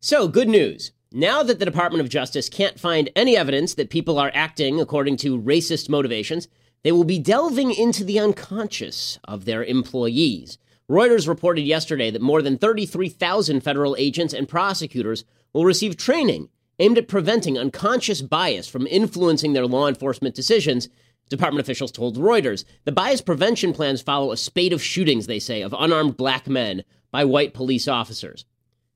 So, 0.00 0.28
good 0.28 0.48
news. 0.48 0.92
Now 1.10 1.42
that 1.42 1.58
the 1.58 1.64
Department 1.64 2.00
of 2.00 2.08
Justice 2.08 2.48
can't 2.48 2.78
find 2.78 3.10
any 3.16 3.36
evidence 3.36 3.74
that 3.74 3.90
people 3.90 4.16
are 4.16 4.30
acting 4.32 4.80
according 4.80 5.16
to 5.18 5.40
racist 5.40 5.88
motivations, 5.88 6.46
they 6.84 6.92
will 6.92 7.02
be 7.02 7.18
delving 7.18 7.72
into 7.72 8.04
the 8.04 8.20
unconscious 8.20 9.18
of 9.24 9.44
their 9.44 9.64
employees. 9.64 10.56
Reuters 10.88 11.26
reported 11.26 11.62
yesterday 11.62 12.12
that 12.12 12.22
more 12.22 12.42
than 12.42 12.58
33,000 12.58 13.60
federal 13.60 13.96
agents 13.98 14.32
and 14.32 14.48
prosecutors 14.48 15.24
will 15.52 15.64
receive 15.64 15.96
training 15.96 16.48
aimed 16.78 16.96
at 16.96 17.08
preventing 17.08 17.58
unconscious 17.58 18.22
bias 18.22 18.68
from 18.68 18.86
influencing 18.86 19.52
their 19.52 19.66
law 19.66 19.88
enforcement 19.88 20.36
decisions. 20.36 20.88
Department 21.28 21.60
officials 21.60 21.90
told 21.90 22.16
Reuters 22.18 22.64
the 22.84 22.92
bias 22.92 23.20
prevention 23.20 23.72
plans 23.72 24.00
follow 24.00 24.30
a 24.30 24.36
spate 24.36 24.72
of 24.72 24.80
shootings, 24.80 25.26
they 25.26 25.40
say, 25.40 25.60
of 25.60 25.74
unarmed 25.76 26.16
black 26.16 26.46
men 26.46 26.84
by 27.10 27.24
white 27.24 27.52
police 27.52 27.88
officers. 27.88 28.44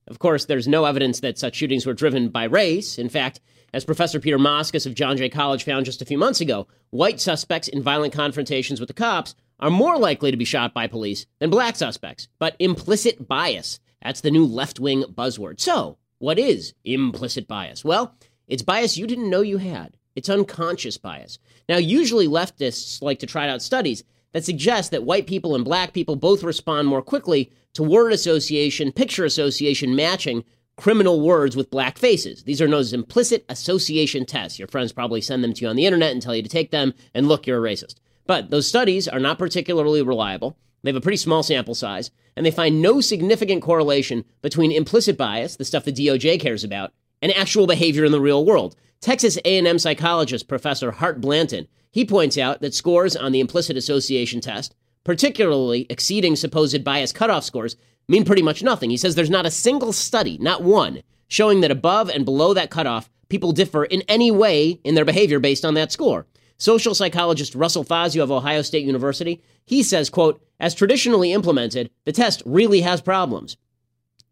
Of 0.08 0.18
course, 0.18 0.44
there's 0.44 0.68
no 0.68 0.84
evidence 0.84 1.20
that 1.20 1.38
such 1.38 1.54
shootings 1.54 1.86
were 1.86 1.94
driven 1.94 2.28
by 2.28 2.44
race. 2.44 2.98
In 2.98 3.08
fact, 3.08 3.40
as 3.72 3.84
Professor 3.84 4.20
Peter 4.20 4.38
Moskos 4.38 4.86
of 4.86 4.94
John 4.94 5.16
Jay 5.16 5.28
College 5.28 5.64
found 5.64 5.86
just 5.86 6.02
a 6.02 6.04
few 6.04 6.18
months 6.18 6.40
ago, 6.40 6.66
white 6.90 7.20
suspects 7.20 7.68
in 7.68 7.82
violent 7.82 8.12
confrontations 8.12 8.80
with 8.80 8.88
the 8.88 8.94
cops 8.94 9.34
are 9.60 9.70
more 9.70 9.96
likely 9.96 10.30
to 10.30 10.36
be 10.36 10.44
shot 10.44 10.74
by 10.74 10.86
police 10.86 11.26
than 11.38 11.48
black 11.48 11.76
suspects. 11.76 12.28
But 12.38 12.56
implicit 12.58 13.26
bias, 13.28 13.80
that's 14.02 14.20
the 14.20 14.30
new 14.30 14.44
left 14.44 14.80
wing 14.80 15.04
buzzword. 15.04 15.60
So, 15.60 15.98
what 16.18 16.38
is 16.38 16.74
implicit 16.84 17.48
bias? 17.48 17.84
Well, 17.84 18.14
it's 18.48 18.62
bias 18.62 18.98
you 18.98 19.06
didn't 19.06 19.30
know 19.30 19.40
you 19.40 19.58
had. 19.58 19.96
It's 20.14 20.28
unconscious 20.28 20.98
bias. 20.98 21.38
Now, 21.68 21.78
usually 21.78 22.28
leftists 22.28 23.00
like 23.00 23.20
to 23.20 23.26
try 23.26 23.48
out 23.48 23.62
studies 23.62 24.04
that 24.32 24.44
suggest 24.44 24.90
that 24.90 25.04
white 25.04 25.26
people 25.26 25.54
and 25.54 25.64
black 25.64 25.92
people 25.92 26.16
both 26.16 26.42
respond 26.42 26.88
more 26.88 27.02
quickly 27.02 27.50
to 27.74 27.82
word 27.82 28.12
association, 28.12 28.92
picture 28.92 29.24
association 29.24 29.94
matching 29.96 30.44
criminal 30.76 31.20
words 31.20 31.56
with 31.56 31.70
black 31.70 31.98
faces. 31.98 32.44
These 32.44 32.60
are 32.60 32.68
known 32.68 32.80
as 32.80 32.92
implicit 32.92 33.44
association 33.48 34.24
tests. 34.24 34.58
Your 34.58 34.68
friends 34.68 34.92
probably 34.92 35.20
send 35.20 35.44
them 35.44 35.52
to 35.54 35.62
you 35.62 35.68
on 35.68 35.76
the 35.76 35.86
internet 35.86 36.12
and 36.12 36.22
tell 36.22 36.34
you 36.34 36.42
to 36.42 36.48
take 36.48 36.70
them, 36.70 36.94
and 37.14 37.28
look, 37.28 37.46
you're 37.46 37.64
a 37.64 37.70
racist. 37.70 37.96
But 38.26 38.50
those 38.50 38.66
studies 38.66 39.08
are 39.08 39.20
not 39.20 39.38
particularly 39.38 40.02
reliable. 40.02 40.56
They 40.82 40.90
have 40.90 40.96
a 40.96 41.00
pretty 41.00 41.18
small 41.18 41.42
sample 41.42 41.74
size, 41.74 42.10
and 42.36 42.44
they 42.44 42.50
find 42.50 42.82
no 42.82 43.00
significant 43.00 43.62
correlation 43.62 44.24
between 44.40 44.72
implicit 44.72 45.16
bias, 45.16 45.56
the 45.56 45.64
stuff 45.64 45.84
the 45.84 45.92
DOJ 45.92 46.40
cares 46.40 46.64
about, 46.64 46.92
and 47.20 47.32
actual 47.32 47.66
behavior 47.66 48.04
in 48.04 48.12
the 48.12 48.20
real 48.20 48.44
world. 48.44 48.74
Texas 49.00 49.36
A&M 49.44 49.78
psychologist 49.78 50.48
Professor 50.48 50.92
Hart 50.92 51.20
Blanton, 51.20 51.68
he 51.90 52.04
points 52.04 52.38
out 52.38 52.60
that 52.60 52.74
scores 52.74 53.14
on 53.14 53.32
the 53.32 53.40
implicit 53.40 53.76
association 53.76 54.40
test 54.40 54.74
particularly 55.04 55.86
exceeding 55.90 56.36
supposed 56.36 56.84
bias 56.84 57.12
cutoff 57.12 57.44
scores, 57.44 57.76
mean 58.08 58.24
pretty 58.24 58.42
much 58.42 58.62
nothing. 58.62 58.90
He 58.90 58.96
says 58.96 59.14
there's 59.14 59.30
not 59.30 59.46
a 59.46 59.50
single 59.50 59.92
study, 59.92 60.38
not 60.38 60.62
one, 60.62 61.02
showing 61.28 61.60
that 61.60 61.70
above 61.70 62.08
and 62.08 62.24
below 62.24 62.54
that 62.54 62.70
cutoff, 62.70 63.10
people 63.28 63.52
differ 63.52 63.84
in 63.84 64.02
any 64.02 64.30
way 64.30 64.80
in 64.84 64.94
their 64.94 65.04
behavior 65.04 65.40
based 65.40 65.64
on 65.64 65.74
that 65.74 65.92
score. 65.92 66.26
Social 66.58 66.94
psychologist 66.94 67.54
Russell 67.54 67.84
Fazio 67.84 68.22
of 68.22 68.30
Ohio 68.30 68.62
State 68.62 68.84
University, 68.84 69.42
he 69.64 69.82
says, 69.82 70.10
quote, 70.10 70.44
as 70.60 70.74
traditionally 70.74 71.32
implemented, 71.32 71.90
the 72.04 72.12
test 72.12 72.42
really 72.44 72.82
has 72.82 73.00
problems. 73.00 73.56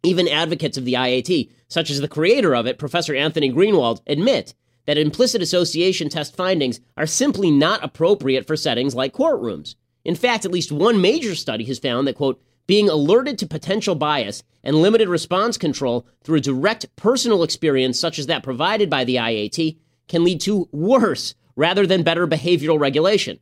Even 0.02 0.28
advocates 0.28 0.78
of 0.78 0.84
the 0.84 0.94
IAT, 0.94 1.50
such 1.68 1.90
as 1.90 2.00
the 2.00 2.08
creator 2.08 2.54
of 2.54 2.66
it, 2.66 2.78
Professor 2.78 3.14
Anthony 3.14 3.50
Greenwald, 3.52 4.00
admit 4.06 4.54
that 4.86 4.98
implicit 4.98 5.42
association 5.42 6.08
test 6.08 6.36
findings 6.36 6.80
are 6.96 7.06
simply 7.06 7.50
not 7.50 7.82
appropriate 7.82 8.46
for 8.46 8.56
settings 8.56 8.94
like 8.94 9.12
courtrooms. 9.12 9.74
In 10.04 10.14
fact, 10.14 10.44
at 10.44 10.50
least 10.50 10.72
one 10.72 11.00
major 11.00 11.34
study 11.34 11.64
has 11.64 11.78
found 11.78 12.06
that, 12.06 12.16
quote, 12.16 12.42
being 12.66 12.88
alerted 12.88 13.38
to 13.38 13.46
potential 13.46 13.94
bias 13.94 14.42
and 14.62 14.76
limited 14.76 15.08
response 15.08 15.58
control 15.58 16.06
through 16.22 16.38
a 16.38 16.40
direct 16.40 16.86
personal 16.96 17.42
experience 17.42 17.98
such 17.98 18.18
as 18.18 18.26
that 18.26 18.42
provided 18.42 18.88
by 18.88 19.04
the 19.04 19.16
IAT 19.16 19.76
can 20.08 20.24
lead 20.24 20.40
to 20.42 20.68
worse 20.72 21.34
rather 21.56 21.86
than 21.86 22.02
better 22.02 22.26
behavioral 22.26 22.78
regulation. 22.78 23.38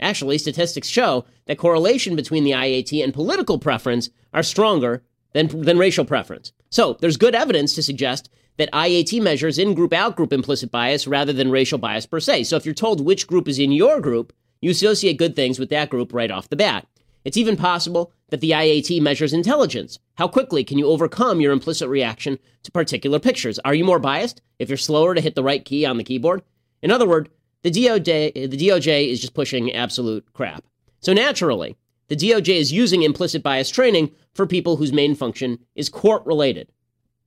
Actually, 0.00 0.38
statistics 0.38 0.88
show 0.88 1.26
that 1.46 1.58
correlation 1.58 2.16
between 2.16 2.44
the 2.44 2.52
IAT 2.52 3.04
and 3.04 3.12
political 3.12 3.58
preference 3.58 4.08
are 4.32 4.42
stronger 4.42 5.02
than, 5.32 5.46
than 5.62 5.78
racial 5.78 6.04
preference. 6.04 6.52
So 6.70 6.96
there's 7.00 7.16
good 7.16 7.34
evidence 7.34 7.74
to 7.74 7.82
suggest 7.82 8.30
that 8.56 8.72
IAT 8.72 9.20
measures 9.22 9.58
in 9.58 9.74
group 9.74 9.92
out 9.92 10.16
group 10.16 10.32
implicit 10.32 10.70
bias 10.70 11.06
rather 11.06 11.32
than 11.32 11.50
racial 11.50 11.78
bias 11.78 12.06
per 12.06 12.20
se. 12.20 12.44
So 12.44 12.56
if 12.56 12.64
you're 12.64 12.74
told 12.74 13.04
which 13.04 13.26
group 13.26 13.46
is 13.48 13.58
in 13.58 13.72
your 13.72 14.00
group, 14.00 14.32
you 14.60 14.70
associate 14.70 15.18
good 15.18 15.34
things 15.34 15.58
with 15.58 15.70
that 15.70 15.90
group 15.90 16.12
right 16.12 16.30
off 16.30 16.48
the 16.48 16.56
bat. 16.56 16.86
It's 17.24 17.36
even 17.36 17.56
possible 17.56 18.12
that 18.30 18.40
the 18.40 18.52
IAT 18.52 19.00
measures 19.02 19.32
intelligence. 19.32 19.98
How 20.14 20.28
quickly 20.28 20.64
can 20.64 20.78
you 20.78 20.86
overcome 20.86 21.40
your 21.40 21.52
implicit 21.52 21.88
reaction 21.88 22.38
to 22.62 22.70
particular 22.70 23.18
pictures? 23.18 23.58
Are 23.60 23.74
you 23.74 23.84
more 23.84 23.98
biased 23.98 24.40
if 24.58 24.68
you're 24.68 24.78
slower 24.78 25.14
to 25.14 25.20
hit 25.20 25.34
the 25.34 25.42
right 25.42 25.64
key 25.64 25.84
on 25.84 25.96
the 25.96 26.04
keyboard? 26.04 26.42
In 26.82 26.90
other 26.90 27.06
words, 27.06 27.30
the 27.62 27.70
DOJ, 27.70 28.50
the 28.50 28.68
DOJ 28.68 29.08
is 29.08 29.20
just 29.20 29.34
pushing 29.34 29.72
absolute 29.72 30.24
crap. 30.32 30.64
So 31.00 31.12
naturally, 31.12 31.76
the 32.08 32.16
DOJ 32.16 32.56
is 32.56 32.72
using 32.72 33.02
implicit 33.02 33.42
bias 33.42 33.70
training 33.70 34.12
for 34.32 34.46
people 34.46 34.76
whose 34.76 34.92
main 34.92 35.14
function 35.14 35.58
is 35.74 35.88
court 35.88 36.24
related. 36.24 36.72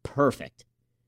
Perfect. 0.02 0.66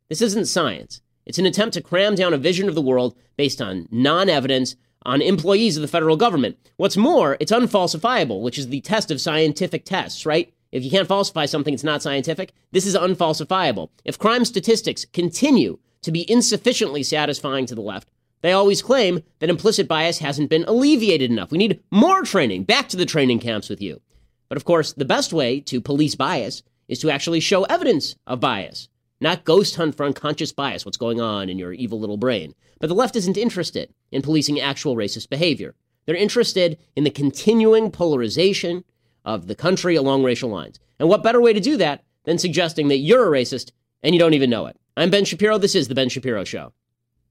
This 0.09 0.21
isn't 0.21 0.45
science. 0.45 1.01
It's 1.25 1.39
an 1.39 1.45
attempt 1.47 1.73
to 1.73 1.81
cram 1.81 2.13
down 2.13 2.33
a 2.33 2.37
vision 2.37 2.69
of 2.69 2.75
the 2.75 2.81
world 2.81 3.17
based 3.35 3.61
on 3.61 3.87
non 3.89 4.29
evidence 4.29 4.75
on 5.05 5.21
employees 5.21 5.77
of 5.77 5.81
the 5.81 5.87
federal 5.87 6.17
government. 6.17 6.57
What's 6.77 6.97
more, 6.97 7.37
it's 7.39 7.51
unfalsifiable, 7.51 8.41
which 8.41 8.57
is 8.57 8.69
the 8.69 8.81
test 8.81 9.11
of 9.11 9.21
scientific 9.21 9.85
tests, 9.85 10.25
right? 10.25 10.51
If 10.71 10.83
you 10.83 10.89
can't 10.89 11.07
falsify 11.07 11.45
something, 11.45 11.73
it's 11.73 11.83
not 11.83 12.01
scientific. 12.01 12.51
This 12.71 12.85
is 12.85 12.95
unfalsifiable. 12.95 13.89
If 14.03 14.19
crime 14.19 14.43
statistics 14.43 15.05
continue 15.05 15.79
to 16.01 16.11
be 16.11 16.29
insufficiently 16.29 17.03
satisfying 17.03 17.65
to 17.67 17.75
the 17.75 17.81
left, 17.81 18.09
they 18.41 18.51
always 18.51 18.81
claim 18.81 19.23
that 19.39 19.49
implicit 19.49 19.87
bias 19.87 20.19
hasn't 20.19 20.49
been 20.49 20.65
alleviated 20.65 21.31
enough. 21.31 21.51
We 21.51 21.57
need 21.57 21.81
more 21.91 22.23
training. 22.23 22.63
Back 22.63 22.89
to 22.89 22.97
the 22.97 23.05
training 23.05 23.39
camps 23.39 23.69
with 23.69 23.81
you. 23.81 24.01
But 24.49 24.57
of 24.57 24.65
course, 24.65 24.93
the 24.93 25.05
best 25.05 25.33
way 25.33 25.59
to 25.61 25.81
police 25.81 26.15
bias 26.15 26.61
is 26.87 26.99
to 26.99 27.09
actually 27.09 27.39
show 27.39 27.63
evidence 27.63 28.15
of 28.27 28.39
bias 28.39 28.89
not 29.21 29.45
ghost 29.45 29.75
hunt 29.75 29.95
for 29.95 30.05
unconscious 30.05 30.51
bias, 30.51 30.85
what's 30.85 30.97
going 30.97 31.21
on 31.21 31.49
in 31.49 31.57
your 31.57 31.73
evil 31.73 31.99
little 31.99 32.17
brain. 32.17 32.53
But 32.79 32.87
the 32.87 32.95
left 32.95 33.15
isn't 33.15 33.37
interested 33.37 33.93
in 34.11 34.21
policing 34.21 34.59
actual 34.59 34.95
racist 34.95 35.29
behavior. 35.29 35.75
They're 36.05 36.15
interested 36.15 36.77
in 36.95 37.03
the 37.03 37.09
continuing 37.09 37.89
polarization 37.89 38.83
of 39.23 39.47
the 39.47 39.55
country 39.55 39.95
along 39.95 40.23
racial 40.23 40.49
lines. 40.49 40.79
And 40.99 41.09
what 41.09 41.23
better 41.23 41.41
way 41.41 41.53
to 41.53 41.59
do 41.59 41.77
that 41.77 42.03
than 42.25 42.37
suggesting 42.37 42.89
that 42.89 42.97
you're 42.97 43.33
a 43.33 43.39
racist 43.39 43.71
and 44.03 44.13
you 44.13 44.19
don't 44.19 44.33
even 44.33 44.49
know 44.49 44.67
it? 44.67 44.77
I'm 44.97 45.09
Ben 45.09 45.25
Shapiro. 45.25 45.57
This 45.57 45.75
is 45.75 45.87
The 45.87 45.95
Ben 45.95 46.09
Shapiro 46.09 46.43
Show. 46.43 46.73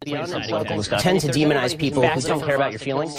Tend 0.04 0.26
to 1.20 1.28
demonize 1.28 1.78
people 1.78 2.06
who 2.06 2.20
don't 2.20 2.44
care 2.44 2.56
about 2.56 2.72
your 2.72 2.80
feelings. 2.80 3.14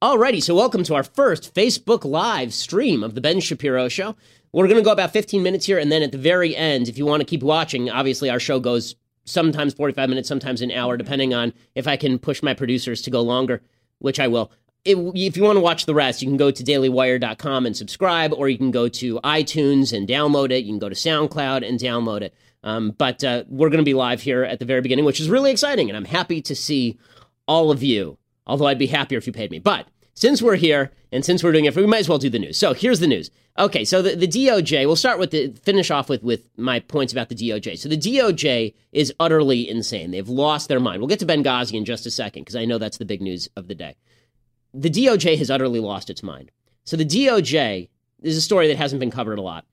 Alrighty, 0.00 0.40
so 0.40 0.54
welcome 0.54 0.84
to 0.84 0.94
our 0.94 1.02
first 1.02 1.52
Facebook 1.52 2.04
Live 2.04 2.54
stream 2.54 3.02
of 3.02 3.16
The 3.16 3.20
Ben 3.20 3.40
Shapiro 3.40 3.88
Show. 3.88 4.14
We're 4.52 4.66
going 4.66 4.78
to 4.78 4.84
go 4.84 4.92
about 4.92 5.12
15 5.12 5.42
minutes 5.42 5.66
here, 5.66 5.78
and 5.78 5.92
then 5.92 6.02
at 6.02 6.12
the 6.12 6.18
very 6.18 6.56
end, 6.56 6.88
if 6.88 6.96
you 6.96 7.04
want 7.04 7.20
to 7.20 7.26
keep 7.26 7.42
watching, 7.42 7.90
obviously 7.90 8.30
our 8.30 8.40
show 8.40 8.58
goes 8.58 8.96
sometimes 9.24 9.74
45 9.74 10.08
minutes, 10.08 10.28
sometimes 10.28 10.62
an 10.62 10.70
hour, 10.70 10.96
depending 10.96 11.34
on 11.34 11.52
if 11.74 11.86
I 11.86 11.96
can 11.96 12.18
push 12.18 12.42
my 12.42 12.54
producers 12.54 13.02
to 13.02 13.10
go 13.10 13.20
longer, 13.20 13.62
which 13.98 14.18
I 14.18 14.28
will. 14.28 14.50
If, 14.84 15.36
you 15.36 15.42
want 15.42 15.56
to 15.56 15.60
watch 15.60 15.84
the 15.84 15.94
rest, 15.94 16.22
you 16.22 16.28
can 16.28 16.38
go 16.38 16.50
to 16.50 16.64
dailywire.com 16.64 17.66
and 17.66 17.76
subscribe, 17.76 18.32
or 18.32 18.48
you 18.48 18.56
can 18.56 18.70
go 18.70 18.88
to 18.88 19.20
iTunes 19.22 19.94
and 19.94 20.08
download 20.08 20.50
it. 20.50 20.64
You 20.64 20.72
can 20.72 20.78
go 20.78 20.88
to 20.88 20.94
SoundCloud 20.94 21.68
and 21.68 21.78
download 21.78 22.22
it. 22.22 22.34
Um, 22.64 22.94
but 22.96 23.22
uh, 23.22 23.44
we're 23.48 23.68
going 23.68 23.78
to 23.78 23.84
be 23.84 23.94
live 23.94 24.22
here 24.22 24.44
at 24.44 24.60
the 24.60 24.64
very 24.64 24.80
beginning, 24.80 25.04
which 25.04 25.20
is 25.20 25.28
really 25.28 25.50
exciting, 25.50 25.90
and 25.90 25.96
I'm 25.96 26.06
happy 26.06 26.40
to 26.42 26.56
see 26.56 26.98
all 27.46 27.70
of 27.70 27.82
you. 27.82 28.16
Although 28.46 28.66
I'd 28.66 28.78
be 28.78 28.86
happier 28.86 29.18
if 29.18 29.26
you 29.26 29.32
paid 29.32 29.50
me. 29.50 29.58
But 29.58 29.88
since 30.14 30.40
we're 30.40 30.56
here 30.56 30.90
and 31.12 31.24
since 31.24 31.44
we're 31.44 31.52
doing 31.52 31.66
it, 31.66 31.76
we 31.76 31.86
might 31.86 31.98
as 31.98 32.08
well 32.08 32.18
do 32.18 32.30
the 32.30 32.38
news. 32.38 32.56
So 32.56 32.72
here's 32.72 33.00
the 33.00 33.06
news. 33.06 33.30
Okay, 33.58 33.84
so 33.84 34.02
the, 34.02 34.14
the 34.14 34.28
DOJ, 34.28 34.86
we'll 34.86 34.94
start 34.94 35.18
with 35.18 35.32
the 35.32 35.48
finish 35.48 35.90
off 35.90 36.08
with, 36.08 36.22
with 36.22 36.48
my 36.56 36.78
points 36.78 37.12
about 37.12 37.28
the 37.28 37.34
DOJ. 37.34 37.76
So 37.76 37.88
the 37.88 37.96
DOJ 37.96 38.72
is 38.92 39.12
utterly 39.18 39.68
insane. 39.68 40.12
They've 40.12 40.28
lost 40.28 40.68
their 40.68 40.78
mind. 40.78 41.00
We'll 41.00 41.08
get 41.08 41.18
to 41.20 41.26
Benghazi 41.26 41.74
in 41.74 41.84
just 41.84 42.06
a 42.06 42.10
second 42.10 42.42
because 42.42 42.54
I 42.54 42.64
know 42.66 42.78
that's 42.78 42.98
the 42.98 43.04
big 43.04 43.20
news 43.20 43.48
of 43.56 43.66
the 43.66 43.74
day. 43.74 43.96
The 44.72 44.90
DOJ 44.90 45.38
has 45.38 45.50
utterly 45.50 45.80
lost 45.80 46.08
its 46.08 46.22
mind. 46.22 46.52
So 46.84 46.96
the 46.96 47.04
DOJ 47.04 47.88
is 48.22 48.36
a 48.36 48.40
story 48.40 48.68
that 48.68 48.76
hasn't 48.76 49.00
been 49.00 49.10
covered 49.10 49.38
a 49.38 49.42
lot. 49.42 49.64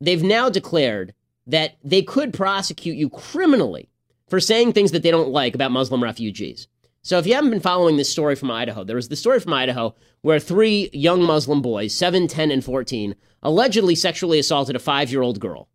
They've 0.00 0.22
now 0.22 0.48
declared 0.48 1.12
that 1.48 1.76
they 1.82 2.02
could 2.02 2.32
prosecute 2.32 2.96
you 2.96 3.08
criminally 3.08 3.88
for 4.28 4.38
saying 4.38 4.72
things 4.72 4.92
that 4.92 5.02
they 5.02 5.10
don't 5.10 5.30
like 5.30 5.54
about 5.54 5.72
Muslim 5.72 6.02
refugees. 6.02 6.68
So 7.06 7.18
if 7.18 7.26
you 7.28 7.34
haven't 7.34 7.50
been 7.50 7.60
following 7.60 7.96
this 7.96 8.10
story 8.10 8.34
from 8.34 8.50
Idaho, 8.50 8.82
there 8.82 8.96
was 8.96 9.06
the 9.06 9.14
story 9.14 9.38
from 9.38 9.52
Idaho 9.52 9.94
where 10.22 10.40
three 10.40 10.90
young 10.92 11.22
Muslim 11.22 11.62
boys, 11.62 11.94
7, 11.94 12.26
10, 12.26 12.50
and 12.50 12.64
14, 12.64 13.14
allegedly 13.44 13.94
sexually 13.94 14.40
assaulted 14.40 14.74
a 14.74 14.80
five 14.80 15.12
year 15.12 15.22
old 15.22 15.38
girl. 15.38 15.68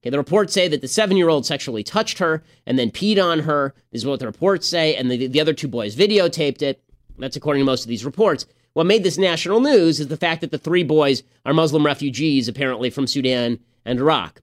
Okay, 0.00 0.08
the 0.08 0.16
reports 0.16 0.54
say 0.54 0.66
that 0.66 0.80
the 0.80 0.88
seven 0.88 1.18
year 1.18 1.28
old 1.28 1.44
sexually 1.44 1.84
touched 1.84 2.20
her 2.20 2.42
and 2.64 2.78
then 2.78 2.90
peed 2.90 3.22
on 3.22 3.40
her. 3.40 3.74
This 3.92 4.00
is 4.00 4.06
what 4.06 4.18
the 4.18 4.24
reports 4.24 4.66
say. 4.66 4.96
And 4.96 5.10
the, 5.10 5.26
the 5.26 5.42
other 5.42 5.52
two 5.52 5.68
boys 5.68 5.94
videotaped 5.94 6.62
it. 6.62 6.82
That's 7.18 7.36
according 7.36 7.60
to 7.60 7.66
most 7.66 7.82
of 7.82 7.88
these 7.90 8.06
reports. 8.06 8.46
What 8.72 8.86
made 8.86 9.04
this 9.04 9.18
national 9.18 9.60
news 9.60 10.00
is 10.00 10.08
the 10.08 10.16
fact 10.16 10.40
that 10.40 10.52
the 10.52 10.56
three 10.56 10.84
boys 10.84 11.22
are 11.44 11.52
Muslim 11.52 11.84
refugees, 11.84 12.48
apparently 12.48 12.88
from 12.88 13.06
Sudan 13.06 13.60
and 13.84 13.98
Iraq. 13.98 14.40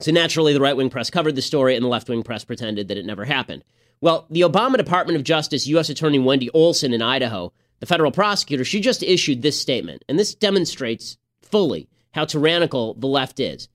So 0.00 0.12
naturally, 0.12 0.52
the 0.52 0.60
right 0.60 0.76
wing 0.76 0.90
press 0.90 1.10
covered 1.10 1.36
the 1.36 1.42
story, 1.42 1.74
and 1.74 1.84
the 1.84 1.88
left 1.88 2.08
wing 2.08 2.22
press 2.22 2.44
pretended 2.44 2.88
that 2.88 2.98
it 2.98 3.06
never 3.06 3.24
happened. 3.24 3.64
Well, 4.00 4.26
the 4.30 4.42
Obama 4.42 4.76
Department 4.76 5.16
of 5.16 5.24
Justice 5.24 5.66
U.S. 5.68 5.88
Attorney 5.88 6.18
Wendy 6.18 6.50
Olson 6.50 6.92
in 6.92 7.00
Idaho, 7.00 7.52
the 7.80 7.86
federal 7.86 8.10
prosecutor, 8.10 8.64
she 8.64 8.80
just 8.80 9.02
issued 9.02 9.40
this 9.40 9.60
statement, 9.60 10.04
and 10.08 10.18
this 10.18 10.34
demonstrates 10.34 11.16
fully 11.42 11.88
how 12.12 12.24
tyrannical 12.24 12.94
the 12.94 13.06
left 13.06 13.40
is. 13.40 13.68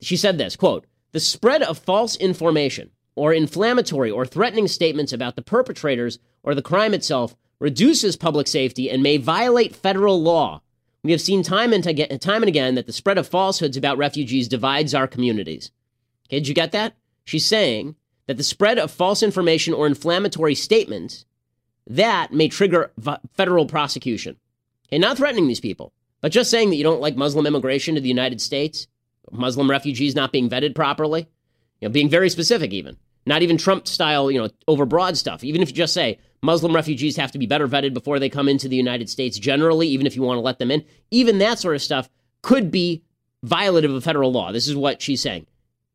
She 0.00 0.16
said 0.16 0.38
this 0.38 0.56
quote, 0.56 0.86
the 1.12 1.20
spread 1.20 1.62
of 1.62 1.78
false 1.78 2.16
information 2.16 2.90
or 3.14 3.32
inflammatory 3.32 4.10
or 4.10 4.26
threatening 4.26 4.68
statements 4.68 5.12
about 5.12 5.36
the 5.36 5.42
perpetrators 5.42 6.18
or 6.42 6.54
the 6.54 6.62
crime 6.62 6.92
itself 6.92 7.34
reduces 7.58 8.16
public 8.16 8.46
safety 8.46 8.90
and 8.90 9.02
may 9.02 9.16
violate 9.16 9.74
federal 9.74 10.20
law. 10.20 10.60
We 11.06 11.12
have 11.12 11.20
seen 11.20 11.44
time 11.44 11.72
and, 11.72 11.84
time 11.84 12.42
and 12.42 12.48
again 12.48 12.74
that 12.74 12.86
the 12.86 12.92
spread 12.92 13.16
of 13.16 13.28
falsehoods 13.28 13.76
about 13.76 13.96
refugees 13.96 14.48
divides 14.48 14.92
our 14.92 15.06
communities. 15.06 15.70
Okay, 16.26 16.40
did 16.40 16.48
you 16.48 16.54
get 16.54 16.72
that? 16.72 16.94
She's 17.24 17.46
saying 17.46 17.94
that 18.26 18.38
the 18.38 18.42
spread 18.42 18.76
of 18.76 18.90
false 18.90 19.22
information 19.22 19.72
or 19.72 19.86
inflammatory 19.86 20.56
statements 20.56 21.24
that 21.86 22.32
may 22.32 22.48
trigger 22.48 22.90
federal 23.34 23.66
prosecution. 23.66 24.36
Okay, 24.88 24.98
not 24.98 25.16
threatening 25.16 25.46
these 25.46 25.60
people, 25.60 25.92
but 26.22 26.32
just 26.32 26.50
saying 26.50 26.70
that 26.70 26.76
you 26.76 26.82
don't 26.82 27.00
like 27.00 27.14
Muslim 27.14 27.46
immigration 27.46 27.94
to 27.94 28.00
the 28.00 28.08
United 28.08 28.40
States, 28.40 28.88
Muslim 29.30 29.70
refugees 29.70 30.16
not 30.16 30.32
being 30.32 30.50
vetted 30.50 30.74
properly, 30.74 31.28
you 31.80 31.86
know, 31.86 31.92
being 31.92 32.08
very 32.08 32.30
specific 32.30 32.72
even. 32.72 32.96
Not 33.26 33.42
even 33.42 33.58
Trump 33.58 33.88
style, 33.88 34.30
you 34.30 34.40
know, 34.40 34.48
overbroad 34.68 35.16
stuff. 35.16 35.42
Even 35.42 35.62
if 35.62 35.68
you 35.68 35.74
just 35.74 35.94
say 35.94 36.18
Muslim 36.42 36.74
refugees 36.74 37.16
have 37.16 37.32
to 37.32 37.38
be 37.38 37.46
better 37.46 37.66
vetted 37.66 37.92
before 37.92 38.18
they 38.18 38.28
come 38.28 38.48
into 38.48 38.68
the 38.68 38.76
United 38.76 39.10
States 39.10 39.38
generally, 39.38 39.88
even 39.88 40.06
if 40.06 40.14
you 40.14 40.22
want 40.22 40.38
to 40.38 40.42
let 40.42 40.58
them 40.58 40.70
in, 40.70 40.84
even 41.10 41.38
that 41.38 41.58
sort 41.58 41.74
of 41.74 41.82
stuff 41.82 42.08
could 42.42 42.70
be 42.70 43.02
violative 43.44 43.94
of 43.94 44.04
federal 44.04 44.32
law. 44.32 44.52
This 44.52 44.68
is 44.68 44.76
what 44.76 45.02
she's 45.02 45.20
saying. 45.20 45.46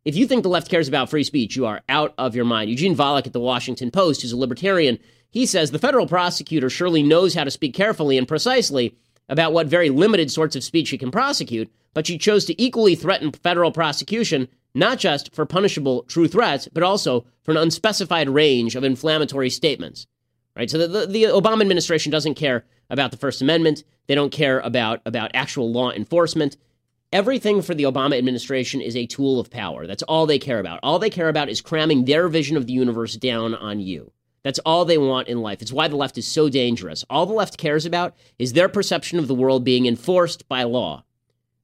If 0.03 0.15
you 0.15 0.25
think 0.27 0.43
the 0.43 0.49
left 0.49 0.69
cares 0.69 0.87
about 0.87 1.09
free 1.09 1.23
speech, 1.23 1.55
you 1.55 1.65
are 1.65 1.81
out 1.87 2.13
of 2.17 2.35
your 2.35 2.45
mind. 2.45 2.69
Eugene 2.69 2.95
Volokh 2.95 3.27
at 3.27 3.33
the 3.33 3.39
Washington 3.39 3.91
Post, 3.91 4.21
who's 4.21 4.31
a 4.31 4.37
libertarian, 4.37 4.97
he 5.29 5.45
says 5.45 5.71
the 5.71 5.79
federal 5.79 6.07
prosecutor 6.07 6.69
surely 6.69 7.03
knows 7.03 7.33
how 7.33 7.43
to 7.43 7.51
speak 7.51 7.73
carefully 7.73 8.17
and 8.17 8.27
precisely 8.27 8.95
about 9.29 9.53
what 9.53 9.67
very 9.67 9.89
limited 9.89 10.29
sorts 10.31 10.55
of 10.55 10.63
speech 10.63 10.89
she 10.89 10.97
can 10.97 11.11
prosecute, 11.11 11.71
but 11.93 12.07
she 12.07 12.17
chose 12.17 12.45
to 12.45 12.61
equally 12.61 12.95
threaten 12.95 13.31
federal 13.31 13.71
prosecution 13.71 14.49
not 14.73 14.99
just 14.99 15.33
for 15.35 15.45
punishable 15.45 16.03
true 16.03 16.27
threats, 16.27 16.67
but 16.71 16.83
also 16.83 17.25
for 17.43 17.51
an 17.51 17.57
unspecified 17.57 18.29
range 18.29 18.75
of 18.75 18.83
inflammatory 18.83 19.49
statements. 19.49 20.07
Right? 20.55 20.69
So 20.69 20.77
the, 20.77 20.87
the, 20.87 21.05
the 21.05 21.23
Obama 21.23 21.61
administration 21.61 22.11
doesn't 22.11 22.35
care 22.35 22.65
about 22.89 23.11
the 23.11 23.17
First 23.17 23.41
Amendment. 23.41 23.83
They 24.07 24.15
don't 24.15 24.31
care 24.31 24.59
about, 24.59 25.01
about 25.05 25.31
actual 25.33 25.71
law 25.71 25.91
enforcement. 25.91 26.57
Everything 27.13 27.61
for 27.61 27.73
the 27.73 27.83
Obama 27.83 28.17
administration 28.17 28.81
is 28.81 28.95
a 28.95 29.05
tool 29.05 29.39
of 29.39 29.49
power. 29.49 29.87
That's 29.87 30.03
all 30.03 30.25
they 30.25 30.39
care 30.39 30.59
about. 30.59 30.79
All 30.83 30.99
they 30.99 31.09
care 31.09 31.29
about 31.29 31.49
is 31.49 31.61
cramming 31.61 32.05
their 32.05 32.27
vision 32.27 32.57
of 32.57 32.67
the 32.67 32.73
universe 32.73 33.15
down 33.15 33.55
on 33.55 33.79
you. 33.79 34.11
That's 34.43 34.59
all 34.59 34.85
they 34.85 34.97
want 34.97 35.27
in 35.27 35.41
life. 35.41 35.61
It's 35.61 35.73
why 35.73 35.87
the 35.87 35.95
left 35.95 36.17
is 36.17 36.27
so 36.27 36.49
dangerous. 36.49 37.05
All 37.09 37.25
the 37.25 37.33
left 37.33 37.57
cares 37.57 37.85
about 37.85 38.15
is 38.39 38.53
their 38.53 38.69
perception 38.69 39.19
of 39.19 39.27
the 39.27 39.35
world 39.35 39.63
being 39.63 39.85
enforced 39.85 40.47
by 40.47 40.63
law. 40.63 41.03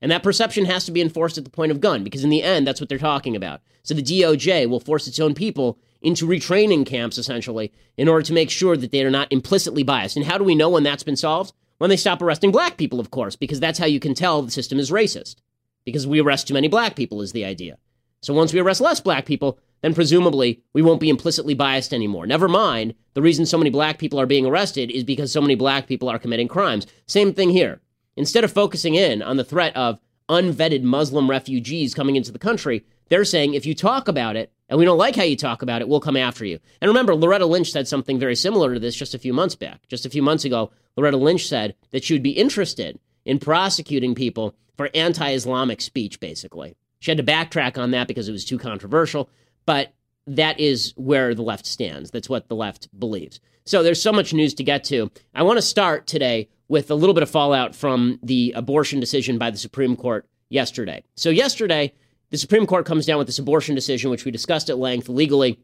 And 0.02 0.12
that 0.12 0.24
perception 0.24 0.66
has 0.66 0.86
to 0.86 0.92
be 0.92 1.02
enforced 1.02 1.38
at 1.38 1.44
the 1.44 1.50
point 1.50 1.72
of 1.72 1.82
gun, 1.82 2.04
because 2.04 2.24
in 2.24 2.30
the 2.30 2.44
end, 2.44 2.68
that's 2.68 2.80
what 2.80 2.90
they're 2.90 2.98
talking 2.98 3.36
about. 3.36 3.62
So 3.84 3.94
the 3.94 4.04
DOJ 4.04 4.70
will 4.70 4.80
force 4.80 5.08
its 5.08 5.20
own 5.20 5.34
people 5.34 5.80
into 6.02 6.28
retraining 6.28 6.86
camps, 6.86 7.18
essentially, 7.18 7.74
in 7.98 8.08
order 8.08 8.24
to 8.24 8.34
make 8.34 8.50
sure 8.50 8.78
that 8.78 8.92
they 8.92 9.04
are 9.04 9.10
not 9.10 9.32
implicitly 9.32 9.84
biased. 9.84 10.16
And 10.16 10.26
how 10.26 10.38
do 10.38 10.44
we 10.44 10.56
know 10.56 10.70
when 10.70 10.84
that's 10.84 11.04
been 11.04 11.16
solved? 11.16 11.54
When 11.80 11.90
they 11.90 11.98
stop 11.98 12.22
arresting 12.22 12.52
black 12.52 12.78
people, 12.78 13.00
of 13.00 13.12
course, 13.12 13.36
because 13.36 13.60
that's 13.60 13.80
how 13.80 13.86
you 13.86 14.00
can 14.00 14.14
tell 14.14 14.42
the 14.42 14.52
system 14.52 14.80
is 14.80 14.92
racist. 14.92 15.38
Because 15.86 16.06
we 16.06 16.22
arrest 16.22 16.48
too 16.48 16.54
many 16.54 16.68
black 16.68 16.96
people, 16.96 17.22
is 17.22 17.32
the 17.32 17.46
idea. 17.46 17.78
So 18.22 18.34
once 18.34 18.52
we 18.52 18.60
arrest 18.60 18.82
less 18.82 19.00
black 19.00 19.26
people, 19.26 19.60
then 19.82 19.94
presumably 19.94 20.64
we 20.74 20.82
won't 20.82 21.00
be 21.00 21.10
implicitly 21.10 21.54
biased 21.54 21.94
anymore. 21.94 22.26
Never 22.26 22.48
mind, 22.48 22.96
the 23.14 23.22
reason 23.22 23.46
so 23.46 23.58
many 23.58 23.70
black 23.70 24.00
people 24.00 24.20
are 24.20 24.26
being 24.26 24.46
arrested 24.46 24.92
is 24.92 25.04
because 25.04 25.32
so 25.32 25.42
many 25.42 25.56
black 25.56 25.88
people 25.88 26.10
are 26.10 26.20
committing 26.20 26.48
crimes. 26.48 26.88
Same 27.06 27.34
thing 27.34 27.52
here. 27.52 27.80
Instead 28.18 28.44
of 28.44 28.52
focusing 28.52 28.96
in 28.96 29.22
on 29.22 29.38
the 29.38 29.44
threat 29.44 29.76
of 29.78 30.00
unvetted 30.28 30.82
Muslim 30.82 31.30
refugees 31.30 31.94
coming 31.94 32.16
into 32.16 32.32
the 32.32 32.40
country, 32.40 32.84
they're 33.10 33.24
saying 33.24 33.54
if 33.54 33.66
you 33.66 33.74
talk 33.74 34.08
about 34.08 34.36
it 34.36 34.52
and 34.68 34.78
we 34.78 34.84
don't 34.84 34.98
like 34.98 35.16
how 35.16 35.24
you 35.24 35.38
talk 35.38 35.62
about 35.62 35.82
it, 35.82 35.88
we'll 35.88 36.02
come 36.02 36.18
after 36.18 36.44
you. 36.44 36.60
And 36.82 36.90
remember, 36.90 37.16
Loretta 37.16 37.46
Lynch 37.46 37.72
said 37.72 37.88
something 37.88 38.20
very 38.20 38.36
similar 38.36 38.74
to 38.74 38.80
this 38.80 38.96
just 38.96 39.14
a 39.14 39.20
few 39.20 39.34
months 39.34 39.56
back. 39.56 39.88
Just 39.88 40.06
a 40.06 40.10
few 40.10 40.22
months 40.22 40.44
ago, 40.44 40.72
Loretta 40.98 41.16
Lynch 41.16 41.48
said 41.48 41.76
that 41.92 42.04
she 42.04 42.14
would 42.14 42.24
be 42.24 42.32
interested 42.32 43.00
in 43.24 43.40
prosecuting 43.40 44.16
people 44.16 44.56
for 44.76 44.90
anti 44.94 45.32
Islamic 45.32 45.80
speech, 45.80 46.20
basically. 46.20 46.76
She 47.00 47.12
had 47.12 47.18
to 47.18 47.24
backtrack 47.24 47.78
on 47.78 47.92
that 47.92 48.08
because 48.08 48.28
it 48.28 48.34
was 48.34 48.46
too 48.46 48.58
controversial, 48.58 49.30
but 49.66 49.94
that 50.26 50.60
is 50.60 50.94
where 50.98 51.34
the 51.36 51.44
left 51.44 51.66
stands. 51.66 52.12
That's 52.12 52.30
what 52.30 52.50
the 52.50 52.56
left 52.56 52.90
believes. 52.98 53.40
So 53.66 53.84
there's 53.84 54.02
so 54.02 54.12
much 54.12 54.34
news 54.34 54.54
to 54.56 54.64
get 54.64 54.84
to. 54.86 55.12
I 55.36 55.44
want 55.44 55.58
to 55.58 55.62
start 55.62 56.08
today 56.08 56.50
with 56.68 56.92
a 56.92 56.96
little 56.96 57.14
bit 57.14 57.24
of 57.24 57.30
fallout 57.30 57.76
from 57.76 58.20
the 58.22 58.54
abortion 58.56 59.00
decision 59.00 59.38
by 59.38 59.52
the 59.52 59.58
Supreme 59.58 59.96
Court 59.96 60.28
yesterday. 60.50 61.04
So, 61.16 61.30
yesterday, 61.30 61.94
the 62.30 62.38
Supreme 62.38 62.68
Court 62.68 62.86
comes 62.86 63.06
down 63.06 63.18
with 63.18 63.28
this 63.28 63.40
abortion 63.40 63.76
decision, 63.76 64.10
which 64.10 64.26
we 64.26 64.32
discussed 64.32 64.70
at 64.70 64.78
length 64.78 65.08
legally 65.08 65.60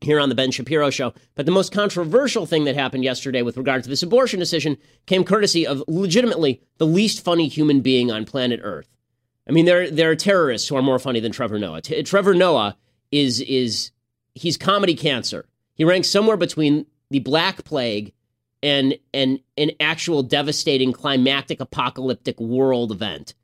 here 0.00 0.20
on 0.20 0.28
the 0.28 0.34
Ben 0.34 0.50
Shapiro 0.50 0.90
show. 0.90 1.14
But 1.34 1.46
the 1.46 1.52
most 1.52 1.72
controversial 1.72 2.46
thing 2.46 2.64
that 2.64 2.74
happened 2.74 3.04
yesterday 3.04 3.42
with 3.42 3.56
regard 3.56 3.82
to 3.84 3.88
this 3.88 4.02
abortion 4.02 4.38
decision 4.38 4.76
came 5.06 5.24
courtesy 5.24 5.66
of 5.66 5.82
legitimately 5.88 6.60
the 6.78 6.86
least 6.86 7.24
funny 7.24 7.48
human 7.48 7.80
being 7.80 8.10
on 8.10 8.24
planet 8.24 8.60
Earth. 8.62 8.88
I 9.48 9.52
mean, 9.52 9.64
there, 9.64 9.90
there 9.90 10.10
are 10.10 10.16
terrorists 10.16 10.68
who 10.68 10.76
are 10.76 10.82
more 10.82 10.98
funny 10.98 11.20
than 11.20 11.32
Trevor 11.32 11.58
Noah. 11.58 11.80
T- 11.80 12.02
Trevor 12.02 12.34
Noah 12.34 12.76
is, 13.10 13.40
is, 13.40 13.92
he's 14.34 14.56
comedy 14.56 14.94
cancer. 14.94 15.46
He 15.74 15.84
ranks 15.84 16.10
somewhere 16.10 16.36
between 16.36 16.86
the 17.10 17.20
Black 17.20 17.64
Plague 17.64 18.12
and 18.62 18.96
and 19.12 19.40
an 19.56 19.72
actual 19.80 20.22
devastating 20.22 20.92
climactic 20.92 21.60
apocalyptic 21.60 22.38
world 22.40 22.92
event 22.92 23.34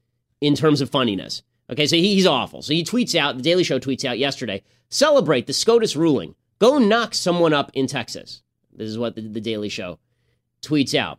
in 0.40 0.54
terms 0.54 0.80
of 0.80 0.90
funniness. 0.90 1.42
Okay, 1.70 1.86
so 1.86 1.96
he, 1.96 2.14
he's 2.14 2.26
awful. 2.26 2.60
So 2.62 2.72
he 2.72 2.84
tweets 2.84 3.14
out, 3.14 3.36
the 3.36 3.42
Daily 3.42 3.64
Show 3.64 3.78
tweets 3.78 4.04
out 4.04 4.18
yesterday, 4.18 4.62
celebrate 4.90 5.46
the 5.46 5.52
SCOTUS 5.52 5.96
ruling. 5.96 6.34
Go 6.58 6.78
knock 6.78 7.14
someone 7.14 7.54
up 7.54 7.70
in 7.74 7.86
Texas. 7.86 8.42
This 8.72 8.88
is 8.88 8.98
what 8.98 9.14
the, 9.14 9.22
the 9.22 9.40
Daily 9.40 9.68
Show 9.68 9.98
tweets 10.62 10.94
out. 10.94 11.18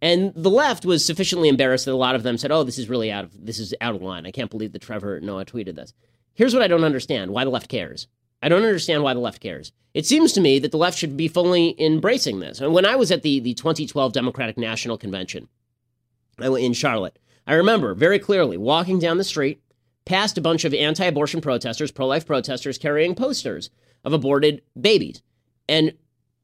And 0.00 0.32
the 0.34 0.50
left 0.50 0.84
was 0.84 1.04
sufficiently 1.04 1.48
embarrassed 1.48 1.84
that 1.84 1.92
a 1.92 1.96
lot 1.96 2.16
of 2.16 2.24
them 2.24 2.36
said, 2.36 2.50
"Oh, 2.50 2.64
this 2.64 2.78
is 2.78 2.88
really 2.88 3.12
out 3.12 3.24
of 3.24 3.46
this 3.46 3.60
is 3.60 3.72
out 3.80 3.94
of 3.94 4.02
line. 4.02 4.26
I 4.26 4.32
can't 4.32 4.50
believe 4.50 4.72
that 4.72 4.82
Trevor 4.82 5.20
Noah 5.20 5.44
tweeted 5.44 5.76
this." 5.76 5.94
Here's 6.34 6.54
what 6.54 6.62
I 6.62 6.66
don't 6.66 6.82
understand: 6.82 7.30
why 7.30 7.44
the 7.44 7.50
left 7.50 7.68
cares. 7.68 8.08
I 8.42 8.48
don't 8.48 8.64
understand 8.64 9.02
why 9.02 9.14
the 9.14 9.20
left 9.20 9.40
cares. 9.40 9.72
It 9.94 10.06
seems 10.06 10.32
to 10.32 10.40
me 10.40 10.58
that 10.58 10.72
the 10.72 10.78
left 10.78 10.98
should 10.98 11.16
be 11.16 11.28
fully 11.28 11.80
embracing 11.80 12.40
this. 12.40 12.60
And 12.60 12.72
when 12.72 12.86
I 12.86 12.96
was 12.96 13.12
at 13.12 13.22
the, 13.22 13.40
the 13.40 13.54
2012 13.54 14.12
Democratic 14.12 14.58
National 14.58 14.98
Convention 14.98 15.48
in 16.40 16.72
Charlotte, 16.72 17.18
I 17.46 17.54
remember 17.54 17.94
very 17.94 18.18
clearly 18.18 18.56
walking 18.56 18.98
down 18.98 19.18
the 19.18 19.24
street 19.24 19.62
past 20.04 20.38
a 20.38 20.40
bunch 20.40 20.64
of 20.64 20.74
anti 20.74 21.04
abortion 21.04 21.40
protesters, 21.40 21.90
pro 21.90 22.06
life 22.06 22.26
protesters 22.26 22.78
carrying 22.78 23.14
posters 23.14 23.70
of 24.04 24.12
aborted 24.12 24.62
babies. 24.80 25.22
And 25.68 25.92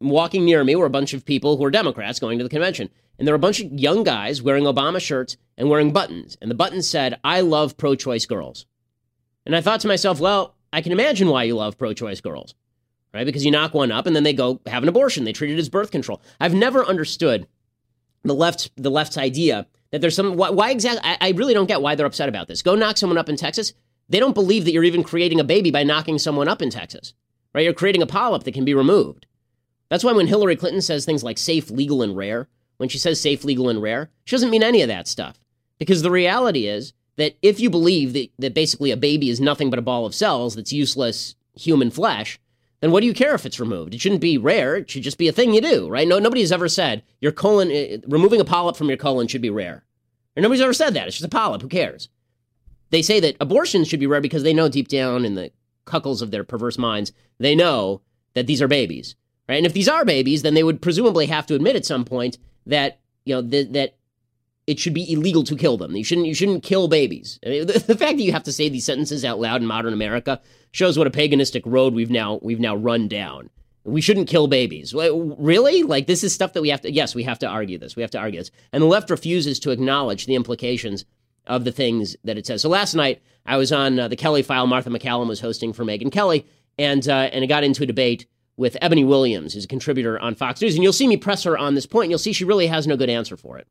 walking 0.00 0.44
near 0.44 0.62
me 0.62 0.76
were 0.76 0.86
a 0.86 0.90
bunch 0.90 1.12
of 1.12 1.24
people 1.24 1.56
who 1.56 1.62
were 1.62 1.70
Democrats 1.70 2.20
going 2.20 2.38
to 2.38 2.44
the 2.44 2.50
convention. 2.50 2.90
And 3.18 3.26
there 3.26 3.32
were 3.32 3.36
a 3.36 3.40
bunch 3.40 3.60
of 3.60 3.72
young 3.72 4.04
guys 4.04 4.42
wearing 4.42 4.64
Obama 4.64 5.00
shirts 5.00 5.36
and 5.56 5.68
wearing 5.68 5.92
buttons. 5.92 6.36
And 6.40 6.50
the 6.50 6.54
buttons 6.54 6.88
said, 6.88 7.18
I 7.24 7.40
love 7.40 7.76
pro 7.76 7.96
choice 7.96 8.26
girls. 8.26 8.66
And 9.44 9.56
I 9.56 9.60
thought 9.60 9.80
to 9.80 9.88
myself, 9.88 10.20
well, 10.20 10.54
I 10.72 10.80
can 10.80 10.92
imagine 10.92 11.28
why 11.28 11.44
you 11.44 11.54
love 11.54 11.78
pro 11.78 11.92
choice 11.92 12.20
girls, 12.20 12.54
right? 13.14 13.25
Because 13.25 13.44
you 13.44 13.50
knock 13.50 13.75
one 13.75 13.92
up 13.92 14.06
and 14.06 14.14
then 14.14 14.22
they 14.22 14.32
go 14.32 14.60
have 14.66 14.82
an 14.82 14.88
abortion. 14.88 15.25
They 15.25 15.32
treat 15.32 15.52
it 15.52 15.58
as 15.58 15.68
birth 15.68 15.90
control. 15.90 16.20
I've 16.40 16.54
never 16.54 16.84
understood 16.84 17.46
the 18.25 18.34
left's 18.34 18.70
the 18.76 18.90
left's 18.90 19.16
idea 19.16 19.66
that 19.90 20.00
there's 20.00 20.16
some 20.16 20.37
why, 20.37 20.50
why 20.50 20.70
exactly 20.70 21.02
I, 21.04 21.16
I 21.20 21.30
really 21.32 21.54
don't 21.54 21.66
get 21.66 21.82
why 21.82 21.94
they're 21.94 22.06
upset 22.06 22.28
about 22.28 22.48
this. 22.48 22.62
Go 22.62 22.75
knock 22.75 22.96
someone 22.96 23.18
up 23.18 23.28
in 23.28 23.37
Texas. 23.37 23.72
They 24.08 24.20
don't 24.20 24.34
believe 24.34 24.64
that 24.64 24.72
you're 24.72 24.84
even 24.84 25.02
creating 25.02 25.40
a 25.40 25.44
baby 25.44 25.70
by 25.70 25.82
knocking 25.82 26.18
someone 26.18 26.48
up 26.48 26.62
in 26.62 26.70
Texas, 26.70 27.14
right? 27.54 27.64
You're 27.64 27.75
creating 27.75 28.02
a 28.02 28.06
polyp 28.06 28.44
that 28.44 28.54
can 28.54 28.64
be 28.64 28.75
removed. 28.75 29.26
That's 29.90 30.04
why 30.04 30.12
when 30.12 30.26
Hillary 30.26 30.56
Clinton 30.56 30.82
says 30.82 31.04
things 31.04 31.22
like 31.22 31.38
safe, 31.38 31.70
legal, 31.70 32.02
and 32.02 32.16
rare, 32.16 32.48
when 32.78 32.88
she 32.88 32.98
says 32.98 33.20
safe, 33.20 33.44
legal, 33.44 33.68
and 33.68 33.82
rare, 33.82 34.10
she 34.25 34.34
doesn't 34.34 34.50
mean 34.50 34.62
any 34.62 34.82
of 34.82 34.88
that 34.88 35.08
stuff. 35.08 35.40
Because 35.78 36.02
the 36.02 36.10
reality 36.10 36.66
is 36.66 36.92
that 37.18 37.37
if 37.42 37.60
you 37.60 37.68
believe 37.68 38.14
that, 38.14 38.30
that 38.38 38.54
basically 38.54 38.90
a 38.90 38.96
baby 38.96 39.28
is 39.28 39.40
nothing 39.40 39.68
but 39.68 39.78
a 39.78 39.82
ball 39.82 40.06
of 40.06 40.14
cells 40.14 40.54
that's 40.54 40.72
useless 40.72 41.34
human 41.54 41.90
flesh, 41.90 42.40
then 42.80 42.92
what 42.92 43.00
do 43.00 43.06
you 43.06 43.12
care 43.12 43.34
if 43.34 43.44
it's 43.44 43.60
removed? 43.60 43.92
It 43.92 44.00
shouldn't 44.00 44.20
be 44.20 44.38
rare. 44.38 44.76
It 44.76 44.88
should 44.90 45.02
just 45.02 45.18
be 45.18 45.28
a 45.28 45.32
thing 45.32 45.52
you 45.52 45.60
do, 45.60 45.88
right? 45.88 46.06
No, 46.06 46.18
nobody 46.18 46.40
has 46.40 46.52
ever 46.52 46.68
said 46.68 47.02
your 47.20 47.32
colon, 47.32 47.70
uh, 47.70 47.98
removing 48.06 48.40
a 48.40 48.44
polyp 48.44 48.76
from 48.76 48.88
your 48.88 48.96
colon 48.96 49.26
should 49.26 49.42
be 49.42 49.50
rare. 49.50 49.84
Or 50.37 50.42
nobody's 50.42 50.62
ever 50.62 50.72
said 50.72 50.94
that. 50.94 51.08
It's 51.08 51.16
just 51.16 51.26
a 51.26 51.37
polyp. 51.37 51.60
Who 51.60 51.68
cares? 51.68 52.08
They 52.90 53.02
say 53.02 53.20
that 53.20 53.37
abortions 53.40 53.88
should 53.88 54.00
be 54.00 54.06
rare 54.06 54.20
because 54.20 54.44
they 54.44 54.54
know 54.54 54.68
deep 54.68 54.88
down 54.88 55.25
in 55.25 55.34
the 55.34 55.50
cuckles 55.84 56.22
of 56.22 56.30
their 56.30 56.44
perverse 56.44 56.78
minds, 56.78 57.12
they 57.38 57.56
know 57.56 58.00
that 58.34 58.46
these 58.46 58.62
are 58.62 58.68
babies, 58.68 59.16
right? 59.48 59.56
And 59.56 59.66
if 59.66 59.72
these 59.72 59.88
are 59.88 60.04
babies, 60.04 60.42
then 60.42 60.54
they 60.54 60.62
would 60.62 60.80
presumably 60.80 61.26
have 61.26 61.46
to 61.46 61.54
admit 61.56 61.76
at 61.76 61.84
some 61.84 62.04
point 62.04 62.38
that, 62.66 63.00
you 63.25 63.34
know, 63.34 63.42
th- 63.42 63.72
that 63.72 63.96
it 64.68 64.78
should 64.78 64.92
be 64.92 65.10
illegal 65.10 65.42
to 65.44 65.56
kill 65.56 65.78
them. 65.78 65.96
You 65.96 66.04
shouldn't 66.04 66.26
you 66.26 66.34
shouldn't 66.34 66.62
kill 66.62 66.88
babies. 66.88 67.40
I 67.44 67.48
mean, 67.48 67.66
the, 67.66 67.78
the, 67.78 67.96
fact 67.96 68.18
that 68.18 68.22
you 68.22 68.32
have 68.32 68.42
to 68.44 68.52
say 68.52 68.68
these 68.68 68.84
sentences 68.84 69.25
out 69.25 69.40
loud 69.40 69.62
in 69.62 69.66
modern 69.66 69.94
America 69.94 70.40
shows 70.72 70.98
what 70.98 71.06
a 71.06 71.10
paganistic 71.10 71.62
road 71.64 71.94
we've 71.94 72.10
now 72.10 72.38
we've 72.42 72.60
now 72.60 72.76
run 72.76 73.08
down. 73.08 73.48
We 73.84 74.02
shouldn't 74.02 74.28
kill 74.28 74.46
babies. 74.46 74.92
Really? 74.92 75.82
Like 75.82 76.06
this 76.06 76.22
is 76.22 76.34
stuff 76.34 76.52
that 76.52 76.60
we 76.60 76.68
have 76.68 76.82
to 76.82 76.92
yes, 76.92 77.14
we 77.14 77.22
have 77.22 77.38
to 77.38 77.46
argue 77.48 77.78
this. 77.78 77.96
We 77.96 78.02
have 78.02 78.10
to 78.10 78.18
argue 78.18 78.40
this. 78.40 78.50
And 78.72 78.82
the 78.82 78.87
left 78.87 79.08
refuses 79.08 79.58
to 79.60 79.70
acknowledge 79.70 80.26
the 80.26 80.34
implications 80.34 81.06
of 81.46 81.64
the 81.64 81.72
things 81.72 82.14
that 82.25 82.37
it 82.37 82.46
says. 82.46 82.60
So 82.60 82.68
last 82.68 82.94
night 82.94 83.22
I 83.46 83.56
was 83.56 83.72
on 83.72 83.98
uh, 83.98 84.08
the 84.08 84.16
Kelly 84.16 84.42
file 84.42 84.66
Martha 84.66 84.90
MacCallum 84.90 85.28
was 85.28 85.40
hosting 85.40 85.72
for 85.72 85.84
Megyn 85.84 86.12
Kelly 86.12 86.46
and 86.76 87.08
uh, 87.08 87.30
and 87.32 87.42
it 87.42 87.46
got 87.46 87.64
into 87.64 87.84
a 87.84 87.87
debate 87.87 88.26
with 88.58 88.76
Eboni 88.82 89.06
Williams, 89.06 89.54
who's 89.54 89.64
a 89.64 89.68
contributor 89.68 90.18
on 90.18 90.34
Fox 90.34 90.60
News. 90.60 90.75
And 90.75 90.82
you'll 90.82 90.92
see 90.92 91.06
me 91.06 91.16
press 91.16 91.44
her 91.44 91.56
on 91.56 91.75
this 91.75 91.87
point. 91.87 92.06
And 92.06 92.10
you'll 92.10 92.18
see 92.18 92.32
she 92.34 92.44
really 92.44 92.66
has 92.66 92.87
no 92.87 92.96
good 92.96 93.08
answer 93.08 93.37
for 93.37 93.56
it. 93.56 93.68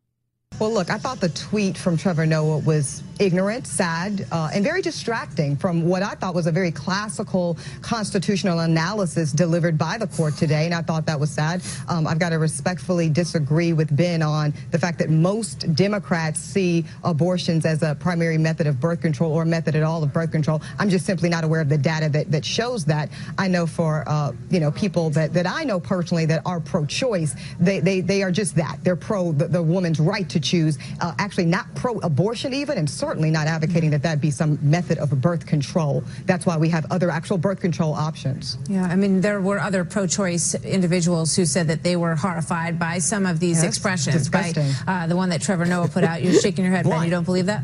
Well, 0.60 0.74
look, 0.74 0.89
I 0.89 0.98
thought 0.98 1.20
the 1.20 1.30
tweet 1.30 1.77
from 1.77 1.98
Trevor 1.98 2.25
Noah 2.25 2.58
was 2.58 3.04
ignorant, 3.20 3.68
sad, 3.68 4.25
uh, 4.32 4.50
and 4.51 4.63
very 4.63 4.82
distracting 4.82 5.56
from 5.56 5.88
what 5.88 6.01
I 6.01 6.16
thought 6.16 6.34
was 6.34 6.48
a 6.48 6.51
very 6.51 6.72
classical 6.72 7.58
constitutional 7.82 8.60
analysis 8.60 9.32
delivered 9.32 9.77
by 9.77 10.00
the 10.00 10.08
court 10.08 10.36
today. 10.36 10.66
And 10.66 10.74
I 10.74 10.82
thought 10.82 11.06
that 11.06 11.20
was 11.20 11.30
sad. 11.30 11.62
Um, 11.88 12.08
I've 12.08 12.18
got 12.18 12.30
to 12.30 12.39
respectfully 12.39 13.08
disagree 13.08 13.72
with 13.74 13.96
Ben 13.96 14.24
on 14.24 14.51
the 14.72 14.80
fact 14.80 14.98
that 14.98 15.12
most 15.12 15.75
Democrats 15.75 16.39
see 16.39 16.86
abortions 17.04 17.63
as 17.63 17.84
a 17.84 17.94
primary 17.94 18.39
method 18.39 18.66
of 18.66 18.80
birth 18.80 19.01
control 19.01 19.34
or 19.34 19.46
method 19.46 19.75
at 19.75 19.84
all 19.84 20.01
of 20.01 20.12
birth 20.12 20.32
control. 20.32 20.60
I'm 20.80 20.89
just 20.89 21.06
simply 21.06 21.30
not 21.30 21.44
aware 21.44 21.62
of 21.62 21.70
the 21.70 21.77
data 21.77 22.10
that, 22.10 22.32
that 22.32 22.44
shows 22.44 22.84
that. 22.86 23.10
I 23.38 23.48
know 23.48 23.68
for, 23.68 24.04
uh, 24.08 24.32
you 24.50 24.60
know, 24.60 24.72
people 24.72 25.12
that, 25.12 25.34
that 25.34 25.46
I 25.46 25.63
know 25.66 25.80
personally 25.80 26.25
that 26.27 26.42
are 26.48 26.60
pro-choice, 26.60 27.36
they, 27.60 27.80
they, 27.80 28.01
they 28.01 28.24
are 28.24 28.32
just 28.32 28.56
that. 28.56 28.84
They're 28.84 28.96
pro 28.96 29.34
the, 29.34 29.48
the 29.48 29.62
woman's 29.62 30.00
right 30.00 30.27
to 30.30 30.37
choose, 30.39 30.77
uh, 31.01 31.13
actually 31.20 31.46
not 31.46 31.74
pro-abortion 31.75 32.53
even, 32.53 32.77
and 32.77 32.89
certainly 32.89 33.32
not 33.32 33.48
advocating 33.48 33.89
that 33.91 34.03
that 34.03 34.22
be 34.22 34.32
some 34.32 34.58
method 34.62 34.98
of 34.98 35.10
birth 35.22 35.46
control. 35.46 36.03
That's 36.25 36.46
why 36.46 36.58
we 36.58 36.70
have 36.70 36.86
other 36.91 37.10
actual 37.10 37.38
birth 37.38 37.60
control 37.60 37.94
options. 37.94 38.58
Yeah, 38.70 38.84
I 38.84 38.96
mean, 38.96 39.22
there 39.22 39.41
were 39.41 39.60
other 39.60 39.84
pro-choice 39.86 40.56
individuals 40.63 41.36
who 41.36 41.46
said 41.46 41.67
that 41.67 41.84
they 41.84 41.96
were 41.96 42.15
horrified 42.15 42.79
by 42.79 43.00
some 43.00 43.25
of 43.25 43.39
these 43.39 43.63
yes, 43.63 43.65
expressions. 43.65 44.15
Disgusting. 44.15 44.72
By 44.86 45.03
uh, 45.03 45.08
the 45.08 45.15
one 45.15 45.29
that 45.29 45.41
Trevor 45.41 45.65
Noah 45.65 45.88
put 45.88 46.03
out. 46.03 46.22
You're 46.24 46.39
shaking 46.41 46.65
your 46.65 46.74
head, 46.74 46.86
Ben. 46.86 47.03
You 47.03 47.10
don't 47.10 47.24
believe 47.24 47.48
that? 47.48 47.63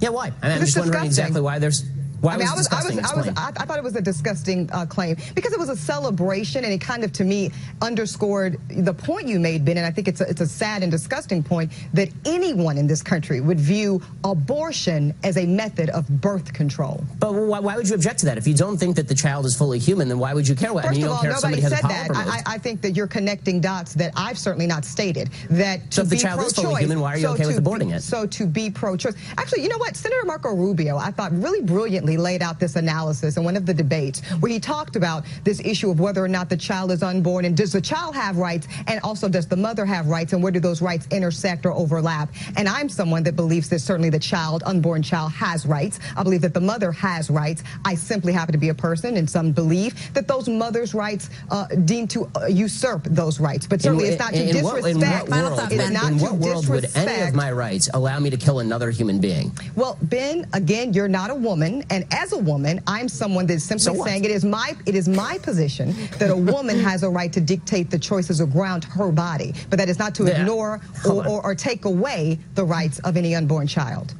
Yeah, 0.00 0.10
why? 0.10 0.32
I 0.42 0.50
am 0.50 0.60
just 0.60 0.76
wondering 0.76 1.04
exactly 1.04 1.40
why 1.40 1.58
there's 1.58 1.84
why 2.22 2.34
I 2.34 2.36
mean, 2.36 2.46
I 2.46 2.54
was, 2.54 2.68
I 2.68 2.84
was, 2.84 2.98
I 2.98 3.16
was, 3.16 3.28
I, 3.36 3.48
I, 3.56 3.66
thought 3.66 3.78
it 3.78 3.82
was 3.82 3.96
a 3.96 4.00
disgusting 4.00 4.70
uh, 4.72 4.86
claim 4.86 5.16
because 5.34 5.52
it 5.52 5.58
was 5.58 5.68
a 5.68 5.76
celebration, 5.76 6.64
and 6.64 6.72
it 6.72 6.80
kind 6.80 7.02
of, 7.02 7.12
to 7.14 7.24
me, 7.24 7.50
underscored 7.80 8.60
the 8.68 8.94
point 8.94 9.26
you 9.26 9.40
made, 9.40 9.64
Ben. 9.64 9.76
And 9.76 9.84
I 9.84 9.90
think 9.90 10.06
it's 10.06 10.20
a, 10.20 10.28
it's 10.28 10.40
a 10.40 10.46
sad 10.46 10.84
and 10.84 10.92
disgusting 10.92 11.42
point 11.42 11.72
that 11.94 12.10
anyone 12.24 12.78
in 12.78 12.86
this 12.86 13.02
country 13.02 13.40
would 13.40 13.58
view 13.58 14.00
abortion 14.22 15.12
as 15.24 15.36
a 15.36 15.46
method 15.46 15.90
of 15.90 16.06
birth 16.20 16.52
control. 16.52 17.02
But 17.18 17.34
why, 17.34 17.58
why 17.58 17.76
would 17.76 17.88
you 17.88 17.96
object 17.96 18.20
to 18.20 18.26
that? 18.26 18.38
If 18.38 18.46
you 18.46 18.54
don't 18.54 18.76
think 18.76 18.94
that 18.94 19.08
the 19.08 19.16
child 19.16 19.44
is 19.44 19.56
fully 19.56 19.80
human, 19.80 20.06
then 20.08 20.20
why 20.20 20.32
would 20.32 20.46
you 20.46 20.54
care? 20.54 20.72
First 20.72 20.86
I 20.86 20.90
mean, 20.92 21.00
you 21.00 21.06
don't 21.06 21.16
all, 21.16 21.22
care 21.22 21.32
if 21.32 21.38
somebody 21.38 21.62
said 21.62 21.82
that. 21.82 22.10
I, 22.14 22.42
I, 22.46 22.58
think 22.58 22.82
that 22.82 22.92
you're 22.92 23.08
connecting 23.08 23.60
dots 23.60 23.94
that 23.94 24.12
I've 24.14 24.38
certainly 24.38 24.68
not 24.68 24.84
stated. 24.84 25.30
That 25.50 25.92
so 25.92 26.02
if 26.02 26.08
the 26.08 26.16
child 26.16 26.40
is 26.42 26.52
fully 26.52 26.82
human, 26.82 27.00
why 27.00 27.14
are 27.14 27.16
you 27.16 27.22
so 27.22 27.32
okay 27.32 27.46
with 27.46 27.64
aborting 27.64 27.92
it? 27.92 28.02
So 28.02 28.26
to 28.26 28.46
be 28.46 28.70
pro-choice. 28.70 29.14
Actually, 29.38 29.62
you 29.62 29.68
know 29.68 29.78
what? 29.78 29.96
Senator 29.96 30.24
Marco 30.24 30.54
Rubio, 30.54 30.96
I 30.96 31.10
thought 31.10 31.32
really 31.32 31.62
brilliantly 31.62 32.11
laid 32.16 32.42
out 32.42 32.58
this 32.58 32.76
analysis 32.76 33.36
in 33.36 33.44
one 33.44 33.56
of 33.56 33.66
the 33.66 33.74
debates 33.74 34.20
where 34.40 34.50
he 34.50 34.60
talked 34.60 34.96
about 34.96 35.24
this 35.44 35.60
issue 35.60 35.90
of 35.90 36.00
whether 36.00 36.24
or 36.24 36.28
not 36.28 36.48
the 36.48 36.56
child 36.56 36.90
is 36.90 37.02
unborn 37.02 37.44
and 37.44 37.56
does 37.56 37.72
the 37.72 37.80
child 37.80 38.14
have 38.14 38.36
rights 38.36 38.66
and 38.86 39.00
also 39.02 39.28
does 39.28 39.46
the 39.46 39.56
mother 39.56 39.84
have 39.84 40.06
rights 40.06 40.32
and 40.32 40.42
where 40.42 40.52
do 40.52 40.60
those 40.60 40.82
rights 40.82 41.06
intersect 41.10 41.66
or 41.66 41.72
overlap. 41.72 42.28
And 42.56 42.68
I'm 42.68 42.88
someone 42.88 43.22
that 43.24 43.36
believes 43.36 43.68
that 43.70 43.80
certainly 43.80 44.10
the 44.10 44.18
child, 44.18 44.62
unborn 44.64 45.02
child, 45.02 45.32
has 45.32 45.66
rights. 45.66 46.00
I 46.16 46.22
believe 46.22 46.42
that 46.42 46.54
the 46.54 46.60
mother 46.60 46.92
has 46.92 47.30
rights. 47.30 47.62
I 47.84 47.94
simply 47.94 48.32
happen 48.32 48.52
to 48.52 48.58
be 48.58 48.70
a 48.70 48.74
person 48.74 49.16
and 49.16 49.28
some 49.28 49.52
believe 49.52 50.12
that 50.14 50.28
those 50.28 50.48
mother's 50.48 50.94
rights 50.94 51.30
uh, 51.50 51.66
deem 51.84 52.06
to 52.08 52.30
uh, 52.36 52.46
usurp 52.46 53.04
those 53.04 53.40
rights. 53.40 53.66
But 53.66 53.80
certainly 53.80 54.06
in, 54.06 54.12
it's 54.12 54.20
not 54.20 54.32
in, 54.32 54.40
to 54.40 54.48
in 54.48 54.54
disrespect. 54.54 54.82
What, 54.82 54.90
in 54.90 55.00
what 55.00 55.58
world, 55.58 55.72
in 56.12 56.18
what 56.18 56.34
world 56.34 56.68
would 56.68 56.96
any 56.96 57.28
of 57.28 57.34
my 57.34 57.52
rights 57.52 57.88
allow 57.94 58.18
me 58.18 58.30
to 58.30 58.36
kill 58.36 58.60
another 58.60 58.90
human 58.90 59.20
being? 59.20 59.52
Well, 59.76 59.98
Ben, 60.02 60.46
again, 60.52 60.92
you're 60.92 61.08
not 61.08 61.30
a 61.30 61.34
woman. 61.34 61.84
And 61.90 62.01
as 62.10 62.32
a 62.32 62.38
woman, 62.38 62.80
I'm 62.86 63.08
someone 63.08 63.46
that's 63.46 63.64
simply 63.64 63.84
so 63.84 64.04
saying 64.04 64.24
it 64.24 64.30
is 64.30 64.44
my 64.44 64.74
it 64.86 64.94
is 64.94 65.08
my 65.08 65.38
position 65.38 65.94
that 66.18 66.30
a 66.30 66.36
woman 66.36 66.78
has 66.78 67.02
a 67.02 67.10
right 67.10 67.32
to 67.32 67.40
dictate 67.40 67.90
the 67.90 67.98
choices 67.98 68.40
around 68.40 68.84
her 68.84 69.10
body, 69.10 69.54
but 69.70 69.78
that 69.78 69.88
is 69.88 69.98
not 69.98 70.14
to 70.16 70.24
yeah. 70.24 70.40
ignore 70.40 70.80
or, 71.06 71.26
or, 71.26 71.44
or, 71.46 71.54
take 71.54 71.84
away 71.84 72.38
the 72.54 72.64
rights 72.64 72.98
of 73.00 73.16
any 73.16 73.34
unborn 73.34 73.66
child. 73.66 74.14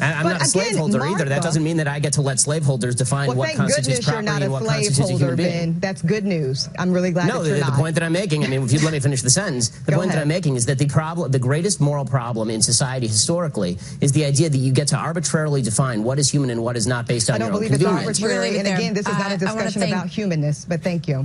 I'm 0.00 0.24
but 0.24 0.32
not 0.34 0.42
a 0.42 0.44
slaveholder 0.44 1.04
either. 1.04 1.24
That 1.24 1.42
doesn't 1.42 1.62
mean 1.62 1.76
that 1.78 1.88
I 1.88 1.98
get 1.98 2.12
to 2.14 2.22
let 2.22 2.38
slaveholders 2.38 2.94
define 2.94 3.28
well, 3.28 3.36
what 3.36 3.54
constitutes 3.54 4.04
property 4.04 4.28
and 4.28 4.52
what 4.52 4.64
constitutes 4.64 5.10
a 5.10 5.16
human 5.16 5.36
being. 5.36 5.72
Ben. 5.72 5.80
That's 5.80 6.02
good 6.02 6.24
news. 6.24 6.68
I'm 6.78 6.92
really 6.92 7.10
glad 7.10 7.28
no, 7.28 7.42
that 7.42 7.50
the, 7.50 7.64
the 7.64 7.76
point 7.76 7.94
that 7.94 8.04
I'm 8.04 8.12
making, 8.12 8.44
I 8.44 8.48
mean, 8.48 8.62
if 8.62 8.72
you'd 8.72 8.82
let 8.82 8.92
me 8.92 9.00
finish 9.00 9.22
the 9.22 9.30
sentence, 9.30 9.70
the 9.70 9.92
Go 9.92 9.98
point 9.98 10.10
ahead. 10.10 10.18
that 10.18 10.22
I'm 10.22 10.28
making 10.28 10.56
is 10.56 10.66
that 10.66 10.78
the 10.78 10.86
problem, 10.86 11.30
the 11.30 11.38
greatest 11.38 11.80
moral 11.80 12.04
problem 12.04 12.50
in 12.50 12.62
society 12.62 13.06
historically 13.06 13.78
is 14.00 14.12
the 14.12 14.24
idea 14.24 14.48
that 14.48 14.58
you 14.58 14.72
get 14.72 14.88
to 14.88 14.96
arbitrarily 14.96 15.62
define 15.62 16.04
what 16.04 16.18
is 16.18 16.30
human 16.30 16.50
and 16.50 16.62
what 16.62 16.76
is 16.76 16.86
not 16.86 17.06
based 17.06 17.27
on 17.30 17.36
I 17.36 17.38
don't 17.38 17.48
your 17.48 17.54
own 17.54 17.60
believe 17.60 17.72
it's 17.72 17.82
convenience. 17.82 18.20
arbitrary. 18.20 18.58
And 18.58 18.68
again, 18.68 18.94
this 18.94 19.08
is 19.08 19.18
not 19.18 19.32
a 19.32 19.36
discussion 19.36 19.82
about 19.82 20.08
humanness, 20.08 20.64
but 20.64 20.82
thank 20.82 21.08
you. 21.08 21.24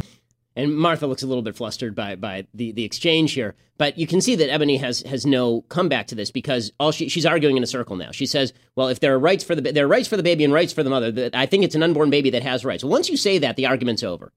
And 0.56 0.78
Martha 0.78 1.08
looks 1.08 1.24
a 1.24 1.28
little 1.28 1.42
bit 1.42 1.56
flustered 1.56 1.96
by 1.96 2.16
by 2.16 2.46
the, 2.54 2.72
the 2.74 2.84
exchange 2.84 3.34
here, 3.34 3.56
but 3.80 3.98
you 3.98 4.06
can 4.06 4.22
see 4.22 4.36
that 4.36 4.50
Eboni 4.52 4.80
has 4.80 5.02
has 5.02 5.26
no 5.26 5.62
comeback 5.62 6.06
to 6.08 6.16
this 6.16 6.30
because 6.30 6.72
all 6.80 6.92
she, 6.92 7.10
she's 7.10 7.26
arguing 7.26 7.58
in 7.58 7.64
a 7.64 7.68
circle 7.68 7.96
now. 7.96 8.12
She 8.12 8.28
says, 8.28 8.54
"Well, 8.76 8.90
if 8.90 9.00
there 9.00 9.14
are 9.16 9.20
rights 9.20 9.44
for 9.44 9.56
the 9.56 9.62
there 9.72 9.86
are 9.86 9.88
rights 9.88 10.08
for 10.08 10.16
the 10.16 10.22
baby 10.22 10.44
and 10.44 10.54
rights 10.54 10.72
for 10.72 10.84
the 10.84 10.92
mother, 10.92 11.32
I 11.34 11.48
think 11.48 11.64
it's 11.64 11.74
an 11.74 11.82
unborn 11.82 12.12
baby 12.12 12.30
that 12.30 12.44
has 12.44 12.64
rights." 12.64 12.84
Well, 12.84 12.92
once 12.92 13.10
you 13.10 13.18
say 13.18 13.40
that, 13.40 13.56
the 13.56 13.66
argument's 13.66 14.04
over, 14.04 14.32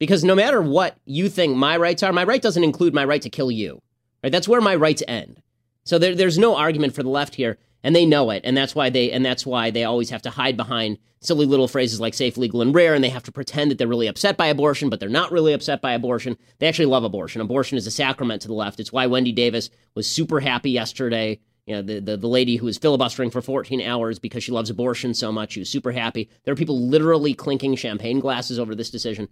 because 0.00 0.24
no 0.24 0.34
matter 0.34 0.60
what 0.60 0.96
you 1.04 1.28
think 1.28 1.56
my 1.56 1.76
rights 1.76 2.02
are, 2.02 2.12
my 2.12 2.24
right 2.24 2.42
doesn't 2.42 2.64
include 2.64 2.92
my 2.92 3.04
right 3.04 3.22
to 3.22 3.30
kill 3.30 3.50
you. 3.52 3.80
Right? 4.24 4.32
That's 4.32 4.48
where 4.48 4.60
my 4.60 4.74
rights 4.74 5.04
end. 5.06 5.42
So 5.84 5.98
there, 5.98 6.14
there's 6.14 6.38
no 6.38 6.56
argument 6.56 6.94
for 6.94 7.04
the 7.04 7.08
left 7.08 7.36
here 7.36 7.58
and 7.84 7.94
they 7.94 8.06
know 8.06 8.30
it. 8.30 8.42
And 8.44 8.56
that's 8.56 8.74
why 8.74 8.90
they 8.90 9.10
and 9.10 9.24
that's 9.24 9.46
why 9.46 9.70
they 9.70 9.84
always 9.84 10.10
have 10.10 10.22
to 10.22 10.30
hide 10.30 10.56
behind 10.56 10.98
silly 11.20 11.46
little 11.46 11.68
phrases 11.68 12.00
like 12.00 12.14
safe 12.14 12.36
legal 12.36 12.62
and 12.62 12.74
rare 12.74 12.94
and 12.94 13.04
they 13.04 13.08
have 13.08 13.22
to 13.22 13.32
pretend 13.32 13.70
that 13.70 13.78
they're 13.78 13.86
really 13.86 14.08
upset 14.08 14.36
by 14.36 14.46
abortion 14.46 14.90
but 14.90 14.98
they're 14.98 15.08
not 15.08 15.32
really 15.32 15.52
upset 15.52 15.80
by 15.80 15.92
abortion. 15.92 16.36
They 16.58 16.68
actually 16.68 16.86
love 16.86 17.04
abortion. 17.04 17.40
Abortion 17.40 17.78
is 17.78 17.86
a 17.86 17.90
sacrament 17.90 18.42
to 18.42 18.48
the 18.48 18.54
left. 18.54 18.80
It's 18.80 18.92
why 18.92 19.06
wendy 19.06 19.32
davis 19.32 19.70
was 19.94 20.06
super 20.06 20.40
happy 20.40 20.70
yesterday. 20.70 21.40
You 21.66 21.76
know 21.76 21.82
the, 21.82 22.00
the, 22.00 22.16
the 22.16 22.28
lady 22.28 22.56
who 22.56 22.66
was 22.66 22.78
filibustering 22.78 23.30
for 23.30 23.40
14 23.40 23.80
hours 23.82 24.18
because 24.18 24.42
she 24.42 24.52
loves 24.52 24.70
abortion 24.70 25.14
so 25.14 25.30
much 25.30 25.52
she 25.52 25.60
was 25.60 25.70
super 25.70 25.92
happy. 25.92 26.28
There 26.44 26.52
are 26.52 26.56
people 26.56 26.88
literally 26.88 27.34
clinking 27.34 27.76
champagne 27.76 28.20
glasses 28.20 28.58
over 28.58 28.74
this 28.74 28.90
decision. 28.90 29.28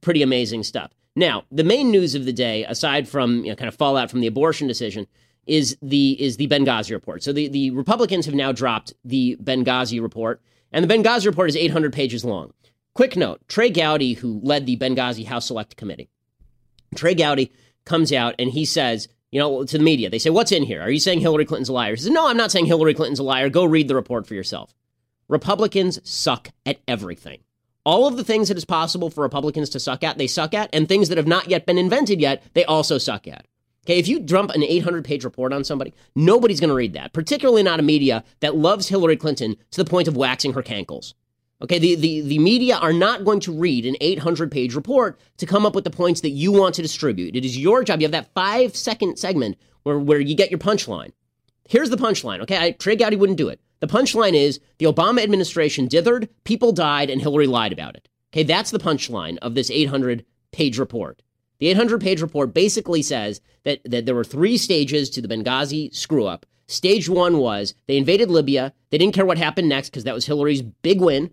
Pretty 0.00 0.22
amazing 0.22 0.62
stuff. 0.62 0.92
Now 1.16 1.44
the 1.50 1.64
main 1.64 1.90
news 1.90 2.14
of 2.14 2.26
the 2.26 2.32
day 2.32 2.64
aside 2.64 3.08
from 3.08 3.44
you 3.44 3.50
know 3.50 3.56
kind 3.56 3.68
of 3.68 3.74
fallout 3.74 4.10
from 4.10 4.20
the 4.20 4.28
abortion 4.28 4.68
decision 4.68 5.08
is 5.46 5.76
the 5.82 6.20
is 6.20 6.36
the 6.36 6.48
Benghazi 6.48 6.92
report. 6.92 7.22
So 7.22 7.32
the, 7.32 7.48
the 7.48 7.70
Republicans 7.70 8.26
have 8.26 8.34
now 8.34 8.52
dropped 8.52 8.94
the 9.04 9.36
Benghazi 9.42 10.00
report, 10.00 10.40
and 10.72 10.84
the 10.84 10.92
Benghazi 10.92 11.26
report 11.26 11.48
is 11.48 11.56
800 11.56 11.92
pages 11.92 12.24
long. 12.24 12.52
Quick 12.94 13.16
note: 13.16 13.40
Trey 13.48 13.70
Gowdy, 13.70 14.14
who 14.14 14.40
led 14.42 14.66
the 14.66 14.76
Benghazi 14.76 15.26
House 15.26 15.46
Select 15.46 15.76
Committee, 15.76 16.08
Trey 16.94 17.14
Gowdy 17.14 17.52
comes 17.84 18.12
out 18.12 18.34
and 18.38 18.50
he 18.50 18.64
says, 18.64 19.08
you 19.30 19.38
know, 19.38 19.64
to 19.64 19.78
the 19.78 19.84
media, 19.84 20.08
they 20.08 20.18
say, 20.18 20.30
"What's 20.30 20.52
in 20.52 20.62
here? 20.62 20.80
Are 20.80 20.90
you 20.90 21.00
saying 21.00 21.20
Hillary 21.20 21.44
Clinton's 21.44 21.68
a 21.68 21.72
liar?" 21.72 21.94
He 21.94 22.02
says, 22.02 22.10
"No, 22.10 22.28
I'm 22.28 22.36
not 22.36 22.50
saying 22.50 22.66
Hillary 22.66 22.94
Clinton's 22.94 23.18
a 23.18 23.24
liar. 23.24 23.48
Go 23.48 23.64
read 23.64 23.88
the 23.88 23.94
report 23.94 24.26
for 24.26 24.34
yourself." 24.34 24.74
Republicans 25.28 25.98
suck 26.08 26.50
at 26.66 26.80
everything. 26.86 27.40
All 27.84 28.06
of 28.06 28.16
the 28.16 28.24
things 28.24 28.48
that 28.48 28.56
is 28.56 28.64
possible 28.64 29.10
for 29.10 29.22
Republicans 29.22 29.68
to 29.70 29.80
suck 29.80 30.02
at, 30.02 30.16
they 30.16 30.26
suck 30.26 30.54
at, 30.54 30.70
and 30.72 30.88
things 30.88 31.08
that 31.08 31.18
have 31.18 31.26
not 31.26 31.50
yet 31.50 31.66
been 31.66 31.78
invented 31.78 32.20
yet, 32.20 32.42
they 32.54 32.64
also 32.64 32.96
suck 32.96 33.26
at. 33.26 33.46
Okay, 33.84 33.98
if 33.98 34.08
you 34.08 34.18
dump 34.18 34.50
an 34.52 34.62
800 34.62 35.04
page 35.04 35.24
report 35.24 35.52
on 35.52 35.62
somebody, 35.62 35.92
nobody's 36.14 36.60
going 36.60 36.68
to 36.68 36.74
read 36.74 36.94
that, 36.94 37.12
particularly 37.12 37.62
not 37.62 37.80
a 37.80 37.82
media 37.82 38.24
that 38.40 38.56
loves 38.56 38.88
Hillary 38.88 39.16
Clinton 39.16 39.56
to 39.72 39.82
the 39.82 39.88
point 39.88 40.08
of 40.08 40.16
waxing 40.16 40.54
her 40.54 40.62
cankles. 40.62 41.12
Okay, 41.62 41.78
the, 41.78 41.94
the, 41.94 42.20
the 42.22 42.38
media 42.38 42.76
are 42.76 42.92
not 42.92 43.24
going 43.24 43.40
to 43.40 43.52
read 43.52 43.86
an 43.86 43.96
800 44.00 44.50
page 44.50 44.74
report 44.74 45.18
to 45.36 45.46
come 45.46 45.64
up 45.64 45.74
with 45.74 45.84
the 45.84 45.90
points 45.90 46.22
that 46.22 46.30
you 46.30 46.50
want 46.50 46.74
to 46.76 46.82
distribute. 46.82 47.36
It 47.36 47.44
is 47.44 47.58
your 47.58 47.84
job. 47.84 48.00
You 48.00 48.06
have 48.06 48.12
that 48.12 48.32
five 48.34 48.76
second 48.76 49.18
segment 49.18 49.56
where, 49.82 49.98
where 49.98 50.20
you 50.20 50.34
get 50.34 50.50
your 50.50 50.58
punchline. 50.58 51.12
Here's 51.68 51.90
the 51.90 51.96
punchline, 51.96 52.40
okay? 52.40 52.58
I, 52.58 52.70
Trey 52.72 52.96
Gowdy 52.96 53.16
wouldn't 53.16 53.38
do 53.38 53.48
it. 53.48 53.60
The 53.80 53.86
punchline 53.86 54.34
is 54.34 54.60
the 54.78 54.86
Obama 54.86 55.22
administration 55.22 55.88
dithered, 55.88 56.28
people 56.44 56.72
died, 56.72 57.10
and 57.10 57.20
Hillary 57.20 57.46
lied 57.46 57.72
about 57.72 57.96
it. 57.96 58.08
Okay, 58.32 58.42
that's 58.42 58.70
the 58.70 58.78
punchline 58.78 59.38
of 59.38 59.54
this 59.54 59.70
800 59.70 60.24
page 60.52 60.78
report. 60.78 61.22
The 61.58 61.68
800 61.68 62.00
page 62.00 62.20
report 62.20 62.52
basically 62.52 63.02
says 63.02 63.40
that, 63.64 63.80
that 63.84 64.06
there 64.06 64.14
were 64.14 64.24
three 64.24 64.56
stages 64.56 65.10
to 65.10 65.20
the 65.20 65.28
Benghazi 65.28 65.94
screw 65.94 66.26
up. 66.26 66.46
Stage 66.66 67.08
one 67.08 67.38
was 67.38 67.74
they 67.86 67.96
invaded 67.96 68.30
Libya. 68.30 68.72
They 68.90 68.98
didn't 68.98 69.14
care 69.14 69.26
what 69.26 69.38
happened 69.38 69.68
next 69.68 69.90
because 69.90 70.04
that 70.04 70.14
was 70.14 70.26
Hillary's 70.26 70.62
big 70.62 71.00
win. 71.00 71.30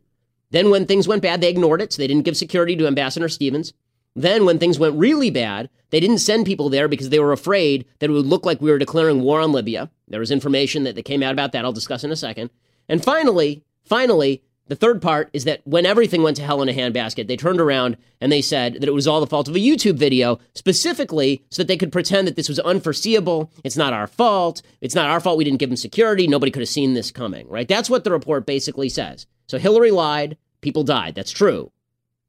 Then, 0.51 0.69
when 0.69 0.85
things 0.85 1.07
went 1.07 1.21
bad, 1.21 1.39
they 1.39 1.49
ignored 1.49 1.81
it, 1.81 1.93
so 1.93 2.01
they 2.01 2.07
didn't 2.07 2.25
give 2.25 2.35
security 2.35 2.75
to 2.75 2.87
Ambassador 2.87 3.29
Stevens. 3.29 3.73
Then, 4.15 4.43
when 4.45 4.59
things 4.59 4.77
went 4.77 4.99
really 4.99 5.29
bad, 5.29 5.69
they 5.91 6.01
didn't 6.01 6.17
send 6.17 6.45
people 6.45 6.67
there 6.67 6.89
because 6.89 7.09
they 7.09 7.19
were 7.19 7.31
afraid 7.31 7.85
that 7.99 8.09
it 8.09 8.13
would 8.13 8.25
look 8.25 8.45
like 8.45 8.61
we 8.61 8.69
were 8.69 8.77
declaring 8.77 9.21
war 9.21 9.39
on 9.39 9.53
Libya. 9.53 9.89
There 10.09 10.19
was 10.19 10.31
information 10.31 10.83
that, 10.83 10.95
that 10.95 11.05
came 11.05 11.23
out 11.23 11.31
about 11.31 11.53
that. 11.53 11.63
I'll 11.63 11.71
discuss 11.71 12.03
in 12.03 12.11
a 12.11 12.17
second. 12.17 12.49
And 12.89 13.01
finally, 13.01 13.63
finally, 13.85 14.43
the 14.71 14.75
third 14.77 15.01
part 15.01 15.29
is 15.33 15.43
that 15.43 15.59
when 15.65 15.85
everything 15.85 16.23
went 16.23 16.37
to 16.37 16.43
hell 16.43 16.61
in 16.61 16.69
a 16.69 16.73
handbasket, 16.73 17.27
they 17.27 17.35
turned 17.35 17.59
around 17.59 17.97
and 18.21 18.31
they 18.31 18.41
said 18.41 18.75
that 18.75 18.87
it 18.87 18.93
was 18.93 19.05
all 19.05 19.19
the 19.19 19.27
fault 19.27 19.49
of 19.49 19.55
a 19.57 19.59
YouTube 19.59 19.97
video, 19.97 20.39
specifically 20.55 21.43
so 21.49 21.61
that 21.61 21.67
they 21.67 21.75
could 21.75 21.91
pretend 21.91 22.25
that 22.25 22.37
this 22.37 22.47
was 22.47 22.57
unforeseeable. 22.57 23.51
It's 23.65 23.75
not 23.75 23.91
our 23.91 24.07
fault. 24.07 24.61
It's 24.79 24.95
not 24.95 25.09
our 25.09 25.19
fault 25.19 25.37
we 25.37 25.43
didn't 25.43 25.59
give 25.59 25.69
them 25.69 25.75
security. 25.75 26.25
Nobody 26.25 26.53
could 26.53 26.61
have 26.61 26.69
seen 26.69 26.93
this 26.93 27.11
coming, 27.11 27.49
right? 27.49 27.67
That's 27.67 27.89
what 27.89 28.05
the 28.05 28.11
report 28.11 28.45
basically 28.45 28.87
says. 28.87 29.25
So 29.47 29.57
Hillary 29.57 29.91
lied, 29.91 30.37
people 30.61 30.85
died. 30.85 31.15
That's 31.15 31.31
true. 31.31 31.73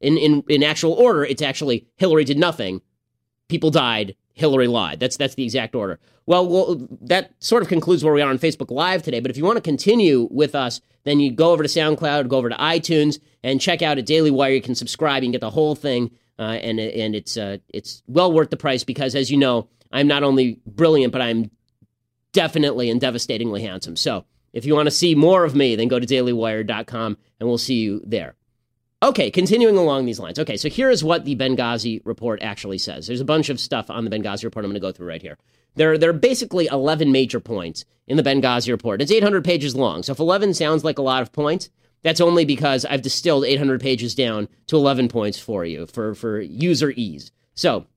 In, 0.01 0.17
in, 0.17 0.43
in 0.49 0.63
actual 0.63 0.91
order, 0.91 1.23
it's 1.23 1.41
actually 1.41 1.87
Hillary 1.95 2.25
did 2.25 2.37
nothing, 2.37 2.81
people 3.47 3.71
died, 3.71 4.15
Hillary 4.33 4.67
lied. 4.67 4.99
That's 4.99 5.17
that's 5.17 5.35
the 5.35 5.43
exact 5.43 5.75
order. 5.75 5.99
Well, 6.25 6.47
well, 6.47 6.87
that 7.01 7.31
sort 7.39 7.63
of 7.63 7.69
concludes 7.69 8.03
where 8.03 8.13
we 8.13 8.21
are 8.21 8.29
on 8.29 8.39
Facebook 8.39 8.71
Live 8.71 9.03
today. 9.03 9.19
But 9.19 9.29
if 9.29 9.37
you 9.37 9.43
want 9.43 9.57
to 9.57 9.61
continue 9.61 10.27
with 10.31 10.55
us, 10.55 10.79
then 11.03 11.19
you 11.19 11.31
go 11.31 11.51
over 11.51 11.63
to 11.63 11.69
SoundCloud, 11.69 12.29
go 12.29 12.37
over 12.37 12.49
to 12.49 12.55
iTunes, 12.55 13.19
and 13.43 13.59
check 13.59 13.81
out 13.81 13.97
a 13.97 14.01
Daily 14.01 14.31
Wire. 14.31 14.53
You 14.53 14.61
can 14.61 14.75
subscribe, 14.75 15.23
you 15.23 15.27
can 15.27 15.33
get 15.33 15.41
the 15.41 15.49
whole 15.49 15.75
thing, 15.75 16.11
uh, 16.39 16.43
and 16.43 16.79
and 16.79 17.15
it's 17.15 17.37
uh, 17.37 17.57
it's 17.69 18.03
well 18.07 18.31
worth 18.31 18.49
the 18.49 18.57
price 18.57 18.83
because, 18.83 19.15
as 19.15 19.29
you 19.29 19.37
know, 19.37 19.67
I'm 19.91 20.07
not 20.07 20.23
only 20.23 20.59
brilliant, 20.65 21.11
but 21.11 21.21
I'm 21.21 21.51
definitely 22.31 22.89
and 22.89 22.99
devastatingly 22.99 23.61
handsome. 23.61 23.95
So 23.95 24.25
if 24.53 24.65
you 24.65 24.75
want 24.75 24.87
to 24.87 24.91
see 24.91 25.15
more 25.15 25.43
of 25.43 25.55
me, 25.55 25.75
then 25.75 25.87
go 25.87 25.99
to 25.99 26.07
dailywire.com, 26.07 27.17
and 27.39 27.49
we'll 27.49 27.57
see 27.57 27.75
you 27.75 28.01
there. 28.05 28.35
Okay, 29.03 29.29
continuing 29.29 29.75
along 29.75 30.05
these 30.05 30.17
lines. 30.17 30.39
Okay, 30.39 30.55
so 30.55 30.69
here 30.69 30.89
is 30.89 31.03
what 31.03 31.25
the 31.25 31.35
Benghazi 31.35 32.01
report 32.05 32.41
actually 32.41 32.77
says. 32.77 33.05
There's 33.05 33.19
a 33.19 33.25
bunch 33.25 33.49
of 33.49 33.59
stuff 33.59 33.89
on 33.89 34.05
the 34.05 34.09
Benghazi 34.09 34.45
report 34.45 34.63
I'm 34.63 34.71
going 34.71 34.75
to 34.75 34.87
go 34.87 34.93
through 34.93 35.09
right 35.09 35.21
here. 35.21 35.37
There, 35.75 35.97
there 35.97 36.09
are 36.09 36.13
basically 36.13 36.67
11 36.67 37.11
major 37.11 37.41
points 37.41 37.83
in 38.07 38.15
the 38.15 38.23
Benghazi 38.23 38.69
report. 38.69 39.01
It's 39.01 39.11
800 39.11 39.43
pages 39.43 39.75
long. 39.75 40.03
So 40.03 40.13
if 40.13 40.19
11 40.19 40.53
sounds 40.53 40.85
like 40.85 40.99
a 40.99 41.01
lot 41.01 41.21
of 41.21 41.33
points, 41.33 41.69
that's 42.01 42.21
only 42.21 42.45
because 42.45 42.85
I've 42.85 43.01
distilled 43.01 43.43
800 43.43 43.81
pages 43.81 44.15
down 44.15 44.47
to 44.67 44.77
11 44.77 45.09
points 45.09 45.37
for 45.37 45.65
you 45.65 45.85
for, 45.85 46.15
for 46.15 46.39
user 46.39 46.93
ease. 46.95 47.33
So 47.55 47.87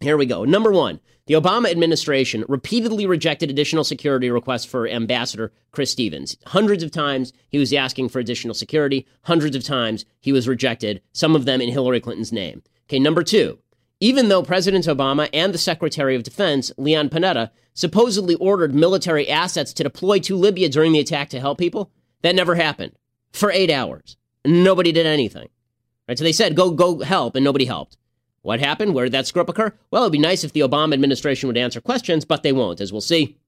here 0.00 0.16
we 0.16 0.26
go. 0.26 0.44
Number 0.44 0.72
one, 0.72 0.98
the 1.26 1.34
Obama 1.34 1.70
administration 1.70 2.44
repeatedly 2.48 3.06
rejected 3.06 3.48
additional 3.48 3.84
security 3.84 4.30
requests 4.30 4.64
for 4.64 4.88
Ambassador 4.88 5.52
Chris 5.70 5.92
Stevens. 5.92 6.36
Hundreds 6.46 6.82
of 6.82 6.90
times 6.90 7.32
he 7.48 7.58
was 7.58 7.72
asking 7.72 8.08
for 8.08 8.18
additional 8.18 8.54
security. 8.54 9.06
Hundreds 9.22 9.54
of 9.54 9.62
times 9.62 10.04
he 10.20 10.32
was 10.32 10.48
rejected, 10.48 11.00
some 11.12 11.36
of 11.36 11.44
them 11.44 11.60
in 11.60 11.70
Hillary 11.70 12.00
Clinton's 12.00 12.32
name. 12.32 12.62
Okay, 12.88 12.98
number 12.98 13.22
two, 13.22 13.58
even 14.00 14.28
though 14.28 14.42
President 14.42 14.86
Obama 14.86 15.28
and 15.32 15.54
the 15.54 15.58
Secretary 15.58 16.16
of 16.16 16.24
Defense, 16.24 16.72
Leon 16.76 17.08
Panetta, 17.08 17.50
supposedly 17.72 18.34
ordered 18.34 18.74
military 18.74 19.28
assets 19.28 19.72
to 19.72 19.84
deploy 19.84 20.18
to 20.18 20.36
Libya 20.36 20.68
during 20.68 20.92
the 20.92 20.98
attack 20.98 21.28
to 21.30 21.40
help 21.40 21.56
people, 21.58 21.90
that 22.22 22.34
never 22.34 22.56
happened 22.56 22.92
for 23.32 23.52
eight 23.52 23.70
hours. 23.70 24.16
Nobody 24.44 24.90
did 24.90 25.06
anything. 25.06 25.48
Right? 26.08 26.18
So 26.18 26.24
they 26.24 26.32
said, 26.32 26.56
go, 26.56 26.72
go 26.72 27.00
help, 27.00 27.36
and 27.36 27.44
nobody 27.44 27.64
helped. 27.64 27.96
What 28.42 28.60
happened? 28.60 28.94
Where 28.94 29.06
did 29.06 29.12
that 29.12 29.26
screw 29.26 29.42
up 29.42 29.48
occur? 29.48 29.72
Well, 29.90 30.02
it'd 30.02 30.12
be 30.12 30.18
nice 30.18 30.44
if 30.44 30.52
the 30.52 30.60
Obama 30.60 30.94
administration 30.94 31.46
would 31.46 31.56
answer 31.56 31.80
questions, 31.80 32.24
but 32.24 32.42
they 32.42 32.52
won't, 32.52 32.80
as 32.80 32.92
we'll 32.92 33.00
see. 33.00 33.38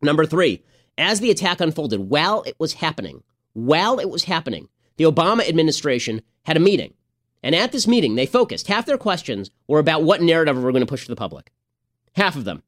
Number 0.00 0.26
three, 0.26 0.62
as 0.98 1.20
the 1.20 1.30
attack 1.30 1.60
unfolded, 1.60 2.00
while 2.00 2.42
it 2.42 2.56
was 2.58 2.74
happening, 2.74 3.22
while 3.52 3.98
it 3.98 4.10
was 4.10 4.24
happening, 4.24 4.68
the 4.96 5.04
Obama 5.04 5.46
administration 5.46 6.22
had 6.44 6.56
a 6.56 6.60
meeting. 6.60 6.94
And 7.42 7.54
at 7.54 7.72
this 7.72 7.86
meeting, 7.86 8.14
they 8.14 8.26
focused. 8.26 8.68
Half 8.68 8.86
their 8.86 8.98
questions 8.98 9.50
were 9.66 9.78
about 9.78 10.02
what 10.02 10.22
narrative 10.22 10.56
we're 10.56 10.72
going 10.72 10.80
to 10.80 10.86
push 10.86 11.04
to 11.04 11.10
the 11.10 11.16
public. 11.16 11.50
Half 12.14 12.36
of 12.36 12.44
them. 12.44 12.62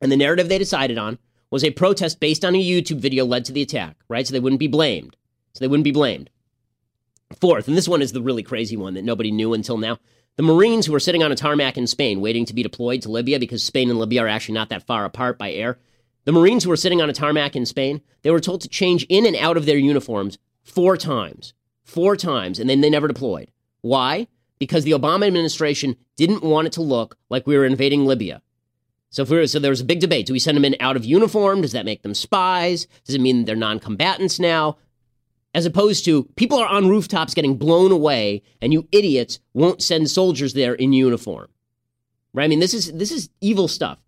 And 0.00 0.10
the 0.10 0.16
narrative 0.16 0.48
they 0.48 0.58
decided 0.58 0.98
on 0.98 1.18
was 1.50 1.64
a 1.64 1.70
protest 1.70 2.20
based 2.20 2.44
on 2.44 2.54
a 2.54 2.62
YouTube 2.62 2.98
video 2.98 3.24
led 3.24 3.44
to 3.46 3.52
the 3.52 3.62
attack, 3.62 3.96
right? 4.08 4.26
So 4.26 4.32
they 4.32 4.40
wouldn't 4.40 4.60
be 4.60 4.66
blamed. 4.66 5.16
So 5.54 5.60
they 5.60 5.68
wouldn't 5.68 5.84
be 5.84 5.92
blamed. 5.92 6.30
Fourth, 7.40 7.66
and 7.66 7.76
this 7.76 7.88
one 7.88 8.02
is 8.02 8.12
the 8.12 8.22
really 8.22 8.42
crazy 8.42 8.76
one 8.76 8.94
that 8.94 9.04
nobody 9.04 9.30
knew 9.30 9.52
until 9.52 9.78
now. 9.78 9.98
The 10.36 10.42
Marines 10.42 10.84
who 10.84 10.92
were 10.92 11.00
sitting 11.00 11.22
on 11.22 11.32
a 11.32 11.36
tarmac 11.36 11.78
in 11.78 11.86
Spain 11.86 12.20
waiting 12.20 12.44
to 12.44 12.52
be 12.52 12.62
deployed 12.62 13.00
to 13.02 13.10
Libya 13.10 13.38
because 13.38 13.62
Spain 13.62 13.88
and 13.88 13.98
Libya 13.98 14.24
are 14.24 14.28
actually 14.28 14.54
not 14.54 14.68
that 14.68 14.86
far 14.86 15.06
apart 15.06 15.38
by 15.38 15.50
air. 15.50 15.78
The 16.26 16.32
Marines 16.32 16.64
who 16.64 16.70
were 16.70 16.76
sitting 16.76 17.00
on 17.00 17.08
a 17.08 17.14
tarmac 17.14 17.56
in 17.56 17.64
Spain, 17.64 18.02
they 18.20 18.30
were 18.30 18.40
told 18.40 18.60
to 18.60 18.68
change 18.68 19.06
in 19.08 19.24
and 19.24 19.34
out 19.36 19.56
of 19.56 19.64
their 19.64 19.78
uniforms 19.78 20.36
four 20.62 20.98
times. 20.98 21.54
Four 21.84 22.16
times, 22.16 22.58
and 22.58 22.68
then 22.68 22.82
they 22.82 22.90
never 22.90 23.08
deployed. 23.08 23.50
Why? 23.80 24.28
Because 24.58 24.84
the 24.84 24.90
Obama 24.90 25.26
administration 25.26 25.96
didn't 26.16 26.42
want 26.42 26.66
it 26.66 26.72
to 26.74 26.82
look 26.82 27.16
like 27.30 27.46
we 27.46 27.56
were 27.56 27.64
invading 27.64 28.04
Libya. 28.04 28.42
So, 29.08 29.24
we 29.24 29.46
so 29.46 29.58
there 29.58 29.70
was 29.70 29.80
a 29.80 29.84
big 29.84 30.00
debate. 30.00 30.26
Do 30.26 30.34
we 30.34 30.38
send 30.38 30.56
them 30.56 30.64
in 30.66 30.76
out 30.80 30.96
of 30.96 31.04
uniform? 31.06 31.62
Does 31.62 31.72
that 31.72 31.86
make 31.86 32.02
them 32.02 32.12
spies? 32.12 32.86
Does 33.04 33.14
it 33.14 33.20
mean 33.22 33.46
they're 33.46 33.56
non 33.56 33.78
combatants 33.78 34.38
now? 34.38 34.76
As 35.56 35.64
opposed 35.64 36.04
to 36.04 36.24
people 36.36 36.58
are 36.58 36.68
on 36.68 36.86
rooftops 36.86 37.32
getting 37.32 37.56
blown 37.56 37.90
away 37.90 38.42
and 38.60 38.74
you 38.74 38.86
idiots 38.92 39.40
won't 39.54 39.82
send 39.82 40.10
soldiers 40.10 40.52
there 40.52 40.74
in 40.74 40.92
uniform. 40.92 41.48
Right? 42.34 42.44
I 42.44 42.48
mean, 42.48 42.60
this 42.60 42.74
is 42.74 42.92
this 42.92 43.10
is 43.10 43.30
evil 43.40 43.66
stuff. 43.66 43.98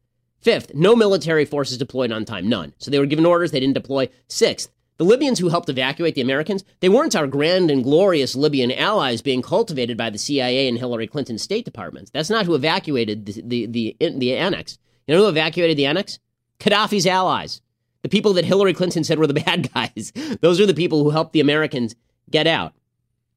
Fifth, 0.40 0.74
no 0.74 0.94
military 0.94 1.46
forces 1.46 1.78
deployed 1.78 2.12
on 2.12 2.26
time, 2.26 2.50
none. 2.50 2.74
So 2.76 2.90
they 2.90 2.98
were 2.98 3.06
given 3.06 3.24
orders, 3.24 3.50
they 3.50 3.60
didn't 3.60 3.74
deploy. 3.74 4.10
Sixth, 4.28 4.70
the 4.98 5.04
Libyans 5.04 5.38
who 5.38 5.48
helped 5.48 5.70
evacuate 5.70 6.14
the 6.14 6.20
Americans, 6.20 6.64
they 6.80 6.90
weren't 6.90 7.16
our 7.16 7.26
grand 7.26 7.70
and 7.70 7.82
glorious 7.82 8.36
Libyan 8.36 8.70
allies 8.70 9.22
being 9.22 9.40
cultivated 9.40 9.96
by 9.96 10.10
the 10.10 10.18
CIA 10.18 10.68
and 10.68 10.76
Hillary 10.76 11.06
Clinton's 11.06 11.42
State 11.42 11.64
Departments. 11.64 12.10
That's 12.10 12.30
not 12.30 12.44
who 12.44 12.56
evacuated 12.56 13.24
the 13.24 13.66
the 13.66 13.96
the, 13.98 14.18
the 14.18 14.36
annex. 14.36 14.78
You 15.06 15.14
know 15.14 15.22
who 15.22 15.28
evacuated 15.28 15.78
the 15.78 15.86
annex? 15.86 16.18
Gaddafi's 16.60 17.06
allies. 17.06 17.62
The 18.08 18.16
people 18.16 18.32
that 18.32 18.46
Hillary 18.46 18.72
Clinton 18.72 19.04
said 19.04 19.18
were 19.18 19.26
the 19.26 19.34
bad 19.44 19.70
guys. 19.70 20.14
Those 20.40 20.58
are 20.60 20.64
the 20.64 20.72
people 20.72 21.04
who 21.04 21.10
helped 21.10 21.34
the 21.34 21.40
Americans 21.40 21.94
get 22.30 22.46
out. 22.46 22.72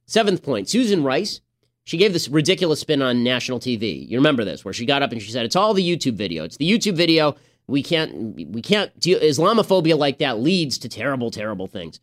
Seventh 0.06 0.44
point 0.44 0.70
Susan 0.70 1.04
Rice, 1.04 1.42
she 1.84 1.98
gave 1.98 2.14
this 2.14 2.30
ridiculous 2.30 2.80
spin 2.80 3.02
on 3.02 3.22
national 3.22 3.60
TV. 3.60 4.08
You 4.08 4.18
remember 4.18 4.46
this, 4.46 4.64
where 4.64 4.74
she 4.74 4.86
got 4.86 5.04
up 5.04 5.12
and 5.12 5.22
she 5.22 5.30
said, 5.30 5.44
It's 5.44 5.58
all 5.58 5.74
the 5.74 5.86
YouTube 5.86 6.14
video. 6.14 6.46
It's 6.46 6.56
the 6.56 6.72
YouTube 6.72 6.96
video. 6.96 7.36
We 7.68 7.84
can't, 7.84 8.34
we 8.34 8.62
can't, 8.62 8.98
Islamophobia 8.98 9.98
like 9.98 10.20
that 10.20 10.40
leads 10.40 10.78
to 10.80 10.90
terrible, 10.90 11.32
terrible 11.32 11.68
things. 11.68 12.00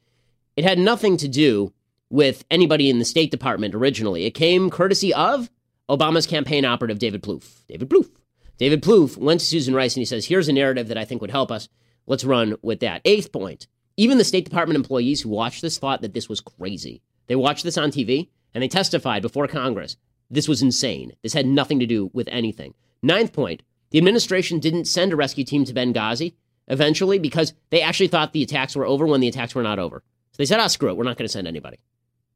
It 0.55 0.65
had 0.65 0.79
nothing 0.79 1.17
to 1.19 1.29
do 1.29 1.73
with 2.11 2.45
anybody 2.51 2.91
in 2.91 2.99
the 2.99 3.05
State 3.07 3.31
Department 3.31 3.75
originally. 3.75 4.27
It 4.27 4.33
came 4.33 4.69
courtesy 4.69 5.15
of 5.15 5.51
Obama's 5.89 6.27
campaign 6.27 6.67
operative, 6.67 6.99
David 6.99 7.23
Plouffe. 7.23 7.67
David 7.67 7.89
Plouffe. 7.89 8.11
David 8.59 8.83
Plouffe 8.83 9.17
went 9.17 9.41
to 9.41 9.47
Susan 9.47 9.75
Rice 9.75 9.95
and 9.95 10.03
he 10.03 10.07
says, 10.07 10.27
Here's 10.27 10.49
a 10.49 10.53
narrative 10.53 10.89
that 10.89 10.99
I 10.99 11.07
think 11.07 11.23
would 11.23 11.31
help 11.31 11.51
us. 11.51 11.71
Let's 12.09 12.25
run 12.25 12.57
with 12.63 12.81
that. 12.81 13.03
Eighth 13.05 13.31
point. 13.33 13.67
Even 13.99 14.17
the 14.17 14.25
State 14.25 14.45
Department 14.45 14.77
employees 14.77 15.21
who 15.21 15.29
watched 15.29 15.61
this 15.61 15.79
thought 15.79 16.01
that 16.01 16.15
this 16.15 16.29
was 16.29 16.41
crazy. 16.41 17.03
They 17.27 17.37
watched 17.37 17.65
this 17.65 17.77
on 17.77 17.91
TV 17.91 18.29
and 18.55 18.63
they 18.63 18.69
testified 18.69 19.23
before 19.23 19.47
Congress. 19.47 19.97
This 20.31 20.49
was 20.49 20.63
insane. 20.63 21.13
This 21.23 21.35
had 21.35 21.47
nothing 21.47 21.79
to 21.81 21.87
do 21.87 22.11
with 22.15 22.29
anything. 22.29 22.75
Ninth 23.03 23.33
point. 23.33 23.63
The 23.91 23.99
administration 23.99 24.59
didn't 24.59 24.87
send 24.87 25.13
a 25.13 25.17
rescue 25.17 25.45
team 25.45 25.65
to 25.67 25.75
Benghazi 25.75 26.35
eventually 26.67 27.19
because 27.19 27.53
they 27.71 27.83
actually 27.83 28.09
thought 28.09 28.33
the 28.33 28.43
attacks 28.43 28.75
were 28.75 28.87
over 28.87 29.07
when 29.07 29.21
the 29.21 29.29
attacks 29.29 29.55
were 29.55 29.63
not 29.63 29.79
over. 29.79 30.03
So 30.33 30.37
they 30.39 30.47
said, 30.47 30.61
ah, 30.61 30.65
oh, 30.65 30.69
screw 30.69 30.89
it. 30.89 30.97
We're 30.97 31.05
not 31.05 31.17
going 31.17 31.27
to 31.27 31.33
send 31.33 31.47
anybody. 31.47 31.79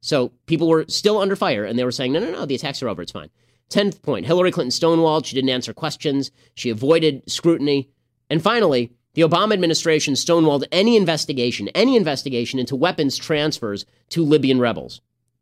So 0.01 0.33
people 0.47 0.69
were 0.69 0.85
still 0.89 1.19
under 1.19 1.37
fire 1.37 1.65
and 1.65 1.79
they 1.79 1.85
were 1.85 1.93
saying, 1.93 2.13
no, 2.13 2.21
no, 2.21 2.31
no, 2.31 2.45
the 2.45 2.55
attacks 2.57 2.83
are 2.83 2.89
over. 2.89 3.03
It's 3.03 3.13
fine. 3.13 3.31
Tenth 3.69 4.03
point 4.03 4.27
Hillary 4.27 4.51
Clinton 4.51 4.71
stonewalled. 4.71 5.25
She 5.25 5.35
didn't 5.35 5.51
answer 5.51 5.73
questions. 5.73 6.31
She 6.55 6.69
avoided 6.69 7.23
scrutiny. 7.31 7.91
And 8.29 8.43
finally, 8.43 8.93
the 9.15 9.23
Obama 9.23 9.53
administration 9.53 10.15
stonewalled 10.15 10.65
any 10.73 10.97
investigation, 10.97 11.69
any 11.69 11.97
investigation 11.97 12.59
into 12.59 12.77
weapons 12.77 13.17
transfers 13.17 13.85
to 14.11 14.25
Libyan 14.25 14.59
rebels. 14.59 15.01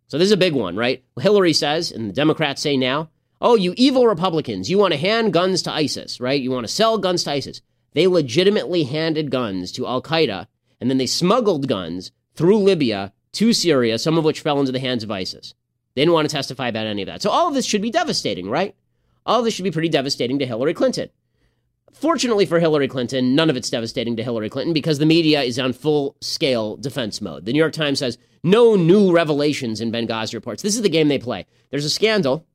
So 0.08 0.18
this 0.18 0.26
is 0.26 0.32
a 0.32 0.36
big 0.36 0.54
one, 0.54 0.76
right? 0.76 1.04
Hillary 1.20 1.52
says, 1.52 1.92
and 1.92 2.08
the 2.08 2.14
Democrats 2.14 2.62
say 2.62 2.76
now, 2.76 3.10
oh, 3.40 3.54
you 3.54 3.74
evil 3.76 4.06
Republicans, 4.06 4.68
you 4.68 4.76
want 4.76 4.92
to 4.92 4.98
hand 4.98 5.32
guns 5.32 5.62
to 5.62 5.72
ISIS, 5.72 6.20
right? 6.20 6.40
You 6.40 6.50
want 6.50 6.66
to 6.66 6.72
sell 6.72 6.98
guns 6.98 7.24
to 7.24 7.30
ISIS. 7.30 7.62
They 7.92 8.06
legitimately 8.06 8.84
handed 8.84 9.30
guns 9.30 9.72
to 9.72 9.86
Al 9.86 10.02
Qaeda, 10.02 10.46
and 10.80 10.90
then 10.90 10.98
they 10.98 11.06
smuggled 11.06 11.68
guns 11.68 12.10
through 12.34 12.58
Libya 12.58 13.12
to 13.32 13.52
Syria, 13.52 13.98
some 13.98 14.18
of 14.18 14.24
which 14.24 14.40
fell 14.40 14.58
into 14.58 14.72
the 14.72 14.80
hands 14.80 15.04
of 15.04 15.10
ISIS. 15.10 15.54
They 15.94 16.02
didn't 16.02 16.14
want 16.14 16.28
to 16.28 16.34
testify 16.34 16.68
about 16.68 16.86
any 16.86 17.02
of 17.02 17.06
that. 17.06 17.22
So 17.22 17.30
all 17.30 17.48
of 17.48 17.54
this 17.54 17.66
should 17.66 17.82
be 17.82 17.90
devastating, 17.90 18.48
right? 18.48 18.74
All 19.26 19.40
of 19.40 19.44
this 19.44 19.54
should 19.54 19.64
be 19.64 19.70
pretty 19.70 19.88
devastating 19.88 20.38
to 20.38 20.46
Hillary 20.46 20.74
Clinton. 20.74 21.10
Fortunately 21.92 22.46
for 22.46 22.60
Hillary 22.60 22.88
Clinton, 22.88 23.34
none 23.34 23.50
of 23.50 23.56
it's 23.56 23.68
devastating 23.70 24.16
to 24.16 24.22
Hillary 24.22 24.48
Clinton 24.48 24.72
because 24.72 24.98
the 24.98 25.06
media 25.06 25.42
is 25.42 25.58
on 25.58 25.72
full 25.72 26.16
scale 26.20 26.76
defense 26.76 27.20
mode. 27.20 27.44
The 27.44 27.52
New 27.52 27.58
York 27.58 27.72
Times 27.72 27.98
says 27.98 28.16
no 28.42 28.74
new 28.74 29.12
revelations 29.12 29.80
in 29.80 29.92
Benghazi 29.92 30.34
reports. 30.34 30.62
This 30.62 30.76
is 30.76 30.82
the 30.82 30.88
game 30.88 31.08
they 31.08 31.18
play. 31.18 31.46
There's 31.70 31.84
a 31.84 31.90
scandal, 31.90 32.46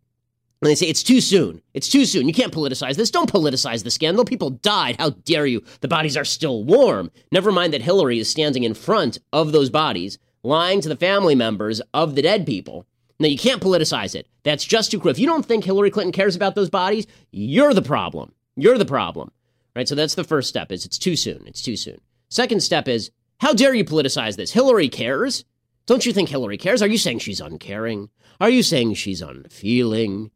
and 0.62 0.70
they 0.70 0.76
say 0.76 0.88
it's 0.88 1.04
too 1.04 1.22
soon. 1.22 1.62
It's 1.76 1.90
too 1.90 2.06
soon. 2.06 2.28
You 2.28 2.34
can't 2.34 2.54
politicize 2.54 2.96
this. 2.96 3.12
Don't 3.12 3.32
politicize 3.32 3.84
the 3.84 3.92
scandal. 3.92 4.26
People 4.26 4.50
died. 4.50 4.96
How 4.98 5.12
dare 5.12 5.46
you? 5.46 5.64
The 5.82 5.88
bodies 5.88 6.18
are 6.18 6.26
still 6.26 6.64
warm. 6.64 7.12
Never 7.32 7.52
mind 7.52 7.74
that 7.74 7.84
Hillary 7.84 8.18
is 8.18 8.30
standing 8.30 8.64
in 8.64 8.74
front 8.74 9.20
of 9.32 9.52
those 9.52 9.70
bodies, 9.70 10.18
lying 10.44 10.82
to 10.82 10.90
the 10.90 10.96
family 10.96 11.36
members 11.36 11.82
of 11.94 12.16
the 12.16 12.22
dead 12.24 12.46
people, 12.48 12.88
No, 13.20 13.28
you 13.28 13.38
can't 13.38 13.62
politicize 13.62 14.16
it. 14.16 14.28
That's 14.44 14.64
just 14.66 14.92
too 14.92 15.00
cruel. 15.00 15.12
If 15.12 15.20
you 15.20 15.28
don't 15.28 15.46
think 15.46 15.64
Hillary 15.64 15.92
Clinton 15.92 16.12
cares 16.12 16.36
about 16.36 16.56
those 16.56 16.70
bodies, 16.70 17.08
you're 17.32 17.74
the 17.74 17.82
problem. 17.82 18.34
You're 18.56 18.78
the 18.78 18.86
problem. 18.86 19.32
Right? 19.76 19.88
So 19.88 19.96
that's 19.96 20.16
the 20.16 20.24
first 20.24 20.48
step 20.48 20.72
is 20.72 20.86
it's 20.86 20.98
too 20.98 21.16
soon. 21.16 21.44
It's 21.46 21.62
too 21.62 21.76
soon. 21.76 22.00
Second 22.30 22.62
step 22.62 22.88
is 22.88 23.12
how 23.40 23.54
dare 23.54 23.74
you 23.74 23.84
politicize 23.84 24.38
this? 24.38 24.52
Hillary 24.52 24.88
cares? 24.88 25.44
Don't 25.86 26.06
you 26.06 26.14
think 26.14 26.30
Hillary 26.30 26.58
cares? 26.58 26.82
Are 26.82 26.88
you 26.88 26.98
saying 26.98 27.20
she's 27.20 27.42
uncaring? 27.42 28.10
Are 28.40 28.50
you 28.50 28.64
saying 28.64 28.94
she's 28.94 29.22
unfeeling? 29.22 30.32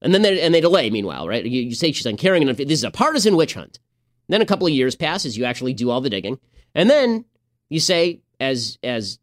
And 0.00 0.14
then 0.14 0.22
they, 0.22 0.40
and 0.40 0.54
they 0.54 0.60
delay, 0.60 0.90
meanwhile, 0.90 1.26
right? 1.26 1.44
You, 1.44 1.62
you 1.62 1.74
say 1.74 1.92
she's 1.92 2.06
uncaring 2.06 2.46
and 2.46 2.56
unfe- 2.56 2.68
this 2.68 2.78
is 2.78 2.84
a 2.84 2.90
partisan 2.90 3.36
witch 3.36 3.54
hunt. 3.54 3.80
Then 4.28 4.42
a 4.42 4.46
couple 4.46 4.66
of 4.66 4.72
years 4.72 4.94
passes, 4.94 5.36
you 5.36 5.44
actually 5.44 5.74
do 5.74 5.90
all 5.90 6.00
the 6.00 6.10
digging. 6.10 6.38
And 6.74 6.88
then 6.88 7.24
you 7.68 7.80
say, 7.80 8.20
as 8.40 8.78
as 8.82 9.18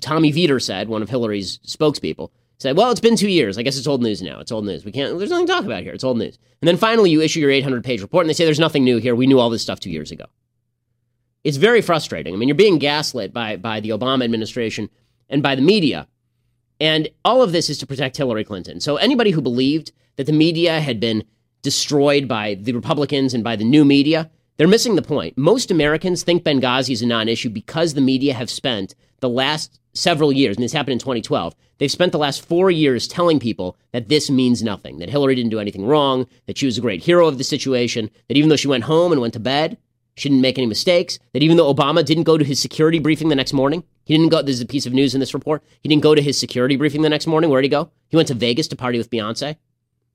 Tommy 0.00 0.32
Vietor 0.32 0.60
said, 0.60 0.88
one 0.88 1.02
of 1.02 1.10
Hillary's 1.10 1.58
spokespeople, 1.58 2.30
said, 2.58 2.76
"Well, 2.76 2.90
it's 2.90 3.00
been 3.00 3.16
two 3.16 3.28
years. 3.28 3.58
I 3.58 3.62
guess 3.62 3.76
it's 3.76 3.86
old 3.86 4.02
news 4.02 4.22
now. 4.22 4.40
It's 4.40 4.52
old 4.52 4.64
news. 4.64 4.84
We 4.84 4.92
can't. 4.92 5.18
There's 5.18 5.30
nothing 5.30 5.46
to 5.46 5.52
talk 5.52 5.64
about 5.64 5.82
here. 5.82 5.92
It's 5.92 6.04
old 6.04 6.18
news." 6.18 6.38
And 6.60 6.68
then 6.68 6.76
finally, 6.76 7.10
you 7.10 7.20
issue 7.20 7.40
your 7.40 7.50
800 7.50 7.84
page 7.84 8.02
report, 8.02 8.24
and 8.24 8.30
they 8.30 8.34
say, 8.34 8.44
"There's 8.44 8.58
nothing 8.58 8.84
new 8.84 8.98
here. 8.98 9.14
We 9.14 9.26
knew 9.26 9.38
all 9.38 9.50
this 9.50 9.62
stuff 9.62 9.80
two 9.80 9.90
years 9.90 10.10
ago." 10.10 10.24
It's 11.44 11.58
very 11.58 11.80
frustrating. 11.80 12.34
I 12.34 12.36
mean, 12.36 12.48
you're 12.48 12.56
being 12.56 12.78
gaslit 12.78 13.32
by 13.32 13.56
by 13.56 13.80
the 13.80 13.90
Obama 13.90 14.24
administration 14.24 14.88
and 15.28 15.42
by 15.42 15.54
the 15.54 15.62
media, 15.62 16.08
and 16.80 17.08
all 17.24 17.42
of 17.42 17.52
this 17.52 17.70
is 17.70 17.78
to 17.78 17.86
protect 17.86 18.16
Hillary 18.16 18.44
Clinton. 18.44 18.80
So 18.80 18.96
anybody 18.96 19.30
who 19.30 19.40
believed 19.40 19.92
that 20.16 20.26
the 20.26 20.32
media 20.32 20.80
had 20.80 21.00
been 21.00 21.24
destroyed 21.62 22.28
by 22.28 22.54
the 22.54 22.72
Republicans 22.72 23.34
and 23.34 23.42
by 23.42 23.56
the 23.56 23.64
new 23.64 23.84
media, 23.84 24.30
they're 24.56 24.68
missing 24.68 24.96
the 24.96 25.02
point. 25.02 25.36
Most 25.36 25.70
Americans 25.70 26.22
think 26.22 26.44
Benghazi 26.44 26.90
is 26.90 27.02
a 27.02 27.06
non 27.06 27.28
issue 27.28 27.50
because 27.50 27.94
the 27.94 28.00
media 28.00 28.34
have 28.34 28.50
spent 28.50 28.94
the 29.20 29.28
last 29.28 29.80
several 29.92 30.32
years, 30.32 30.56
and 30.56 30.64
this 30.64 30.72
happened 30.72 30.92
in 30.92 30.98
2012, 30.98 31.54
they've 31.78 31.90
spent 31.90 32.12
the 32.12 32.18
last 32.18 32.44
four 32.44 32.70
years 32.70 33.08
telling 33.08 33.38
people 33.38 33.76
that 33.92 34.08
this 34.08 34.30
means 34.30 34.62
nothing, 34.62 34.98
that 34.98 35.10
Hillary 35.10 35.34
didn't 35.34 35.50
do 35.50 35.60
anything 35.60 35.86
wrong, 35.86 36.26
that 36.46 36.58
she 36.58 36.66
was 36.66 36.78
a 36.78 36.80
great 36.82 37.02
hero 37.02 37.26
of 37.26 37.38
the 37.38 37.44
situation, 37.44 38.10
that 38.28 38.36
even 38.36 38.48
though 38.48 38.56
she 38.56 38.68
went 38.68 38.84
home 38.84 39.12
and 39.12 39.20
went 39.20 39.34
to 39.34 39.40
bed, 39.40 39.76
she 40.16 40.28
didn't 40.28 40.42
make 40.42 40.56
any 40.56 40.66
mistakes, 40.66 41.18
that 41.32 41.42
even 41.42 41.56
though 41.56 41.72
Obama 41.72 42.04
didn't 42.04 42.24
go 42.24 42.38
to 42.38 42.44
his 42.44 42.60
security 42.60 42.98
briefing 42.98 43.28
the 43.28 43.34
next 43.34 43.52
morning, 43.52 43.84
he 44.04 44.16
didn't 44.16 44.30
go, 44.30 44.40
there's 44.40 44.60
a 44.60 44.66
piece 44.66 44.86
of 44.86 44.94
news 44.94 45.14
in 45.14 45.20
this 45.20 45.34
report, 45.34 45.62
he 45.82 45.88
didn't 45.88 46.02
go 46.02 46.14
to 46.14 46.22
his 46.22 46.38
security 46.38 46.76
briefing 46.76 47.02
the 47.02 47.08
next 47.08 47.26
morning. 47.26 47.50
Where'd 47.50 47.64
he 47.64 47.68
go? 47.68 47.90
He 48.08 48.16
went 48.16 48.28
to 48.28 48.34
Vegas 48.34 48.68
to 48.68 48.76
party 48.76 48.98
with 48.98 49.10
Beyonce. 49.10 49.56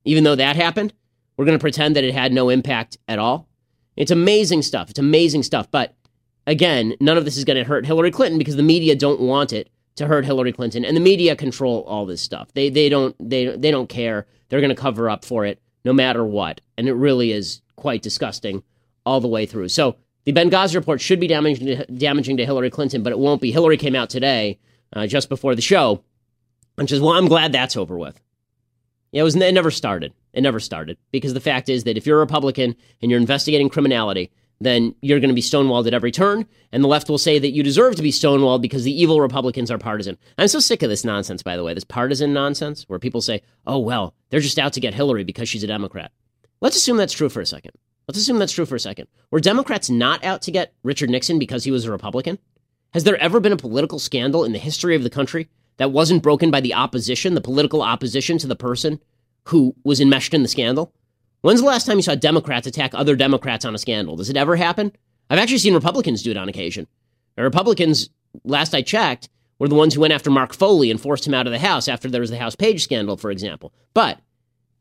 Even 0.03 0.23
though 0.23 0.35
that 0.35 0.55
happened, 0.55 0.93
we're 1.37 1.45
going 1.45 1.57
to 1.57 1.61
pretend 1.61 1.95
that 1.95 2.03
it 2.03 2.13
had 2.13 2.33
no 2.33 2.49
impact 2.49 2.97
at 3.07 3.19
all. 3.19 3.47
It's 3.95 4.11
amazing 4.11 4.63
stuff. 4.63 4.89
It's 4.89 4.99
amazing 4.99 5.43
stuff. 5.43 5.69
But 5.69 5.95
again, 6.47 6.95
none 6.99 7.17
of 7.17 7.25
this 7.25 7.37
is 7.37 7.45
going 7.45 7.57
to 7.57 7.63
hurt 7.63 7.85
Hillary 7.85 8.11
Clinton 8.11 8.39
because 8.39 8.55
the 8.55 8.63
media 8.63 8.95
don't 8.95 9.19
want 9.19 9.53
it 9.53 9.69
to 9.95 10.07
hurt 10.07 10.25
Hillary 10.25 10.53
Clinton, 10.53 10.85
and 10.85 10.95
the 10.95 11.01
media 11.01 11.35
control 11.35 11.83
all 11.87 12.05
this 12.05 12.21
stuff. 12.21 12.51
They 12.53 12.69
they 12.69 12.89
don't 12.89 13.15
they 13.19 13.55
they 13.55 13.71
don't 13.71 13.89
care. 13.89 14.25
They're 14.49 14.61
going 14.61 14.75
to 14.75 14.81
cover 14.81 15.09
up 15.09 15.25
for 15.25 15.45
it 15.45 15.61
no 15.83 15.93
matter 15.93 16.23
what, 16.23 16.61
and 16.77 16.87
it 16.87 16.93
really 16.93 17.31
is 17.31 17.61
quite 17.75 18.01
disgusting 18.01 18.63
all 19.05 19.19
the 19.19 19.27
way 19.27 19.45
through. 19.45 19.69
So 19.69 19.95
the 20.25 20.33
Benghazi 20.33 20.75
report 20.75 21.01
should 21.01 21.19
be 21.19 21.27
damaging 21.27 21.67
to, 21.67 21.85
damaging 21.85 22.37
to 22.37 22.45
Hillary 22.45 22.69
Clinton, 22.69 23.03
but 23.03 23.11
it 23.11 23.19
won't 23.19 23.41
be. 23.41 23.51
Hillary 23.51 23.77
came 23.77 23.95
out 23.95 24.09
today, 24.09 24.59
uh, 24.93 25.07
just 25.07 25.29
before 25.29 25.55
the 25.55 25.61
show, 25.61 26.03
and 26.77 26.89
says, 26.89 27.01
"Well, 27.01 27.13
I'm 27.13 27.27
glad 27.27 27.51
that's 27.51 27.77
over 27.77 27.97
with." 27.97 28.19
Yeah, 29.11 29.21
it 29.21 29.23
was 29.23 29.35
it 29.35 29.53
never 29.53 29.71
started. 29.71 30.13
It 30.33 30.41
never 30.41 30.59
started 30.59 30.97
because 31.11 31.33
the 31.33 31.41
fact 31.41 31.67
is 31.67 31.83
that 31.83 31.97
if 31.97 32.05
you're 32.05 32.17
a 32.17 32.21
Republican 32.21 32.75
and 33.01 33.11
you're 33.11 33.19
investigating 33.19 33.67
criminality, 33.69 34.31
then 34.61 34.93
you're 35.01 35.19
going 35.19 35.29
to 35.29 35.35
be 35.35 35.41
stonewalled 35.41 35.87
at 35.87 35.93
every 35.93 36.11
turn, 36.11 36.45
and 36.71 36.83
the 36.83 36.87
left 36.87 37.09
will 37.09 37.17
say 37.17 37.39
that 37.39 37.51
you 37.51 37.63
deserve 37.63 37.95
to 37.95 38.03
be 38.03 38.11
stonewalled 38.11 38.61
because 38.61 38.83
the 38.83 39.01
evil 39.01 39.19
Republicans 39.19 39.71
are 39.71 39.79
partisan. 39.79 40.17
I'm 40.37 40.47
so 40.47 40.59
sick 40.59 40.83
of 40.83 40.89
this 40.89 41.03
nonsense, 41.03 41.41
by 41.41 41.57
the 41.57 41.63
way, 41.63 41.73
this 41.73 41.83
partisan 41.83 42.31
nonsense 42.31 42.83
where 42.83 42.99
people 42.99 43.21
say, 43.21 43.41
"Oh 43.65 43.79
well, 43.79 44.13
they're 44.29 44.39
just 44.39 44.59
out 44.59 44.73
to 44.73 44.79
get 44.79 44.93
Hillary 44.93 45.23
because 45.23 45.49
she's 45.49 45.63
a 45.63 45.67
Democrat." 45.67 46.11
Let's 46.61 46.77
assume 46.77 46.97
that's 46.97 47.13
true 47.13 47.29
for 47.29 47.41
a 47.41 47.45
second. 47.45 47.71
Let's 48.07 48.19
assume 48.19 48.37
that's 48.37 48.53
true 48.53 48.65
for 48.65 48.75
a 48.75 48.79
second. 48.79 49.07
Were 49.31 49.39
Democrats 49.39 49.89
not 49.89 50.23
out 50.23 50.43
to 50.43 50.51
get 50.51 50.73
Richard 50.83 51.09
Nixon 51.09 51.39
because 51.39 51.63
he 51.63 51.71
was 51.71 51.85
a 51.85 51.91
Republican? 51.91 52.37
Has 52.93 53.03
there 53.03 53.17
ever 53.17 53.39
been 53.39 53.53
a 53.53 53.57
political 53.57 53.99
scandal 53.99 54.43
in 54.43 54.51
the 54.51 54.59
history 54.59 54.95
of 54.95 55.03
the 55.03 55.09
country 55.09 55.49
that 55.77 55.91
wasn't 55.91 56.21
broken 56.21 56.51
by 56.51 56.61
the 56.61 56.73
opposition, 56.73 57.33
the 57.33 57.41
political 57.41 57.81
opposition 57.81 58.37
to 58.37 58.47
the 58.47 58.55
person 58.55 58.99
who 59.45 59.75
was 59.83 59.99
enmeshed 59.99 60.33
in 60.33 60.43
the 60.43 60.47
scandal? 60.47 60.93
When's 61.41 61.61
the 61.61 61.67
last 61.67 61.85
time 61.85 61.97
you 61.97 62.03
saw 62.03 62.15
Democrats 62.15 62.67
attack 62.67 62.91
other 62.93 63.15
Democrats 63.15 63.65
on 63.65 63.75
a 63.75 63.79
scandal? 63.79 64.15
Does 64.15 64.29
it 64.29 64.37
ever 64.37 64.55
happen? 64.55 64.91
I've 65.29 65.39
actually 65.39 65.57
seen 65.59 65.73
Republicans 65.73 66.23
do 66.23 66.31
it 66.31 66.37
on 66.37 66.49
occasion. 66.49 66.87
The 67.35 67.43
Republicans, 67.43 68.09
last 68.43 68.75
I 68.75 68.81
checked, 68.81 69.29
were 69.57 69.67
the 69.67 69.75
ones 69.75 69.93
who 69.93 70.01
went 70.01 70.13
after 70.13 70.29
Mark 70.29 70.53
Foley 70.53 70.91
and 70.91 70.99
forced 70.99 71.25
him 71.25 71.33
out 71.33 71.47
of 71.47 71.53
the 71.53 71.59
House 71.59 71.87
after 71.87 72.09
there 72.09 72.21
was 72.21 72.29
the 72.29 72.37
House 72.37 72.55
Page 72.55 72.83
scandal, 72.83 73.17
for 73.17 73.31
example. 73.31 73.73
But 73.93 74.19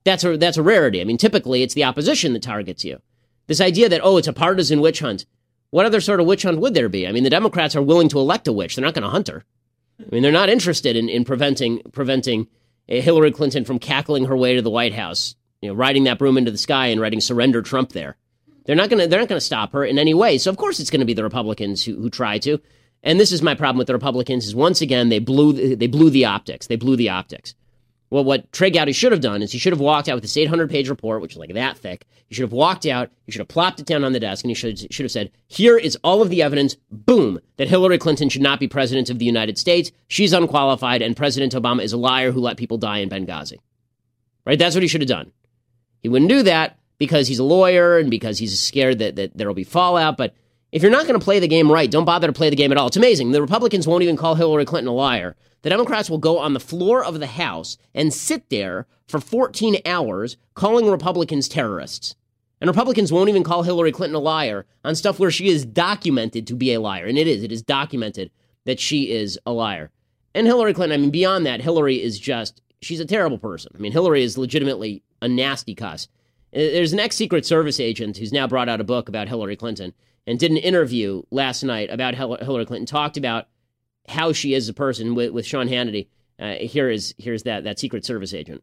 that's 0.04 0.24
a 0.24 0.36
that's 0.36 0.56
a 0.56 0.62
rarity. 0.62 1.00
I 1.00 1.04
mean, 1.04 1.18
typically 1.18 1.62
it's 1.62 1.74
the 1.74 1.84
opposition 1.84 2.32
that 2.32 2.42
targets 2.42 2.84
you. 2.84 3.00
This 3.46 3.60
idea 3.60 3.88
that 3.88 4.00
oh, 4.02 4.16
it's 4.16 4.28
a 4.28 4.32
partisan 4.32 4.80
witch 4.80 5.00
hunt. 5.00 5.26
What 5.70 5.86
other 5.86 6.00
sort 6.00 6.20
of 6.20 6.26
witch 6.26 6.42
hunt 6.42 6.60
would 6.60 6.74
there 6.74 6.88
be? 6.88 7.06
I 7.06 7.12
mean, 7.12 7.24
the 7.24 7.30
Democrats 7.30 7.76
are 7.76 7.82
willing 7.82 8.08
to 8.08 8.18
elect 8.18 8.48
a 8.48 8.52
witch. 8.52 8.74
They're 8.74 8.84
not 8.84 8.94
going 8.94 9.04
to 9.04 9.10
hunt 9.10 9.28
her. 9.28 9.44
I 10.00 10.06
mean, 10.10 10.22
they're 10.22 10.32
not 10.32 10.48
interested 10.48 10.96
in, 10.96 11.08
in 11.08 11.24
preventing 11.24 11.82
preventing 11.92 12.48
eh, 12.88 13.00
Hillary 13.00 13.32
Clinton 13.32 13.64
from 13.64 13.78
cackling 13.78 14.24
her 14.26 14.36
way 14.36 14.56
to 14.56 14.62
the 14.62 14.70
White 14.70 14.94
House, 14.94 15.36
you 15.60 15.68
know, 15.68 15.74
riding 15.74 16.04
that 16.04 16.18
broom 16.18 16.38
into 16.38 16.50
the 16.50 16.58
sky 16.58 16.86
and 16.88 17.00
writing 17.00 17.20
"Surrender 17.20 17.62
Trump" 17.62 17.92
there. 17.92 18.16
They're 18.64 18.76
not 18.76 18.90
to 18.90 18.96
they're 18.96 19.20
not 19.20 19.28
to 19.28 19.40
stop 19.40 19.72
her 19.72 19.84
in 19.84 19.98
any 19.98 20.14
way. 20.14 20.38
So 20.38 20.50
of 20.50 20.56
course 20.56 20.80
it's 20.80 20.90
to 20.90 21.04
be 21.04 21.14
the 21.14 21.24
Republicans 21.24 21.84
who, 21.84 21.96
who 21.96 22.10
try 22.10 22.38
to. 22.38 22.58
And 23.02 23.18
this 23.18 23.32
is 23.32 23.42
my 23.42 23.54
problem 23.54 23.78
with 23.78 23.86
the 23.86 23.94
Republicans 23.94 24.46
is 24.46 24.54
once 24.54 24.80
again 24.80 25.08
they 25.08 25.18
blew 25.18 25.74
they 25.76 25.86
blew 25.86 26.10
the 26.10 26.26
optics. 26.26 26.66
They 26.66 26.76
blew 26.76 26.96
the 26.96 27.08
optics. 27.08 27.54
Well, 28.10 28.24
what 28.24 28.50
Trey 28.52 28.70
Gowdy 28.70 28.92
should 28.92 29.12
have 29.12 29.20
done 29.20 29.40
is 29.40 29.52
he 29.52 29.58
should 29.58 29.72
have 29.72 29.80
walked 29.80 30.08
out 30.08 30.16
with 30.16 30.22
this 30.22 30.36
800 30.36 30.68
page 30.68 30.88
report, 30.88 31.22
which 31.22 31.32
is 31.32 31.38
like 31.38 31.54
that 31.54 31.78
thick. 31.78 32.06
He 32.26 32.34
should 32.34 32.42
have 32.42 32.52
walked 32.52 32.86
out, 32.86 33.10
he 33.24 33.32
should 33.32 33.40
have 33.40 33.48
plopped 33.48 33.80
it 33.80 33.86
down 33.86 34.04
on 34.04 34.12
the 34.12 34.20
desk, 34.20 34.44
and 34.44 34.50
he 34.50 34.54
should, 34.54 34.92
should 34.92 35.04
have 35.04 35.12
said, 35.12 35.30
Here 35.46 35.76
is 35.76 35.96
all 36.02 36.22
of 36.22 36.28
the 36.28 36.42
evidence, 36.42 36.76
boom, 36.90 37.40
that 37.56 37.68
Hillary 37.68 37.98
Clinton 37.98 38.28
should 38.28 38.42
not 38.42 38.60
be 38.60 38.68
president 38.68 39.10
of 39.10 39.18
the 39.18 39.24
United 39.24 39.58
States. 39.58 39.92
She's 40.08 40.32
unqualified, 40.32 41.02
and 41.02 41.16
President 41.16 41.54
Obama 41.54 41.82
is 41.82 41.92
a 41.92 41.96
liar 41.96 42.30
who 42.32 42.40
let 42.40 42.56
people 42.56 42.78
die 42.78 42.98
in 42.98 43.08
Benghazi. 43.08 43.58
Right? 44.44 44.58
That's 44.58 44.74
what 44.74 44.82
he 44.82 44.88
should 44.88 45.00
have 45.00 45.08
done. 45.08 45.32
He 46.02 46.08
wouldn't 46.08 46.30
do 46.30 46.42
that 46.42 46.78
because 46.98 47.28
he's 47.28 47.38
a 47.38 47.44
lawyer 47.44 47.98
and 47.98 48.10
because 48.10 48.38
he's 48.38 48.58
scared 48.58 48.98
that, 48.98 49.16
that 49.16 49.36
there 49.36 49.46
will 49.46 49.54
be 49.54 49.64
fallout. 49.64 50.16
But 50.16 50.34
if 50.72 50.82
you're 50.82 50.90
not 50.90 51.06
going 51.06 51.18
to 51.18 51.24
play 51.24 51.40
the 51.40 51.48
game 51.48 51.70
right, 51.70 51.90
don't 51.90 52.04
bother 52.04 52.26
to 52.26 52.32
play 52.32 52.50
the 52.50 52.56
game 52.56 52.70
at 52.72 52.78
all. 52.78 52.86
It's 52.86 52.96
amazing. 52.96 53.32
The 53.32 53.40
Republicans 53.40 53.86
won't 53.86 54.02
even 54.02 54.16
call 54.16 54.34
Hillary 54.34 54.64
Clinton 54.64 54.88
a 54.88 54.94
liar. 54.94 55.36
The 55.62 55.70
Democrats 55.70 56.08
will 56.08 56.18
go 56.18 56.38
on 56.38 56.54
the 56.54 56.60
floor 56.60 57.04
of 57.04 57.18
the 57.18 57.26
House 57.26 57.76
and 57.94 58.14
sit 58.14 58.48
there 58.50 58.86
for 59.08 59.20
14 59.20 59.78
hours 59.84 60.36
calling 60.54 60.88
Republicans 60.88 61.48
terrorists. 61.48 62.14
And 62.60 62.68
Republicans 62.68 63.12
won't 63.12 63.28
even 63.28 63.42
call 63.42 63.62
Hillary 63.62 63.92
Clinton 63.92 64.14
a 64.14 64.20
liar 64.20 64.66
on 64.84 64.94
stuff 64.94 65.18
where 65.18 65.30
she 65.30 65.48
is 65.48 65.64
documented 65.64 66.46
to 66.46 66.54
be 66.54 66.72
a 66.72 66.80
liar. 66.80 67.06
And 67.06 67.18
it 67.18 67.26
is. 67.26 67.42
It 67.42 67.50
is 67.50 67.62
documented 67.62 68.30
that 68.64 68.78
she 68.78 69.10
is 69.10 69.38
a 69.46 69.52
liar. 69.52 69.90
And 70.34 70.46
Hillary 70.46 70.74
Clinton, 70.74 70.98
I 70.98 71.00
mean, 71.00 71.10
beyond 71.10 71.46
that, 71.46 71.62
Hillary 71.62 72.02
is 72.02 72.18
just, 72.18 72.60
she's 72.82 73.00
a 73.00 73.06
terrible 73.06 73.38
person. 73.38 73.72
I 73.74 73.78
mean, 73.78 73.92
Hillary 73.92 74.22
is 74.22 74.38
legitimately 74.38 75.02
a 75.22 75.28
nasty 75.28 75.74
cuss. 75.74 76.08
There's 76.52 76.92
an 76.92 77.00
ex 77.00 77.16
Secret 77.16 77.46
Service 77.46 77.78
agent 77.78 78.16
who's 78.16 78.32
now 78.32 78.46
brought 78.46 78.68
out 78.68 78.80
a 78.80 78.84
book 78.84 79.08
about 79.08 79.28
Hillary 79.28 79.56
Clinton 79.56 79.92
and 80.26 80.38
did 80.38 80.50
an 80.50 80.56
interview 80.56 81.22
last 81.30 81.62
night 81.62 81.90
about 81.90 82.14
Hillary 82.14 82.66
Clinton, 82.66 82.86
talked 82.86 83.16
about 83.16 83.48
how 84.08 84.32
she 84.32 84.54
is 84.54 84.68
a 84.68 84.74
person 84.74 85.14
with, 85.14 85.30
with 85.30 85.46
Sean 85.46 85.68
Hannity. 85.68 86.08
Uh, 86.38 86.54
here 86.54 86.90
is 86.90 87.14
here's 87.18 87.44
that 87.44 87.64
that 87.64 87.78
Secret 87.78 88.04
Service 88.04 88.34
agent. 88.34 88.62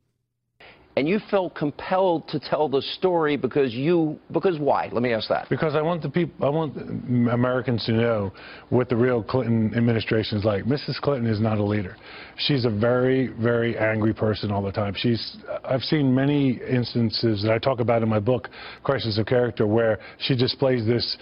And 0.98 1.08
you 1.08 1.20
felt 1.30 1.54
compelled 1.54 2.28
to 2.30 2.40
tell 2.40 2.68
the 2.68 2.82
story 2.82 3.38
because 3.38 3.72
you 3.72 4.18
because 4.32 4.58
why? 4.58 4.90
Let 4.92 5.04
me 5.04 5.14
ask 5.14 5.30
that. 5.30 5.48
Because 5.48 5.76
I 5.76 5.82
want 5.84 6.02
the 6.02 6.10
people 6.10 6.44
I 6.44 6.50
want 6.50 6.76
Americans 6.76 7.86
to 7.86 7.92
know 7.92 8.34
what 8.70 8.90
the 8.90 8.96
real 8.96 9.22
Clinton 9.22 9.76
administration 9.78 10.40
is 10.40 10.44
like. 10.44 10.64
Mrs. 10.64 11.00
Clinton 11.00 11.30
is 11.30 11.40
not 11.40 11.60
a 11.60 11.64
leader. 11.64 11.96
She's 12.38 12.66
a 12.66 12.72
very 12.72 13.28
very 13.28 13.78
angry 13.78 14.12
person 14.12 14.50
all 14.50 14.64
the 14.64 14.72
time. 14.72 14.96
She's 14.98 15.38
I've 15.64 15.84
seen 15.84 16.16
many 16.16 16.60
instances 16.68 17.44
that 17.44 17.52
I 17.52 17.60
talk 17.60 17.80
about 17.80 18.02
in 18.02 18.10
my 18.10 18.20
book, 18.20 18.50
Crisis 18.82 19.20
of 19.20 19.28
Character, 19.28 19.68
where 19.68 20.00
she 20.18 20.36
displays 20.36 20.84
this 20.88 21.16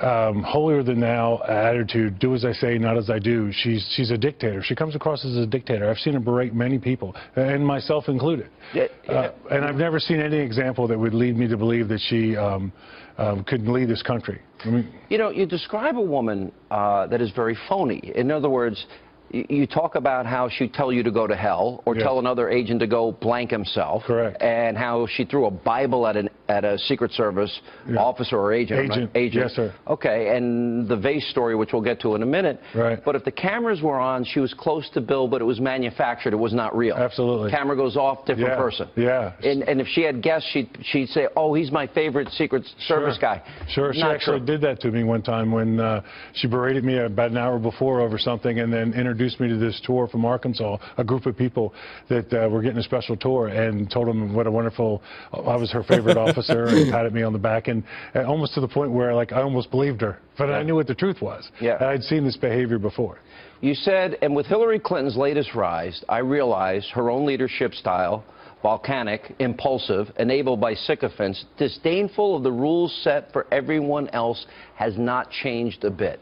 um, 0.00 0.42
holier 0.42 0.82
than 0.82 1.00
thou 1.00 1.42
attitude, 1.48 2.18
do 2.18 2.34
as 2.34 2.44
I 2.44 2.52
say, 2.52 2.78
not 2.78 2.96
as 2.96 3.08
I 3.10 3.18
do. 3.18 3.50
She's 3.52 3.86
she's 3.96 4.10
a 4.10 4.18
dictator. 4.18 4.62
She 4.62 4.74
comes 4.74 4.94
across 4.94 5.24
as 5.24 5.36
a 5.36 5.46
dictator. 5.46 5.88
I've 5.88 5.98
seen 5.98 6.14
her 6.14 6.20
berate 6.20 6.54
many 6.54 6.78
people, 6.78 7.14
and 7.34 7.66
myself 7.66 8.08
included. 8.08 8.50
Yeah, 8.74 8.86
yeah. 9.04 9.12
Uh, 9.12 9.32
and 9.50 9.64
I've 9.64 9.76
never 9.76 9.98
seen 9.98 10.20
any 10.20 10.38
example 10.38 10.86
that 10.88 10.98
would 10.98 11.14
lead 11.14 11.36
me 11.36 11.48
to 11.48 11.56
believe 11.56 11.88
that 11.88 12.00
she 12.08 12.36
um, 12.36 12.72
um, 13.18 13.44
could 13.44 13.66
lead 13.68 13.88
this 13.88 14.02
country. 14.02 14.40
I 14.64 14.68
mean, 14.68 14.94
you 15.08 15.18
know, 15.18 15.30
you 15.30 15.46
describe 15.46 15.96
a 15.96 16.02
woman 16.02 16.52
uh, 16.70 17.06
that 17.06 17.20
is 17.20 17.30
very 17.32 17.56
phony. 17.68 18.12
In 18.14 18.30
other 18.30 18.50
words, 18.50 18.86
you 19.30 19.66
talk 19.66 19.94
about 19.96 20.24
how 20.26 20.48
she'd 20.48 20.72
tell 20.72 20.92
you 20.92 21.02
to 21.02 21.10
go 21.10 21.26
to 21.26 21.34
hell 21.36 21.82
or 21.84 21.96
Yeah. 21.96 22.02
tell 22.04 22.18
another 22.18 22.48
agent 22.48 22.80
to 22.80 22.86
go 22.86 23.12
blank 23.12 23.50
himself. 23.50 24.04
Correct. 24.04 24.40
And 24.42 24.76
how 24.76 25.06
she 25.06 25.24
threw 25.24 25.46
a 25.46 25.50
Bible 25.50 26.06
at 26.06 26.16
an 26.16 26.30
at 26.48 26.64
a 26.64 26.78
Secret 26.78 27.10
Service 27.10 27.60
Yeah. 27.90 27.96
officer 28.00 28.38
or 28.38 28.52
agent. 28.52 28.78
Agent. 28.84 29.10
right? 29.14 29.20
Agent. 29.20 29.44
Yes, 29.46 29.54
sir. 29.54 29.72
Okay, 29.88 30.36
and 30.36 30.86
the 30.86 30.94
vase 30.94 31.26
story, 31.28 31.56
which 31.56 31.72
we'll 31.72 31.82
get 31.82 31.98
to 32.00 32.14
in 32.14 32.22
a 32.22 32.26
minute. 32.26 32.60
Right. 32.72 33.04
But 33.04 33.16
if 33.16 33.24
the 33.24 33.32
cameras 33.32 33.82
were 33.82 33.98
on, 33.98 34.22
she 34.22 34.38
was 34.38 34.54
close 34.54 34.88
to 34.90 35.00
Bill, 35.00 35.26
but 35.26 35.40
it 35.40 35.44
was 35.44 35.60
manufactured. 35.60 36.32
It 36.32 36.36
was 36.36 36.54
not 36.54 36.76
real. 36.76 36.94
Absolutely. 36.94 37.50
Camera 37.50 37.74
goes 37.74 37.96
off, 37.96 38.24
different 38.26 38.50
Yeah, 38.50 38.56
person. 38.56 38.88
yeah. 38.94 39.32
And, 39.42 39.64
and 39.64 39.80
if 39.80 39.88
she 39.88 40.02
had 40.02 40.22
guests, 40.22 40.48
she'd, 40.50 40.68
she'd 40.82 41.08
say, 41.08 41.26
oh, 41.36 41.52
he's 41.52 41.72
my 41.72 41.88
favorite 41.88 42.28
Secret 42.30 42.64
Service 42.86 43.16
Sure. 43.16 43.20
guy. 43.20 43.42
Sure, 43.68 43.92
she 43.92 44.02
actually 44.02 44.38
true. 44.38 44.46
did 44.46 44.60
that 44.60 44.78
to 44.82 44.92
me 44.92 45.02
one 45.02 45.22
time 45.22 45.50
when 45.50 45.80
uh, 45.80 46.00
she 46.34 46.46
berated 46.46 46.84
me 46.84 46.98
about 46.98 47.32
an 47.32 47.38
hour 47.38 47.58
before 47.58 48.00
over 48.00 48.18
something 48.18 48.60
and 48.60 48.72
then 48.72 48.92
introduced 49.16 49.40
me 49.40 49.48
to 49.48 49.56
this 49.56 49.80
tour 49.82 50.06
from 50.06 50.26
Arkansas, 50.26 50.76
a 50.98 51.04
group 51.04 51.24
of 51.24 51.34
people 51.34 51.72
that 52.10 52.30
uh, 52.34 52.50
were 52.50 52.60
getting 52.60 52.76
a 52.76 52.82
special 52.82 53.16
tour 53.16 53.48
and 53.48 53.90
told 53.90 54.08
them 54.08 54.34
what 54.34 54.46
a 54.46 54.50
wonderful, 54.50 55.02
I 55.32 55.56
was 55.56 55.72
her 55.72 55.82
favorite 55.82 56.18
officer 56.18 56.66
and 56.66 56.92
patted 56.92 57.14
me 57.14 57.22
on 57.22 57.32
the 57.32 57.38
back 57.38 57.68
and, 57.68 57.82
and 58.12 58.26
almost 58.26 58.52
to 58.54 58.60
the 58.60 58.68
point 58.68 58.90
where 58.90 59.14
like 59.14 59.32
I 59.32 59.40
almost 59.40 59.70
believed 59.70 60.02
her, 60.02 60.18
but 60.36 60.50
I 60.50 60.62
knew 60.62 60.74
what 60.74 60.86
the 60.86 60.94
truth 60.94 61.22
was. 61.22 61.50
Yeah. 61.62 61.76
And 61.76 61.86
I'd 61.86 62.02
seen 62.02 62.26
this 62.26 62.36
behavior 62.36 62.78
before. 62.78 63.20
You 63.62 63.72
said, 63.72 64.18
and 64.20 64.36
with 64.36 64.44
Hillary 64.44 64.78
Clinton's 64.78 65.16
latest 65.16 65.54
rise, 65.54 66.04
I 66.10 66.18
realized 66.18 66.90
her 66.90 67.08
own 67.08 67.24
leadership 67.24 67.72
style, 67.72 68.22
volcanic, 68.62 69.34
impulsive, 69.38 70.08
enabled 70.18 70.60
by 70.60 70.74
sycophants, 70.74 71.46
disdainful 71.56 72.36
of 72.36 72.42
the 72.42 72.52
rules 72.52 72.94
set 73.02 73.32
for 73.32 73.46
everyone 73.50 74.10
else, 74.10 74.44
has 74.74 74.98
not 74.98 75.30
changed 75.30 75.84
a 75.84 75.90
bit. 75.90 76.20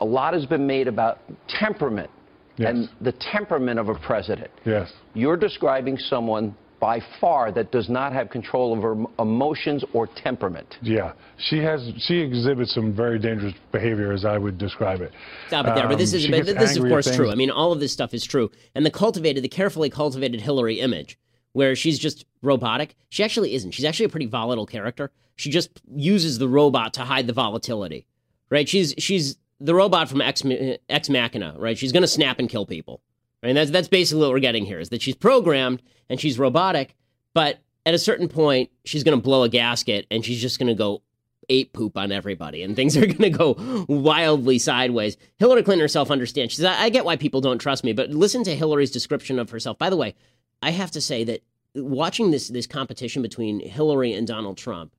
A 0.00 0.04
lot 0.04 0.34
has 0.34 0.46
been 0.46 0.66
made 0.66 0.88
about 0.88 1.18
temperament 1.48 2.10
Yes. 2.56 2.70
and 2.70 2.88
the 3.00 3.12
temperament 3.12 3.78
of 3.78 3.88
a 3.88 3.94
president. 3.94 4.50
Yes. 4.64 4.92
You're 5.14 5.36
describing 5.36 5.96
someone 5.96 6.56
by 6.80 7.00
far 7.20 7.50
that 7.52 7.70
does 7.72 7.88
not 7.88 8.12
have 8.12 8.30
control 8.30 8.72
of 8.72 8.82
her 8.82 8.96
emotions 9.20 9.84
or 9.92 10.08
temperament. 10.08 10.76
Yeah, 10.82 11.12
she 11.36 11.58
has. 11.58 11.92
She 11.98 12.18
exhibits 12.18 12.72
some 12.74 12.92
very 12.92 13.18
dangerous 13.18 13.54
behavior, 13.72 14.12
as 14.12 14.24
I 14.24 14.38
would 14.38 14.58
describe 14.58 15.00
it. 15.00 15.12
Stop 15.48 15.66
it 15.66 15.74
there. 15.74 15.88
But 15.88 15.98
this 15.98 16.12
Um, 16.12 16.18
is 16.20 16.26
but 16.28 16.46
this 16.58 16.70
is 16.72 16.76
of 16.78 16.88
course 16.88 17.14
true. 17.14 17.30
I 17.30 17.34
mean, 17.36 17.50
all 17.50 17.72
of 17.72 17.80
this 17.80 17.92
stuff 17.92 18.14
is 18.14 18.24
true. 18.24 18.50
And 18.76 18.86
the 18.86 18.90
cultivated, 18.92 19.42
the 19.42 19.48
carefully 19.48 19.90
cultivated 19.90 20.40
Hillary 20.40 20.78
image, 20.80 21.18
where 21.52 21.74
she's 21.74 21.98
just 21.98 22.24
robotic, 22.42 22.94
she 23.08 23.22
actually 23.24 23.54
isn't. 23.54 23.72
She's 23.72 23.84
actually 23.84 24.06
a 24.06 24.10
pretty 24.10 24.26
volatile 24.26 24.66
character. 24.66 25.10
She 25.34 25.50
just 25.50 25.70
uses 25.94 26.38
the 26.38 26.48
robot 26.48 26.94
to 26.94 27.02
hide 27.02 27.26
the 27.26 27.32
volatility, 27.32 28.06
right? 28.50 28.68
She's 28.68 28.94
she's 28.98 29.36
the 29.60 29.74
robot 29.74 30.08
from 30.08 30.20
Ex 30.20 30.42
Ex 30.88 31.08
Machina, 31.08 31.54
right? 31.58 31.76
She's 31.76 31.92
going 31.92 32.02
to 32.02 32.08
snap 32.08 32.38
and 32.38 32.48
kill 32.48 32.66
people. 32.66 33.00
Right? 33.42 33.50
And 33.50 33.58
that's 33.58 33.70
that's 33.70 33.88
basically 33.88 34.22
what 34.22 34.30
we're 34.30 34.40
getting 34.40 34.64
here 34.64 34.80
is 34.80 34.88
that 34.90 35.02
she's 35.02 35.14
programmed 35.14 35.82
and 36.08 36.20
she's 36.20 36.38
robotic, 36.38 36.96
but 37.34 37.58
at 37.86 37.94
a 37.94 37.98
certain 37.98 38.28
point 38.28 38.70
she's 38.84 39.04
going 39.04 39.16
to 39.16 39.22
blow 39.22 39.42
a 39.44 39.48
gasket 39.48 40.06
and 40.10 40.24
she's 40.24 40.40
just 40.40 40.58
going 40.58 40.68
to 40.68 40.74
go 40.74 41.02
ape 41.48 41.72
poop 41.72 41.96
on 41.96 42.12
everybody 42.12 42.62
and 42.62 42.76
things 42.76 42.96
are 42.96 43.06
going 43.06 43.18
to 43.18 43.30
go 43.30 43.84
wildly 43.88 44.58
sideways. 44.58 45.16
Hillary 45.38 45.62
Clinton 45.62 45.82
herself 45.82 46.10
understands. 46.10 46.52
She 46.52 46.56
says, 46.56 46.66
I, 46.66 46.84
I 46.84 46.88
get 46.90 47.04
why 47.04 47.16
people 47.16 47.40
don't 47.40 47.58
trust 47.58 47.84
me, 47.84 47.92
but 47.92 48.10
listen 48.10 48.44
to 48.44 48.54
Hillary's 48.54 48.90
description 48.90 49.38
of 49.38 49.50
herself. 49.50 49.78
By 49.78 49.90
the 49.90 49.96
way, 49.96 50.14
I 50.62 50.70
have 50.70 50.90
to 50.92 51.00
say 51.00 51.24
that 51.24 51.42
watching 51.74 52.30
this 52.30 52.48
this 52.48 52.66
competition 52.66 53.22
between 53.22 53.60
Hillary 53.60 54.12
and 54.12 54.26
Donald 54.26 54.58
Trump, 54.58 54.94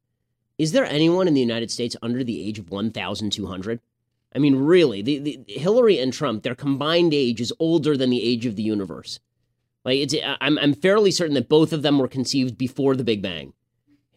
is 0.58 0.72
there 0.72 0.86
anyone 0.86 1.28
in 1.28 1.34
the 1.34 1.42
United 1.42 1.72
States 1.72 1.96
under 2.02 2.24
the 2.24 2.46
age 2.46 2.60
of 2.60 2.70
1,200? 2.70 3.80
I 4.34 4.40
mean, 4.40 4.56
really, 4.56 5.02
the, 5.02 5.20
the 5.20 5.44
Hillary 5.48 5.98
and 6.00 6.14
Trump, 6.14 6.44
their 6.44 6.56
combined 6.56 7.14
age 7.14 7.42
is 7.42 7.54
older 7.60 7.98
than 7.98 8.10
the 8.10 8.24
age 8.24 8.46
of 8.46 8.56
the 8.56 8.64
universe. 8.64 9.20
Like 9.84 10.00
it's, 10.00 10.16
I'm, 10.42 10.58
I'm 10.60 10.74
fairly 10.74 11.12
certain 11.12 11.34
that 11.36 11.50
both 11.50 11.74
of 11.74 11.82
them 11.82 11.98
were 11.98 12.08
conceived 12.08 12.58
before 12.58 12.96
the 12.96 13.04
Big 13.04 13.22
Bang. 13.22 13.54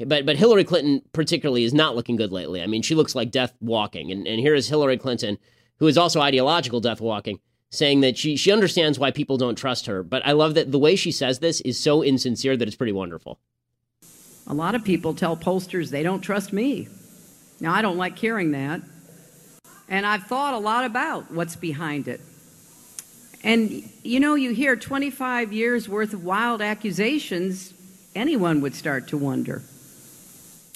But 0.04 0.26
but 0.26 0.36
Hillary 0.36 0.64
Clinton 0.64 1.02
particularly 1.12 1.64
is 1.64 1.72
not 1.72 1.94
looking 1.94 2.16
good 2.16 2.32
lately. 2.32 2.60
I 2.62 2.66
mean, 2.66 2.82
she 2.82 2.94
looks 2.94 3.14
like 3.14 3.30
death 3.30 3.54
walking. 3.60 4.10
And 4.10 4.26
and 4.26 4.40
here 4.40 4.54
is 4.54 4.68
Hillary 4.68 4.98
Clinton, 4.98 5.38
who 5.78 5.86
is 5.86 5.96
also 5.96 6.20
ideological 6.20 6.80
death 6.80 7.00
walking, 7.00 7.38
saying 7.70 8.00
that 8.00 8.18
she 8.18 8.36
she 8.36 8.50
understands 8.50 8.98
why 8.98 9.10
people 9.10 9.36
don't 9.36 9.54
trust 9.54 9.86
her. 9.86 10.02
But 10.02 10.26
I 10.26 10.32
love 10.32 10.54
that 10.54 10.72
the 10.72 10.78
way 10.78 10.96
she 10.96 11.12
says 11.12 11.38
this 11.38 11.60
is 11.60 11.78
so 11.78 12.02
insincere 12.02 12.56
that 12.56 12.66
it's 12.66 12.76
pretty 12.76 12.92
wonderful. 12.92 13.38
A 14.46 14.54
lot 14.54 14.74
of 14.74 14.84
people 14.84 15.14
tell 15.14 15.36
pollsters 15.36 15.90
they 15.90 16.02
don't 16.02 16.20
trust 16.20 16.52
me. 16.52 16.88
Now, 17.60 17.72
I 17.72 17.80
don't 17.80 17.96
like 17.96 18.18
hearing 18.18 18.50
that. 18.52 18.82
And 19.92 20.06
I've 20.06 20.24
thought 20.24 20.54
a 20.54 20.58
lot 20.58 20.86
about 20.86 21.30
what's 21.30 21.54
behind 21.54 22.08
it. 22.08 22.22
And 23.44 23.86
you 24.02 24.20
know, 24.20 24.36
you 24.36 24.54
hear 24.54 24.74
25 24.74 25.52
years 25.52 25.86
worth 25.86 26.14
of 26.14 26.24
wild 26.24 26.62
accusations, 26.62 27.74
anyone 28.14 28.62
would 28.62 28.74
start 28.74 29.08
to 29.08 29.18
wonder. 29.18 29.62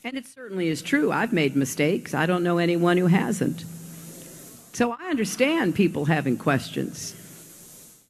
And 0.04 0.18
it 0.18 0.26
certainly 0.26 0.68
is 0.68 0.82
true. 0.82 1.10
I've 1.10 1.32
made 1.32 1.56
mistakes. 1.56 2.12
I 2.12 2.26
don't 2.26 2.42
know 2.42 2.58
anyone 2.58 2.98
who 2.98 3.06
hasn't. 3.06 3.64
So 4.74 4.92
I 4.92 5.06
understand 5.06 5.74
people 5.74 6.04
having 6.04 6.36
questions. 6.36 7.16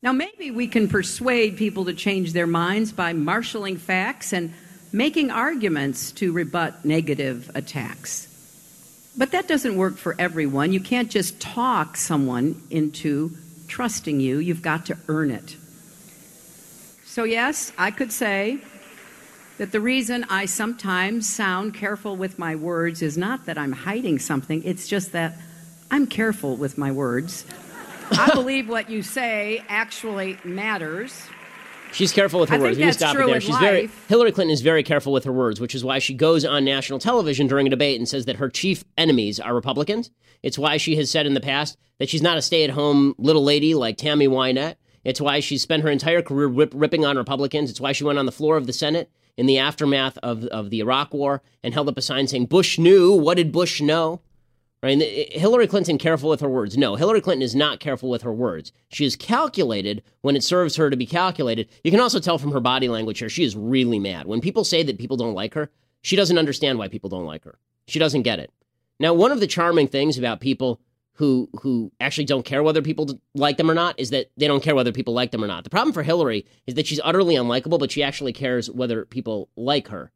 Now, 0.02 0.10
maybe 0.10 0.50
we 0.50 0.66
can 0.66 0.88
persuade 0.88 1.56
people 1.56 1.84
to 1.84 1.94
change 1.94 2.32
their 2.32 2.48
minds 2.48 2.90
by 2.90 3.12
marshaling 3.12 3.76
facts 3.76 4.32
and 4.32 4.52
making 4.92 5.30
arguments 5.30 6.10
to 6.12 6.32
rebut 6.32 6.84
negative 6.84 7.48
attacks. 7.54 8.26
But 9.16 9.30
that 9.30 9.48
doesn't 9.48 9.76
work 9.76 9.96
for 9.96 10.14
everyone. 10.18 10.72
You 10.72 10.80
can't 10.80 11.10
just 11.10 11.40
talk 11.40 11.96
someone 11.96 12.62
into 12.70 13.36
trusting 13.66 14.20
you, 14.20 14.38
you've 14.38 14.62
got 14.62 14.86
to 14.86 14.96
earn 15.08 15.30
it. 15.30 15.56
So, 17.04 17.24
yes, 17.24 17.72
I 17.78 17.90
could 17.90 18.12
say 18.12 18.58
that 19.58 19.72
the 19.72 19.80
reason 19.80 20.24
I 20.28 20.44
sometimes 20.44 21.28
sound 21.28 21.74
careful 21.74 22.14
with 22.16 22.38
my 22.38 22.56
words 22.56 23.00
is 23.00 23.16
not 23.16 23.46
that 23.46 23.56
I'm 23.56 23.72
hiding 23.72 24.18
something, 24.18 24.62
it's 24.64 24.86
just 24.86 25.12
that 25.12 25.36
I'm 25.90 26.06
careful 26.06 26.56
with 26.56 26.76
my 26.76 26.92
words. 26.92 27.44
I 28.12 28.30
believe 28.32 28.68
what 28.68 28.90
you 28.90 29.02
say 29.02 29.64
actually 29.68 30.38
matters. 30.44 31.26
She's 31.96 32.12
careful 32.12 32.40
with 32.40 32.50
her 32.50 32.56
I 32.56 32.58
words. 32.58 32.76
think 32.76 32.76
We 32.76 32.82
can 32.82 32.86
that's 32.88 32.98
stop 32.98 33.16
it 33.16 33.26
there. 33.26 33.40
She's 33.40 33.56
very. 33.56 33.88
Hillary 34.06 34.30
Clinton 34.30 34.52
is 34.52 34.60
very 34.60 34.82
careful 34.82 35.14
with 35.14 35.24
her 35.24 35.32
words, 35.32 35.60
which 35.60 35.74
is 35.74 35.82
why 35.82 35.98
she 35.98 36.12
goes 36.12 36.44
on 36.44 36.62
national 36.62 36.98
television 36.98 37.46
during 37.46 37.66
a 37.66 37.70
debate 37.70 37.98
and 37.98 38.06
says 38.06 38.26
that 38.26 38.36
her 38.36 38.50
chief 38.50 38.84
enemies 38.98 39.40
are 39.40 39.54
Republicans. 39.54 40.10
It's 40.42 40.58
why 40.58 40.76
she 40.76 40.96
has 40.96 41.10
said 41.10 41.24
in 41.24 41.32
the 41.32 41.40
past 41.40 41.78
that 41.98 42.10
she's 42.10 42.20
not 42.20 42.36
a 42.36 42.42
stay-at-home 42.42 43.14
little 43.16 43.42
lady 43.42 43.74
like 43.74 43.96
Tammy 43.96 44.28
Wynette. 44.28 44.76
It's 45.04 45.22
why 45.22 45.40
she 45.40 45.56
spent 45.56 45.84
her 45.84 45.88
entire 45.88 46.20
career 46.20 46.48
rip, 46.48 46.72
ripping 46.74 47.06
on 47.06 47.16
Republicans. 47.16 47.70
It's 47.70 47.80
why 47.80 47.92
she 47.92 48.04
went 48.04 48.18
on 48.18 48.26
the 48.26 48.32
floor 48.32 48.58
of 48.58 48.66
the 48.66 48.74
Senate 48.74 49.10
in 49.38 49.46
the 49.46 49.58
aftermath 49.58 50.18
of, 50.22 50.44
of 50.46 50.68
the 50.68 50.80
Iraq 50.80 51.14
War 51.14 51.42
and 51.62 51.72
held 51.72 51.88
up 51.88 51.96
a 51.96 52.02
sign 52.02 52.26
saying, 52.26 52.46
Bush 52.46 52.78
knew. 52.78 53.12
What 53.14 53.38
did 53.38 53.52
Bush 53.52 53.80
know? 53.80 54.20
Right? 54.82 54.92
And 54.92 55.02
eh, 55.02 55.24
eh, 55.32 55.38
Hillary 55.38 55.66
Clinton 55.66 55.98
careful 55.98 56.28
with 56.28 56.40
her 56.40 56.48
words. 56.48 56.76
No, 56.76 56.96
Hillary 56.96 57.20
Clinton 57.20 57.42
is 57.42 57.54
not 57.54 57.80
careful 57.80 58.10
with 58.10 58.22
her 58.22 58.32
words. 58.32 58.72
She 58.88 59.04
is 59.04 59.16
calculated 59.16 60.02
when 60.20 60.36
it 60.36 60.44
serves 60.44 60.76
her 60.76 60.90
to 60.90 60.96
be 60.96 61.06
calculated. 61.06 61.68
You 61.82 61.90
can 61.90 62.00
also 62.00 62.20
tell 62.20 62.38
from 62.38 62.52
her 62.52 62.60
body 62.60 62.88
language 62.88 63.18
here, 63.18 63.28
she 63.28 63.44
is 63.44 63.56
really 63.56 63.98
mad. 63.98 64.26
When 64.26 64.40
people 64.40 64.64
say 64.64 64.82
that 64.82 64.98
people 64.98 65.16
don't 65.16 65.34
like 65.34 65.54
her, 65.54 65.70
she 66.02 66.16
doesn't 66.16 66.38
understand 66.38 66.78
why 66.78 66.88
people 66.88 67.10
don't 67.10 67.24
like 67.24 67.44
her. 67.44 67.58
She 67.88 67.98
doesn't 67.98 68.22
get 68.22 68.38
it. 68.38 68.52
Now, 68.98 69.14
one 69.14 69.32
of 69.32 69.40
the 69.40 69.46
charming 69.46 69.88
things 69.88 70.18
about 70.18 70.40
people 70.40 70.80
who 71.16 71.48
who 71.62 71.90
actually 71.98 72.26
don't 72.26 72.44
care 72.44 72.62
whether 72.62 72.82
people 72.82 73.18
like 73.34 73.56
them 73.56 73.70
or 73.70 73.74
not 73.74 73.98
is 73.98 74.10
that 74.10 74.30
they 74.36 74.46
don't 74.46 74.62
care 74.62 74.74
whether 74.74 74.92
people 74.92 75.14
like 75.14 75.30
them 75.30 75.42
or 75.42 75.46
not. 75.46 75.64
The 75.64 75.70
problem 75.70 75.92
for 75.92 76.02
Hillary 76.02 76.46
is 76.66 76.74
that 76.74 76.86
she's 76.86 77.00
utterly 77.02 77.34
unlikable, 77.34 77.78
but 77.78 77.90
she 77.90 78.02
actually 78.02 78.32
cares 78.32 78.70
whether 78.70 79.04
people 79.06 79.48
like 79.56 79.88
her. 79.88 80.12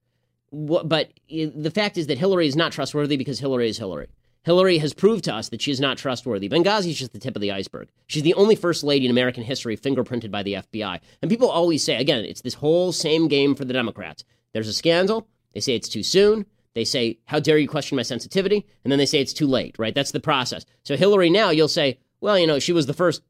But 0.52 1.12
eh, 1.30 1.48
the 1.54 1.70
fact 1.70 1.96
is 1.96 2.06
that 2.08 2.18
Hillary 2.18 2.46
is 2.46 2.56
not 2.56 2.72
trustworthy 2.72 3.16
because 3.16 3.40
Hillary 3.40 3.68
is 3.68 3.78
Hillary. 3.78 4.08
Hillary 4.42 4.78
has 4.78 4.94
proved 4.94 5.24
to 5.24 5.34
us 5.34 5.50
that 5.50 5.60
she 5.60 5.70
is 5.70 5.80
not 5.80 5.98
trustworthy. 5.98 6.48
Benghazi 6.48 6.90
is 6.90 6.98
just 6.98 7.12
the 7.12 7.18
tip 7.18 7.36
of 7.36 7.42
the 7.42 7.52
iceberg. 7.52 7.88
She's 8.06 8.22
the 8.22 8.34
only 8.34 8.54
first 8.54 8.82
lady 8.82 9.04
in 9.04 9.10
American 9.10 9.42
history 9.42 9.76
fingerprinted 9.76 10.30
by 10.30 10.42
the 10.42 10.54
FBI. 10.54 11.00
And 11.20 11.30
people 11.30 11.50
always 11.50 11.84
say, 11.84 11.96
again, 11.96 12.24
it's 12.24 12.40
this 12.40 12.54
whole 12.54 12.92
same 12.92 13.28
game 13.28 13.54
for 13.54 13.66
the 13.66 13.74
Democrats. 13.74 14.24
There's 14.52 14.68
a 14.68 14.72
scandal. 14.72 15.28
They 15.52 15.60
say 15.60 15.74
it's 15.74 15.88
too 15.88 16.02
soon. 16.02 16.46
They 16.74 16.84
say, 16.84 17.18
How 17.26 17.40
dare 17.40 17.58
you 17.58 17.68
question 17.68 17.96
my 17.96 18.02
sensitivity? 18.02 18.66
And 18.84 18.90
then 18.90 18.98
they 18.98 19.06
say 19.06 19.20
it's 19.20 19.32
too 19.32 19.46
late, 19.46 19.76
right? 19.78 19.94
That's 19.94 20.12
the 20.12 20.20
process. 20.20 20.64
So, 20.84 20.96
Hillary, 20.96 21.28
now 21.28 21.50
you'll 21.50 21.68
say, 21.68 21.98
Well, 22.20 22.38
you 22.38 22.46
know, 22.46 22.58
she 22.58 22.72
was 22.72 22.86
the 22.86 22.94
first 22.94 23.22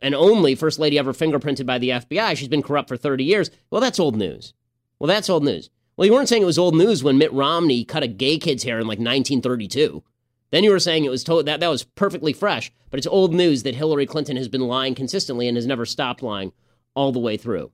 and 0.00 0.14
only 0.14 0.54
first 0.54 0.78
lady 0.78 0.98
ever 0.98 1.12
fingerprinted 1.12 1.64
by 1.64 1.78
the 1.78 1.90
FBI. 1.90 2.36
She's 2.36 2.48
been 2.48 2.62
corrupt 2.62 2.88
for 2.88 2.96
30 2.96 3.24
years. 3.24 3.50
Well, 3.70 3.80
that's 3.80 4.00
old 4.00 4.16
news. 4.16 4.52
Well, 4.98 5.06
that's 5.06 5.30
old 5.30 5.44
news. 5.44 5.70
Well, 5.96 6.06
you 6.06 6.12
weren't 6.12 6.28
saying 6.28 6.42
it 6.42 6.46
was 6.46 6.58
old 6.58 6.74
news 6.74 7.04
when 7.04 7.18
Mitt 7.18 7.32
Romney 7.32 7.84
cut 7.84 8.02
a 8.02 8.08
gay 8.08 8.38
kid's 8.38 8.64
hair 8.64 8.78
in 8.78 8.86
like 8.86 8.98
1932. 8.98 10.02
Then 10.52 10.64
you 10.64 10.70
were 10.70 10.78
saying 10.78 11.04
it 11.04 11.10
was 11.10 11.24
that 11.24 11.60
that 11.60 11.68
was 11.68 11.82
perfectly 11.82 12.32
fresh, 12.32 12.70
but 12.90 12.98
it's 12.98 13.06
old 13.06 13.32
news 13.34 13.62
that 13.62 13.74
Hillary 13.74 14.06
Clinton 14.06 14.36
has 14.36 14.48
been 14.48 14.60
lying 14.60 14.94
consistently 14.94 15.48
and 15.48 15.56
has 15.56 15.66
never 15.66 15.86
stopped 15.86 16.22
lying 16.22 16.52
all 16.94 17.10
the 17.10 17.18
way 17.18 17.38
through. 17.38 17.72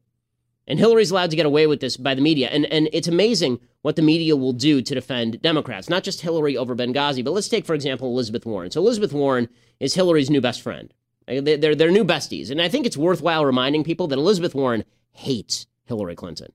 And 0.68 0.78
Hillary's 0.78 1.10
allowed 1.10 1.30
to 1.30 1.36
get 1.36 1.46
away 1.46 1.66
with 1.66 1.80
this 1.80 1.96
by 1.96 2.14
the 2.14 2.20
media. 2.20 2.48
And, 2.48 2.66
and 2.66 2.88
it's 2.92 3.08
amazing 3.08 3.58
what 3.82 3.96
the 3.96 4.02
media 4.02 4.36
will 4.36 4.52
do 4.52 4.80
to 4.80 4.94
defend 4.94 5.42
Democrats, 5.42 5.88
not 5.88 6.04
just 6.04 6.20
Hillary 6.20 6.56
over 6.56 6.76
Benghazi, 6.76 7.24
but 7.24 7.32
let's 7.32 7.48
take, 7.48 7.66
for 7.66 7.74
example, 7.74 8.08
Elizabeth 8.08 8.46
Warren. 8.46 8.70
So 8.70 8.80
Elizabeth 8.80 9.12
Warren 9.12 9.48
is 9.80 9.94
Hillary's 9.94 10.30
new 10.30 10.40
best 10.40 10.62
friend. 10.62 10.94
They're, 11.26 11.74
they're 11.74 11.90
new 11.90 12.04
besties. 12.04 12.50
And 12.50 12.62
I 12.62 12.68
think 12.68 12.86
it's 12.86 12.96
worthwhile 12.96 13.44
reminding 13.44 13.82
people 13.82 14.06
that 14.08 14.18
Elizabeth 14.18 14.54
Warren 14.54 14.84
hates 15.10 15.66
Hillary 15.86 16.14
Clinton. 16.14 16.52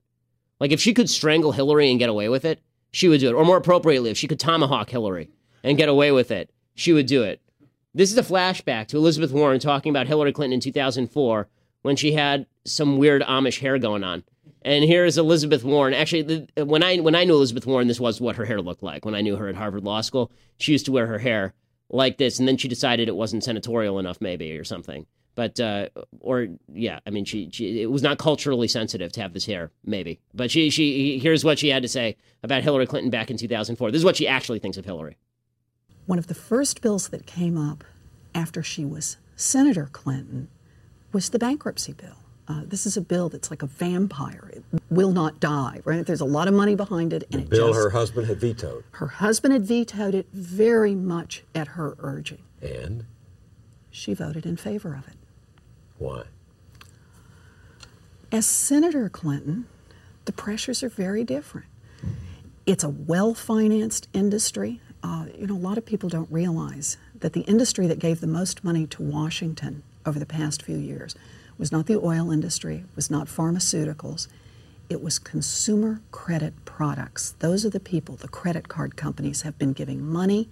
Like, 0.58 0.72
if 0.72 0.80
she 0.80 0.94
could 0.94 1.10
strangle 1.10 1.52
Hillary 1.52 1.90
and 1.90 1.98
get 1.98 2.08
away 2.08 2.28
with 2.28 2.44
it, 2.44 2.60
she 2.92 3.08
would 3.08 3.20
do 3.20 3.28
it. 3.28 3.34
Or 3.34 3.44
more 3.44 3.58
appropriately, 3.58 4.10
if 4.10 4.16
she 4.16 4.28
could 4.28 4.40
tomahawk 4.40 4.88
Hillary 4.88 5.28
and 5.64 5.78
get 5.78 5.88
away 5.88 6.12
with 6.12 6.30
it, 6.30 6.50
she 6.74 6.92
would 6.92 7.06
do 7.06 7.24
it. 7.24 7.40
This 7.94 8.12
is 8.12 8.18
a 8.18 8.22
flashback 8.22 8.86
to 8.88 8.96
Elizabeth 8.96 9.32
Warren 9.32 9.58
talking 9.58 9.90
about 9.90 10.06
Hillary 10.06 10.32
Clinton 10.32 10.54
in 10.54 10.60
2004 10.60 11.48
when 11.82 11.96
she 11.96 12.12
had 12.12 12.46
some 12.64 12.98
weird 12.98 13.22
Amish 13.22 13.60
hair 13.60 13.78
going 13.78 14.04
on. 14.04 14.22
And 14.62 14.84
here's 14.84 15.18
Elizabeth 15.18 15.64
Warren. 15.64 15.94
Actually, 15.94 16.22
the, 16.22 16.64
when 16.64 16.82
I 16.82 16.96
when 16.96 17.14
I 17.14 17.24
knew 17.24 17.34
Elizabeth 17.34 17.66
Warren, 17.66 17.86
this 17.86 18.00
was 18.00 18.20
what 18.20 18.36
her 18.36 18.46
hair 18.46 18.62
looked 18.62 18.82
like. 18.82 19.04
When 19.04 19.14
I 19.14 19.20
knew 19.20 19.36
her 19.36 19.48
at 19.48 19.54
Harvard 19.56 19.84
Law 19.84 20.00
School, 20.00 20.32
she 20.58 20.72
used 20.72 20.86
to 20.86 20.92
wear 20.92 21.06
her 21.06 21.18
hair 21.18 21.52
like 21.90 22.16
this, 22.16 22.38
and 22.38 22.48
then 22.48 22.56
she 22.56 22.68
decided 22.68 23.08
it 23.08 23.16
wasn't 23.16 23.44
senatorial 23.44 23.98
enough, 23.98 24.20
maybe 24.20 24.56
or 24.56 24.64
something. 24.64 25.06
But 25.34 25.60
uh, 25.60 25.88
or 26.20 26.48
yeah, 26.72 27.00
I 27.06 27.10
mean, 27.10 27.24
she, 27.26 27.50
she 27.52 27.82
it 27.82 27.90
was 27.90 28.02
not 28.02 28.18
culturally 28.18 28.68
sensitive 28.68 29.12
to 29.12 29.20
have 29.20 29.34
this 29.34 29.44
hair, 29.44 29.70
maybe. 29.84 30.20
But 30.32 30.50
she 30.50 30.70
she 30.70 31.18
here's 31.18 31.44
what 31.44 31.58
she 31.58 31.68
had 31.68 31.82
to 31.82 31.88
say 31.88 32.16
about 32.42 32.62
Hillary 32.62 32.86
Clinton 32.86 33.10
back 33.10 33.30
in 33.30 33.36
2004. 33.36 33.90
This 33.90 33.98
is 33.98 34.04
what 34.04 34.16
she 34.16 34.26
actually 34.26 34.60
thinks 34.60 34.78
of 34.78 34.84
Hillary. 34.84 35.18
One 36.06 36.18
of 36.18 36.26
the 36.26 36.34
first 36.34 36.82
bills 36.82 37.08
that 37.08 37.26
came 37.26 37.56
up 37.56 37.84
after 38.34 38.62
she 38.62 38.84
was 38.84 39.16
Senator 39.36 39.88
Clinton 39.92 40.48
was 41.12 41.30
the 41.30 41.38
bankruptcy 41.38 41.92
bill. 41.92 42.16
Uh, 42.46 42.60
this 42.66 42.84
is 42.84 42.96
a 42.96 43.00
bill 43.00 43.30
that's 43.30 43.50
like 43.50 43.62
a 43.62 43.66
vampire. 43.66 44.50
It 44.52 44.64
will 44.90 45.12
not 45.12 45.40
die, 45.40 45.80
right? 45.84 46.04
There's 46.04 46.20
a 46.20 46.26
lot 46.26 46.46
of 46.46 46.52
money 46.52 46.74
behind 46.74 47.14
it. 47.14 47.24
And 47.32 47.42
the 47.42 47.46
it 47.46 47.50
bill 47.50 47.68
just, 47.68 47.78
her 47.78 47.90
husband 47.90 48.26
had 48.26 48.38
vetoed. 48.38 48.84
Her 48.92 49.06
husband 49.06 49.54
had 49.54 49.64
vetoed 49.64 50.14
it 50.14 50.26
very 50.32 50.94
much 50.94 51.42
at 51.54 51.68
her 51.68 51.96
urging. 52.00 52.42
And? 52.60 53.06
She 53.90 54.12
voted 54.12 54.44
in 54.44 54.56
favor 54.56 54.94
of 54.94 55.08
it. 55.08 55.16
Why? 55.96 56.24
As 58.30 58.44
Senator 58.44 59.08
Clinton, 59.08 59.66
the 60.26 60.32
pressures 60.32 60.82
are 60.82 60.88
very 60.90 61.24
different. 61.24 61.66
It's 62.66 62.84
a 62.84 62.88
well 62.90 63.32
financed 63.32 64.08
industry. 64.12 64.80
Uh, 65.04 65.26
you 65.38 65.46
know, 65.46 65.54
a 65.54 65.56
lot 65.56 65.76
of 65.76 65.84
people 65.84 66.08
don't 66.08 66.30
realize 66.32 66.96
that 67.20 67.34
the 67.34 67.42
industry 67.42 67.86
that 67.86 67.98
gave 67.98 68.20
the 68.20 68.26
most 68.26 68.64
money 68.64 68.86
to 68.86 69.02
Washington 69.02 69.82
over 70.06 70.18
the 70.18 70.24
past 70.24 70.62
few 70.62 70.78
years 70.78 71.14
was 71.58 71.70
not 71.70 71.84
the 71.84 71.96
oil 71.96 72.30
industry, 72.30 72.84
was 72.96 73.10
not 73.10 73.26
pharmaceuticals. 73.26 74.28
It 74.88 75.02
was 75.02 75.18
consumer 75.18 76.00
credit 76.10 76.54
products. 76.64 77.34
Those 77.40 77.66
are 77.66 77.70
the 77.70 77.80
people, 77.80 78.16
the 78.16 78.28
credit 78.28 78.68
card 78.68 78.96
companies 78.96 79.42
have 79.42 79.58
been 79.58 79.74
giving 79.74 80.02
money 80.02 80.48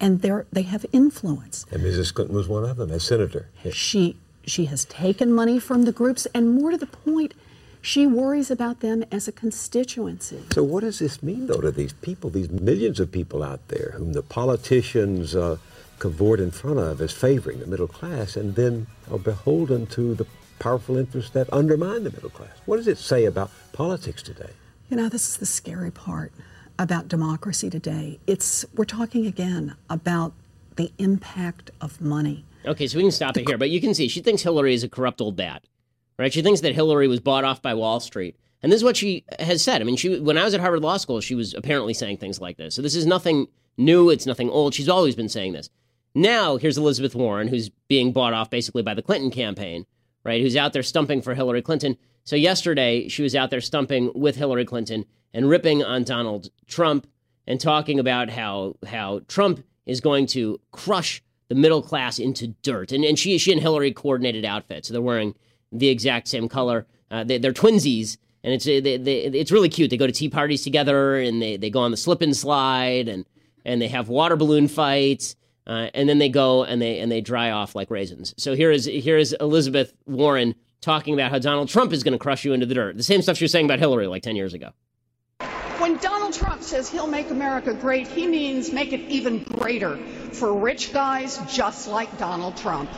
and 0.00 0.22
they're, 0.22 0.44
they 0.52 0.62
have 0.62 0.84
influence. 0.92 1.64
And 1.70 1.82
Mrs. 1.82 2.12
Clinton 2.12 2.36
was 2.36 2.48
one 2.48 2.64
of 2.64 2.76
them 2.76 2.90
as 2.90 3.04
senator. 3.04 3.48
She, 3.72 4.16
she 4.44 4.64
has 4.64 4.84
taken 4.86 5.32
money 5.32 5.60
from 5.60 5.84
the 5.84 5.92
groups, 5.92 6.26
and 6.34 6.52
more 6.52 6.72
to 6.72 6.76
the 6.76 6.86
point, 6.86 7.34
she 7.82 8.06
worries 8.06 8.50
about 8.50 8.80
them 8.80 9.04
as 9.10 9.28
a 9.28 9.32
constituency. 9.32 10.42
So, 10.52 10.62
what 10.62 10.80
does 10.82 11.00
this 11.00 11.22
mean, 11.22 11.48
though, 11.48 11.60
to 11.60 11.72
these 11.72 11.92
people, 11.92 12.30
these 12.30 12.48
millions 12.48 13.00
of 13.00 13.10
people 13.10 13.42
out 13.42 13.66
there 13.68 13.94
whom 13.96 14.12
the 14.12 14.22
politicians 14.22 15.34
uh, 15.34 15.58
cavort 15.98 16.40
in 16.40 16.52
front 16.52 16.78
of 16.78 17.00
as 17.00 17.12
favoring 17.12 17.58
the 17.58 17.66
middle 17.66 17.88
class 17.88 18.36
and 18.36 18.54
then 18.54 18.86
are 19.10 19.18
beholden 19.18 19.86
to 19.88 20.14
the 20.14 20.26
powerful 20.60 20.96
interests 20.96 21.32
that 21.32 21.52
undermine 21.52 22.04
the 22.04 22.10
middle 22.10 22.30
class. 22.30 22.56
What 22.66 22.76
does 22.76 22.86
it 22.86 22.98
say 22.98 23.24
about 23.24 23.50
politics 23.72 24.22
today? 24.22 24.50
You 24.88 24.96
know, 24.96 25.08
this 25.08 25.28
is 25.28 25.36
the 25.38 25.46
scary 25.46 25.90
part 25.90 26.32
about 26.78 27.08
democracy 27.08 27.68
today. 27.68 28.20
It's 28.26 28.64
we're 28.74 28.84
talking 28.84 29.26
again 29.26 29.74
about 29.90 30.32
the 30.76 30.92
impact 30.98 31.70
of 31.80 32.00
money. 32.00 32.44
Okay, 32.64 32.86
so 32.86 32.96
we 32.96 33.02
can 33.02 33.10
stop 33.10 33.36
it 33.36 33.48
here, 33.48 33.58
but 33.58 33.70
you 33.70 33.80
can 33.80 33.92
see 33.92 34.06
she 34.06 34.20
thinks 34.20 34.42
Hillary 34.42 34.72
is 34.72 34.84
a 34.84 34.88
corrupt 34.88 35.20
old 35.20 35.34
bat. 35.34 35.64
Right? 36.22 36.32
She 36.32 36.40
thinks 36.42 36.60
that 36.60 36.76
Hillary 36.76 37.08
was 37.08 37.18
bought 37.18 37.42
off 37.42 37.60
by 37.60 37.74
Wall 37.74 37.98
Street. 37.98 38.36
And 38.62 38.70
this 38.70 38.78
is 38.78 38.84
what 38.84 38.96
she 38.96 39.24
has 39.40 39.60
said. 39.60 39.80
I 39.80 39.84
mean, 39.84 39.96
she 39.96 40.20
when 40.20 40.38
I 40.38 40.44
was 40.44 40.54
at 40.54 40.60
Harvard 40.60 40.80
Law 40.82 40.96
School, 40.96 41.20
she 41.20 41.34
was 41.34 41.52
apparently 41.52 41.94
saying 41.94 42.18
things 42.18 42.40
like 42.40 42.56
this. 42.56 42.76
So 42.76 42.82
this 42.82 42.94
is 42.94 43.06
nothing 43.06 43.48
new, 43.76 44.08
it's 44.08 44.24
nothing 44.24 44.48
old. 44.48 44.72
She's 44.72 44.88
always 44.88 45.16
been 45.16 45.28
saying 45.28 45.52
this. 45.52 45.68
Now, 46.14 46.58
here's 46.58 46.78
Elizabeth 46.78 47.16
Warren, 47.16 47.48
who's 47.48 47.70
being 47.88 48.12
bought 48.12 48.34
off 48.34 48.50
basically 48.50 48.82
by 48.82 48.94
the 48.94 49.02
Clinton 49.02 49.32
campaign, 49.32 49.84
right? 50.22 50.40
Who's 50.40 50.54
out 50.54 50.72
there 50.72 50.84
stumping 50.84 51.22
for 51.22 51.34
Hillary 51.34 51.60
Clinton. 51.60 51.98
So, 52.22 52.36
yesterday, 52.36 53.08
she 53.08 53.24
was 53.24 53.34
out 53.34 53.50
there 53.50 53.60
stumping 53.60 54.12
with 54.14 54.36
Hillary 54.36 54.64
Clinton 54.64 55.06
and 55.34 55.48
ripping 55.48 55.82
on 55.82 56.04
Donald 56.04 56.50
Trump 56.68 57.08
and 57.48 57.60
talking 57.60 57.98
about 57.98 58.30
how, 58.30 58.76
how 58.86 59.22
Trump 59.26 59.64
is 59.86 60.00
going 60.00 60.26
to 60.26 60.60
crush 60.70 61.20
the 61.48 61.56
middle 61.56 61.82
class 61.82 62.20
into 62.20 62.46
dirt. 62.62 62.92
And, 62.92 63.04
and 63.04 63.18
she, 63.18 63.38
she 63.38 63.50
and 63.50 63.60
Hillary 63.60 63.92
coordinated 63.92 64.44
outfits. 64.44 64.86
So 64.86 64.94
they're 64.94 65.02
wearing 65.02 65.34
the 65.72 65.88
exact 65.88 66.28
same 66.28 66.48
color. 66.48 66.86
Uh, 67.10 67.24
they, 67.24 67.36
are 67.36 67.52
twinsies, 67.52 68.16
and 68.44 68.54
it's, 68.54 68.64
they, 68.64 68.80
they, 68.80 68.96
it's 68.96 69.50
really 69.50 69.68
cute. 69.68 69.90
They 69.90 69.96
go 69.96 70.06
to 70.06 70.12
tea 70.12 70.28
parties 70.28 70.62
together, 70.62 71.18
and 71.18 71.40
they, 71.42 71.56
they 71.56 71.70
go 71.70 71.80
on 71.80 71.90
the 71.90 71.96
slip 71.96 72.22
and 72.22 72.36
slide, 72.36 73.08
and, 73.08 73.24
and 73.64 73.80
they 73.80 73.88
have 73.88 74.08
water 74.08 74.36
balloon 74.36 74.68
fights 74.68 75.36
uh, 75.66 75.88
and 75.94 76.08
then 76.08 76.18
they 76.18 76.28
go 76.28 76.64
and 76.64 76.82
they 76.82 76.98
and 76.98 77.10
they 77.10 77.20
dry 77.20 77.50
off 77.50 77.74
like 77.74 77.90
raisins. 77.90 78.34
So 78.36 78.54
here 78.54 78.70
is 78.70 78.84
here 78.84 79.16
is 79.16 79.34
Elizabeth 79.40 79.92
Warren 80.06 80.54
talking 80.80 81.14
about 81.14 81.30
how 81.30 81.38
Donald 81.38 81.68
Trump 81.68 81.92
is 81.92 82.02
going 82.02 82.12
to 82.12 82.18
crush 82.18 82.44
you 82.44 82.52
into 82.52 82.66
the 82.66 82.74
dirt. 82.74 82.96
The 82.96 83.02
same 83.02 83.22
stuff 83.22 83.36
she 83.36 83.44
was 83.44 83.52
saying 83.52 83.66
about 83.66 83.78
Hillary 83.78 84.08
like 84.08 84.22
10 84.22 84.34
years 84.34 84.52
ago. 84.52 84.70
When 85.78 85.96
Donald 85.98 86.34
Trump 86.34 86.62
says 86.62 86.88
he'll 86.88 87.06
make 87.06 87.30
America 87.30 87.74
great, 87.74 88.08
he 88.08 88.26
means 88.26 88.72
make 88.72 88.92
it 88.92 89.00
even 89.08 89.44
greater 89.44 89.96
for 90.32 90.52
rich 90.54 90.92
guys 90.92 91.38
just 91.48 91.86
like 91.86 92.18
Donald 92.18 92.56
Trump. 92.56 92.90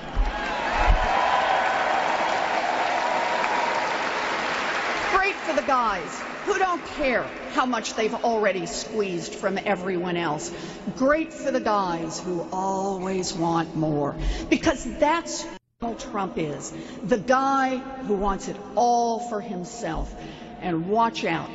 Great 5.12 5.34
for 5.36 5.43
the 5.54 5.62
guys 5.62 6.22
who 6.44 6.58
don't 6.58 6.84
care 6.84 7.22
how 7.52 7.66
much 7.66 7.94
they've 7.94 8.14
already 8.14 8.66
squeezed 8.66 9.34
from 9.34 9.58
everyone 9.58 10.16
else. 10.16 10.52
Great 10.96 11.32
for 11.32 11.50
the 11.50 11.60
guys 11.60 12.20
who 12.20 12.46
always 12.52 13.32
want 13.32 13.76
more. 13.76 14.14
Because 14.50 14.84
that's 14.98 15.42
who 15.42 15.50
Donald 15.80 16.00
Trump 16.00 16.38
is. 16.38 16.72
The 17.04 17.18
guy 17.18 17.78
who 17.78 18.14
wants 18.14 18.48
it 18.48 18.56
all 18.74 19.20
for 19.28 19.40
himself. 19.40 20.14
And 20.60 20.88
watch 20.88 21.24
out, 21.24 21.50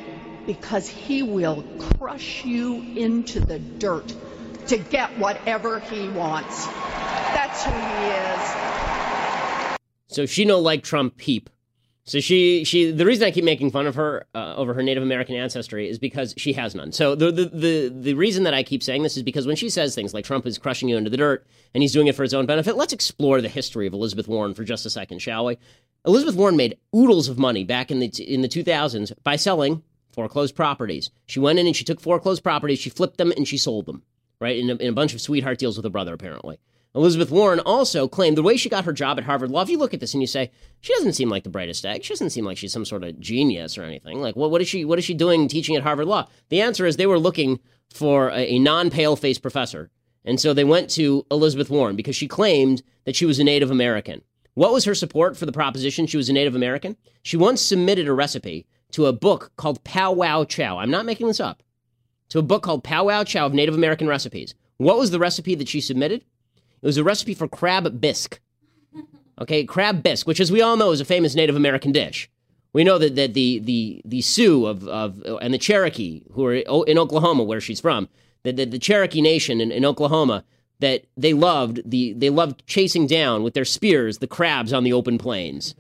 because 0.45 0.87
he 0.87 1.23
will 1.23 1.63
crush 1.97 2.45
you 2.45 2.75
into 2.75 3.39
the 3.39 3.57
dirt 3.57 4.13
to 4.67 4.77
get 4.77 5.17
whatever 5.17 5.79
he 5.79 6.07
wants. 6.09 6.67
That's 6.67 7.63
who 7.63 7.71
he 7.71 8.05
is. 8.07 9.75
So 10.07 10.25
she 10.27 10.45
no 10.45 10.59
like 10.59 10.83
Trump 10.83 11.17
peep. 11.17 11.49
So 12.09 12.19
she 12.19 12.63
she 12.63 12.89
the 12.89 13.05
reason 13.05 13.27
I 13.27 13.29
keep 13.29 13.43
making 13.43 13.69
fun 13.69 13.85
of 13.85 13.93
her 13.93 14.25
uh, 14.33 14.55
over 14.55 14.73
her 14.73 14.81
Native 14.81 15.03
American 15.03 15.35
ancestry 15.35 15.87
is 15.87 15.99
because 15.99 16.33
she 16.37 16.53
has 16.53 16.73
none. 16.73 16.91
So 16.91 17.13
the, 17.13 17.31
the 17.31 17.45
the 17.45 17.93
the 17.95 18.13
reason 18.15 18.45
that 18.45 18.53
I 18.55 18.63
keep 18.63 18.81
saying 18.81 19.03
this 19.03 19.15
is 19.15 19.21
because 19.21 19.45
when 19.45 19.55
she 19.55 19.69
says 19.69 19.93
things 19.93 20.11
like 20.11 20.25
Trump 20.25 20.47
is 20.47 20.57
crushing 20.57 20.89
you 20.89 20.97
into 20.97 21.11
the 21.11 21.17
dirt 21.17 21.45
and 21.75 21.83
he's 21.83 21.93
doing 21.93 22.07
it 22.07 22.15
for 22.15 22.23
his 22.23 22.33
own 22.33 22.47
benefit, 22.47 22.75
let's 22.75 22.93
explore 22.93 23.41
the 23.41 23.47
history 23.47 23.85
of 23.85 23.93
Elizabeth 23.93 24.27
Warren 24.27 24.55
for 24.55 24.63
just 24.63 24.87
a 24.87 24.89
second, 24.89 25.19
shall 25.19 25.45
we? 25.45 25.59
Elizabeth 26.03 26.33
Warren 26.33 26.57
made 26.57 26.79
oodles 26.95 27.29
of 27.29 27.37
money 27.37 27.63
back 27.63 27.91
in 27.91 27.99
the 27.99 28.07
in 28.07 28.41
the 28.41 28.49
2000s 28.49 29.13
by 29.21 29.35
selling 29.35 29.83
foreclosed 30.11 30.55
properties. 30.55 31.11
She 31.27 31.39
went 31.39 31.59
in 31.59 31.67
and 31.67 31.75
she 31.75 31.83
took 31.83 32.01
foreclosed 32.01 32.41
properties, 32.41 32.79
she 32.79 32.89
flipped 32.89 33.17
them 33.19 33.31
and 33.37 33.47
she 33.47 33.57
sold 33.59 33.85
them, 33.85 34.01
right? 34.41 34.57
In 34.57 34.71
a, 34.71 34.75
in 34.77 34.87
a 34.89 34.93
bunch 34.93 35.13
of 35.13 35.21
sweetheart 35.21 35.59
deals 35.59 35.77
with 35.77 35.83
her 35.83 35.91
brother 35.91 36.15
apparently. 36.15 36.57
Elizabeth 36.95 37.29
Warren 37.29 37.59
also 37.59 38.07
claimed 38.07 38.35
the 38.35 38.43
way 38.43 38.57
she 38.57 38.67
got 38.67 38.85
her 38.85 38.93
job 38.93 39.19
at 39.19 39.25
Harvard 39.25 39.51
Law, 39.51 39.61
if 39.61 39.69
you 39.69 39.77
look 39.77 39.93
at 39.93 39.99
this 39.99 40.13
and 40.13 40.21
you 40.21 40.27
say, 40.27 40.51
she 40.81 40.93
doesn't 40.95 41.13
seem 41.13 41.29
like 41.29 41.43
the 41.43 41.49
brightest 41.49 41.85
egg. 41.85 42.03
She 42.03 42.13
doesn't 42.13 42.31
seem 42.31 42.45
like 42.45 42.57
she's 42.57 42.73
some 42.73 42.85
sort 42.85 43.03
of 43.03 43.19
genius 43.19 43.77
or 43.77 43.83
anything. 43.83 44.21
Like, 44.21 44.35
what, 44.35 44.49
what 44.49 44.61
is 44.61 44.67
she 44.67 44.85
what 44.85 44.97
is 44.97 45.05
she 45.05 45.13
doing 45.13 45.47
teaching 45.47 45.75
at 45.75 45.83
Harvard 45.83 46.07
Law? 46.07 46.27
The 46.49 46.61
answer 46.61 46.85
is 46.85 46.97
they 46.97 47.05
were 47.05 47.19
looking 47.19 47.59
for 47.93 48.29
a, 48.29 48.53
a 48.53 48.59
non-pale 48.59 49.15
face 49.15 49.37
professor. 49.37 49.91
And 50.25 50.39
so 50.39 50.53
they 50.53 50.63
went 50.63 50.89
to 50.91 51.25
Elizabeth 51.31 51.69
Warren 51.69 51.95
because 51.95 52.15
she 52.15 52.27
claimed 52.27 52.81
that 53.05 53.15
she 53.15 53.25
was 53.25 53.39
a 53.39 53.43
Native 53.43 53.71
American. 53.71 54.21
What 54.55 54.73
was 54.73 54.85
her 54.85 54.95
support 54.95 55.37
for 55.37 55.45
the 55.45 55.51
proposition 55.51 56.07
she 56.07 56.17
was 56.17 56.27
a 56.27 56.33
Native 56.33 56.55
American? 56.55 56.97
She 57.21 57.37
once 57.37 57.61
submitted 57.61 58.07
a 58.07 58.13
recipe 58.13 58.65
to 58.91 59.05
a 59.05 59.13
book 59.13 59.51
called 59.55 59.83
Pow 59.83 60.11
Wow 60.11 60.43
Chow. 60.43 60.79
I'm 60.79 60.91
not 60.91 61.05
making 61.05 61.27
this 61.27 61.39
up. 61.39 61.63
To 62.29 62.39
a 62.39 62.43
book 62.43 62.63
called 62.63 62.83
Pow 62.83 63.05
Wow 63.05 63.23
Chow 63.23 63.45
of 63.45 63.53
Native 63.53 63.75
American 63.75 64.07
recipes. 64.07 64.55
What 64.77 64.97
was 64.97 65.11
the 65.11 65.19
recipe 65.19 65.55
that 65.55 65.67
she 65.67 65.81
submitted? 65.81 66.25
It 66.81 66.85
was 66.85 66.97
a 66.97 67.03
recipe 67.03 67.33
for 67.33 67.47
crab 67.47 67.99
bisque. 67.99 68.39
Okay, 69.41 69.63
crab 69.63 70.03
bisque, 70.03 70.27
which, 70.27 70.39
as 70.39 70.51
we 70.51 70.61
all 70.61 70.75
know, 70.75 70.91
is 70.91 71.01
a 71.01 71.05
famous 71.05 71.35
Native 71.35 71.55
American 71.55 71.91
dish. 71.91 72.29
We 72.73 72.83
know 72.83 72.97
that, 72.97 73.15
that 73.15 73.33
the, 73.33 73.59
the, 73.59 74.01
the 74.05 74.21
Sioux 74.21 74.65
of, 74.65 74.87
of, 74.87 75.23
and 75.41 75.53
the 75.53 75.57
Cherokee, 75.57 76.23
who 76.33 76.45
are 76.45 76.53
in 76.53 76.97
Oklahoma, 76.97 77.43
where 77.43 77.61
she's 77.61 77.79
from, 77.79 78.09
that 78.43 78.57
the, 78.57 78.65
the, 78.65 78.79
Cherokee 78.79 79.21
Nation 79.21 79.59
in, 79.59 79.71
in 79.71 79.85
Oklahoma, 79.85 80.43
that 80.79 81.05
they 81.17 81.33
loved 81.33 81.81
the 81.89 82.13
they 82.13 82.29
loved 82.29 82.65
chasing 82.65 83.05
down 83.05 83.43
with 83.43 83.53
their 83.53 83.65
spears 83.65 84.19
the 84.19 84.27
crabs 84.27 84.71
on 84.71 84.83
the 84.83 84.93
open 84.93 85.17
plains. 85.17 85.75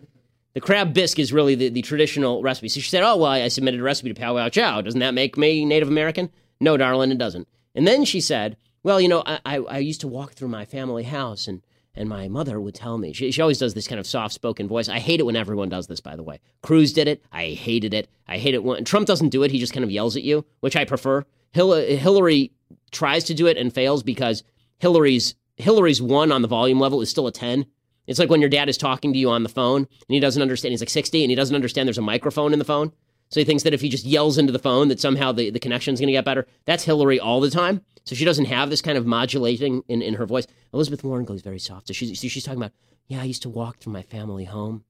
The 0.53 0.61
crab 0.61 0.93
bisque 0.93 1.19
is 1.19 1.31
really 1.31 1.55
the, 1.55 1.69
the 1.69 1.81
traditional 1.81 2.41
recipe. 2.41 2.67
So 2.67 2.81
she 2.81 2.89
said, 2.89 3.03
"Oh 3.03 3.15
well, 3.15 3.31
I 3.31 3.47
submitted 3.47 3.79
a 3.79 3.83
recipe 3.83 4.09
to 4.09 4.19
Pow 4.19 4.35
Wow 4.35 4.49
Chow. 4.49 4.81
Doesn't 4.81 4.99
that 4.99 5.13
make 5.13 5.37
me 5.37 5.63
Native 5.63 5.87
American?" 5.87 6.29
No, 6.59 6.75
darling, 6.75 7.11
it 7.11 7.17
doesn't. 7.17 7.47
And 7.75 7.87
then 7.87 8.03
she 8.03 8.19
said, 8.19 8.57
well, 8.83 8.99
you 9.01 9.07
know, 9.07 9.23
I, 9.25 9.39
I, 9.45 9.57
I 9.57 9.77
used 9.79 10.01
to 10.01 10.07
walk 10.07 10.33
through 10.33 10.47
my 10.49 10.65
family 10.65 11.03
house 11.03 11.47
and, 11.47 11.61
And 11.95 12.07
my 12.07 12.27
mother 12.29 12.61
would 12.61 12.75
tell 12.75 12.97
me, 12.97 13.13
she, 13.13 13.31
she 13.31 13.41
always 13.41 13.57
does 13.57 13.73
this 13.73 13.87
kind 13.87 13.99
of 13.99 14.07
soft 14.07 14.33
spoken 14.33 14.67
voice. 14.67 14.87
I 14.87 14.99
hate 14.99 15.19
it 15.19 15.25
when 15.25 15.35
everyone 15.35 15.69
does 15.69 15.87
this, 15.87 15.99
by 15.99 16.15
the 16.15 16.23
way. 16.23 16.39
Cruz 16.61 16.93
did 16.93 17.07
it. 17.07 17.23
I 17.31 17.47
hated 17.47 17.93
it. 17.93 18.07
I 18.27 18.37
hate 18.37 18.53
it 18.53 18.63
when 18.63 18.85
Trump 18.85 19.07
doesn't 19.07 19.29
do 19.29 19.43
it. 19.43 19.51
He 19.51 19.59
just 19.59 19.73
kind 19.73 19.83
of 19.83 19.91
yells 19.91 20.15
at 20.15 20.23
you, 20.23 20.45
which 20.61 20.75
I 20.75 20.85
prefer. 20.85 21.25
Hillary 21.51 22.51
tries 22.91 23.23
to 23.25 23.33
do 23.33 23.47
it 23.47 23.57
and 23.57 23.73
fails 23.73 24.03
because 24.03 24.43
Hillary's 24.77 25.35
Hillary's 25.57 26.01
one 26.01 26.31
on 26.31 26.41
the 26.41 26.47
volume 26.47 26.79
level 26.79 27.01
is 27.01 27.09
still 27.09 27.27
a 27.27 27.31
10. 27.31 27.65
It's 28.07 28.17
like 28.19 28.29
when 28.29 28.39
your 28.39 28.49
dad 28.49 28.69
is 28.69 28.77
talking 28.77 29.11
to 29.11 29.19
you 29.19 29.29
on 29.29 29.43
the 29.43 29.49
phone 29.49 29.81
and 29.81 29.87
he 30.07 30.19
doesn't 30.21 30.41
understand. 30.41 30.71
He's 30.71 30.81
like 30.81 30.89
60 30.89 31.23
and 31.23 31.29
he 31.29 31.35
doesn't 31.35 31.55
understand 31.55 31.87
there's 31.87 31.97
a 31.97 32.01
microphone 32.01 32.53
in 32.53 32.59
the 32.59 32.65
phone. 32.65 32.93
So 33.29 33.39
he 33.39 33.45
thinks 33.45 33.63
that 33.63 33.73
if 33.73 33.81
he 33.81 33.89
just 33.89 34.05
yells 34.05 34.37
into 34.37 34.51
the 34.51 34.59
phone, 34.59 34.87
that 34.87 34.99
somehow 34.99 35.31
the, 35.31 35.51
the 35.51 35.59
connection's 35.59 35.99
going 35.99 36.07
to 36.07 36.13
get 36.13 36.25
better. 36.25 36.47
That's 36.65 36.83
Hillary 36.83 37.19
all 37.19 37.39
the 37.39 37.51
time. 37.51 37.81
So 38.05 38.15
she 38.15 38.25
doesn't 38.25 38.45
have 38.45 38.71
this 38.71 38.81
kind 38.81 38.97
of 38.97 39.05
modulating 39.05 39.83
in, 39.87 40.01
in 40.01 40.15
her 40.15 40.25
voice. 40.25 40.47
Elizabeth 40.73 41.03
Warren 41.03 41.25
goes 41.25 41.41
very 41.41 41.59
soft. 41.59 41.87
So 41.87 41.93
she's, 41.93 42.17
she's 42.17 42.43
talking 42.43 42.59
about, 42.59 42.71
yeah, 43.07 43.21
I 43.21 43.25
used 43.25 43.43
to 43.43 43.49
walk 43.49 43.77
through 43.77 43.93
my 43.93 44.01
family 44.01 44.45
home. 44.45 44.83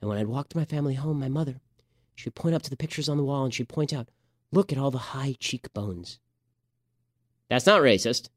And 0.00 0.08
when 0.08 0.18
I'd 0.18 0.26
walk 0.26 0.48
to 0.50 0.56
my 0.56 0.64
family 0.64 0.94
home, 0.94 1.20
my 1.20 1.28
mother, 1.28 1.60
she'd 2.16 2.34
point 2.34 2.56
up 2.56 2.62
to 2.62 2.70
the 2.70 2.76
pictures 2.76 3.08
on 3.08 3.16
the 3.16 3.24
wall 3.24 3.44
and 3.44 3.54
she'd 3.54 3.68
point 3.68 3.92
out, 3.92 4.08
look 4.50 4.72
at 4.72 4.78
all 4.78 4.90
the 4.90 4.98
high 4.98 5.36
cheekbones. 5.38 6.18
That's 7.48 7.66
not 7.66 7.80
racist. 7.80 8.28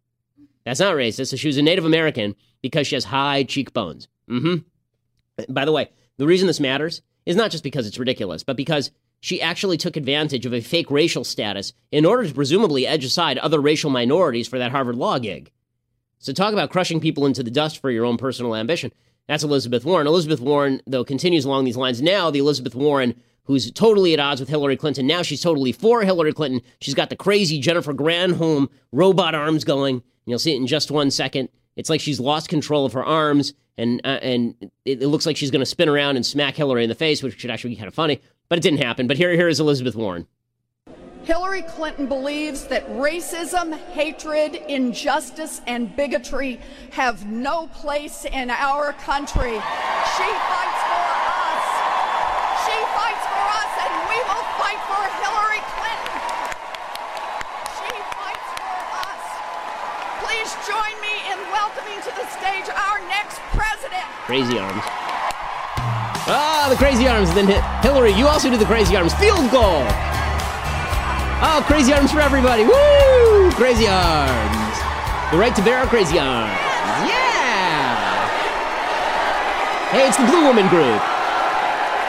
That's 0.66 0.80
not 0.80 0.96
racist. 0.96 1.30
So 1.30 1.36
she 1.36 1.48
was 1.48 1.58
a 1.58 1.64
Native 1.64 1.86
American 1.86 2.36
because 2.62 2.86
she 2.86 2.96
has 2.96 3.06
high 3.06 3.44
cheekbones. 3.44 4.08
Mm-hmm. 4.30 5.52
By 5.52 5.66
the 5.66 5.72
way, 5.72 5.90
the 6.18 6.28
reason 6.28 6.46
this 6.46 6.60
matters 6.60 7.02
is 7.26 7.36
not 7.36 7.52
just 7.52 7.64
because 7.64 7.88
it's 7.88 8.00
ridiculous, 8.00 8.44
but 8.44 8.58
because 8.58 8.92
she 9.20 9.42
actually 9.42 9.78
took 9.78 9.98
advantage 9.98 10.46
of 10.46 10.54
a 10.54 10.62
fake 10.62 10.92
racial 10.92 11.24
status 11.24 11.74
in 11.92 12.06
order 12.06 12.28
to 12.28 12.34
presumably 12.34 12.86
edge 12.86 13.04
aside 13.04 13.38
other 13.38 13.60
racial 13.60 13.90
minorities 13.90 14.48
for 14.48 14.60
that 14.60 14.72
Harvard 14.72 14.96
Law 14.96 15.20
gig. 15.20 15.52
So 16.20 16.34
talk 16.34 16.54
about 16.54 16.72
crushing 16.72 17.00
people 17.00 17.26
into 17.26 17.44
the 17.44 17.52
dust 17.52 17.80
for 17.80 17.92
your 17.92 18.06
own 18.06 18.18
personal 18.18 18.56
ambition. 18.56 18.92
That's 19.28 19.44
Elizabeth 19.44 19.86
Warren. 19.86 20.08
Elizabeth 20.08 20.40
Warren, 20.40 20.82
though, 20.88 21.04
continues 21.04 21.46
along 21.46 21.66
these 21.66 21.78
lines. 21.78 22.02
Now, 22.02 22.32
the 22.32 22.40
Elizabeth 22.40 22.76
Warren 22.76 23.16
who's 23.48 23.72
totally 23.72 24.14
at 24.14 24.20
odds 24.20 24.42
with 24.42 24.50
Hillary 24.50 24.76
Clinton. 24.76 25.08
Now 25.08 25.22
she's 25.22 25.42
totally 25.42 25.72
for 25.72 26.04
Hillary 26.04 26.34
Clinton. 26.34 26.62
She's 26.82 26.94
got 26.94 27.10
the 27.10 27.16
crazy 27.16 27.60
Jennifer 27.60 27.94
Granholm 27.94 28.70
robot 28.92 29.34
arms 29.34 29.64
going. 29.64 30.04
You'll 30.26 30.38
see 30.38 30.54
it 30.54 30.58
in 30.58 30.68
just 30.68 30.92
one 30.92 31.10
second. 31.10 31.50
It's 31.78 31.90
like 31.90 32.02
she's 32.02 32.20
lost 32.20 32.50
control 32.50 32.86
of 32.86 32.94
her 32.94 33.06
arms, 33.06 33.54
and 33.78 34.02
uh, 34.04 34.20
and 34.22 34.56
it, 34.84 35.02
it, 35.02 35.08
looks 35.08 35.26
like 35.26 35.38
she's 35.38 35.52
going 35.52 35.62
to 35.62 35.66
spin 35.66 35.88
around 35.88 36.18
and 36.18 36.26
smack 36.26 36.56
Hillary 36.56 36.84
in 36.84 36.90
the 36.90 36.96
face, 36.96 37.24
which 37.24 37.40
should 37.40 37.52
actually 37.52 37.70
be 37.70 37.76
kind 37.78 37.88
of 37.88 37.94
funny. 37.94 38.20
But 38.50 38.60
it 38.60 38.62
didn't 38.62 38.82
happen. 38.82 39.08
But 39.08 39.18
here, 39.18 39.32
here 39.32 39.48
is 39.48 39.60
Elizabeth 39.60 39.96
Warren. 39.96 40.28
Hillary 41.24 41.64
Clinton 41.64 42.08
believes 42.08 42.68
that 42.68 42.88
racism, 42.92 43.78
hatred, 43.92 44.56
injustice, 44.70 45.60
and 45.68 45.94
bigotry 45.98 46.58
have 46.92 47.28
no 47.28 47.68
place 47.68 48.24
in 48.24 48.50
our 48.50 48.94
country. 48.94 49.52
She 49.52 50.30
fights 50.48 50.82
for 50.88 51.04
us. 51.04 51.68
She 52.64 52.78
fights 52.96 53.26
for 53.28 53.44
us, 53.60 53.72
and 53.84 53.94
we 54.08 54.20
will 54.24 54.48
fight 54.56 54.80
for 54.88 55.04
Hillary 55.20 55.64
Clinton. 55.76 56.16
She 57.76 57.92
fights 58.16 58.50
for 58.56 58.80
us. 59.04 59.24
Please 60.24 60.50
join 60.64 60.96
me 61.04 61.12
in 61.28 61.38
welcoming 61.52 62.00
to 62.08 62.12
the 62.16 62.26
stage 62.40 62.72
our 62.72 63.00
next 63.12 63.40
president. 63.52 64.08
Crazy 64.24 64.58
arms. 64.58 65.07
Ah, 66.28 66.68
the 66.70 66.76
crazy 66.76 67.08
arms. 67.08 67.34
Then 67.34 67.48
hit 67.48 67.64
Hillary, 67.82 68.12
you 68.12 68.28
also 68.28 68.50
do 68.50 68.58
the 68.58 68.66
crazy 68.66 68.96
arms. 68.96 69.14
Field 69.16 69.50
goal. 69.52 69.88
Oh, 71.40 71.64
crazy 71.68 71.94
arms 71.94 72.12
for 72.12 72.20
everybody. 72.20 72.64
Woo! 72.64 73.52
Crazy 73.52 73.88
arms. 73.88 74.76
The 75.32 75.38
right 75.38 75.56
to 75.56 75.64
bear 75.64 75.80
our 75.80 75.88
crazy 75.88 76.20
arms. 76.20 76.52
Yeah! 77.06 78.28
Hey, 79.92 80.08
it's 80.08 80.18
the 80.18 80.26
Blue 80.26 80.44
Woman 80.44 80.68
group 80.68 81.02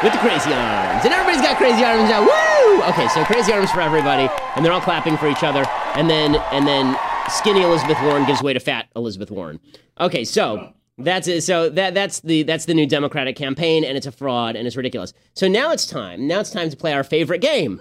with 0.03 0.12
the 0.12 0.19
crazy 0.19 0.51
arms. 0.53 1.05
And 1.05 1.12
everybody's 1.14 1.43
got 1.43 1.57
crazy 1.57 1.85
arms 1.85 2.09
now. 2.09 2.23
Woo! 2.23 2.83
Okay, 2.91 3.07
so 3.09 3.25
crazy 3.25 3.53
arms 3.53 3.71
for 3.71 3.81
everybody, 3.81 4.29
and 4.57 4.64
they're 4.64 4.73
all 4.73 4.81
clapping 4.81 5.16
for 5.16 5.29
each 5.29 5.43
other. 5.43 5.64
And 5.95 6.09
then 6.09 6.37
and 6.53 6.66
then 6.66 6.97
skinny 7.29 7.62
Elizabeth 7.62 8.01
Warren 8.03 8.25
gives 8.27 8.43
way 8.43 8.53
to 8.53 8.61
fat 8.61 8.89
Elizabeth 8.97 9.31
Warren. 9.31 9.61
Okay, 10.01 10.25
so 10.25 10.73
that's 10.99 11.29
it. 11.29 11.43
So 11.43 11.69
that 11.71 11.95
that's 11.95 12.21
the 12.21 12.43
that's 12.43 12.65
the 12.65 12.75
new 12.75 12.87
Democratic 12.87 13.37
campaign, 13.37 13.85
and 13.85 13.97
it's 13.97 14.07
a 14.07 14.13
fraud, 14.13 14.57
and 14.57 14.67
it's 14.67 14.77
ridiculous. 14.77 15.13
So 15.35 15.49
now 15.49 15.73
it's 15.73 15.87
time. 15.87 16.27
Now 16.27 16.41
it's 16.41 16.51
time 16.51 16.71
to 16.71 16.77
play 16.77 16.93
our 16.93 17.05
favorite 17.05 17.41
game. 17.41 17.81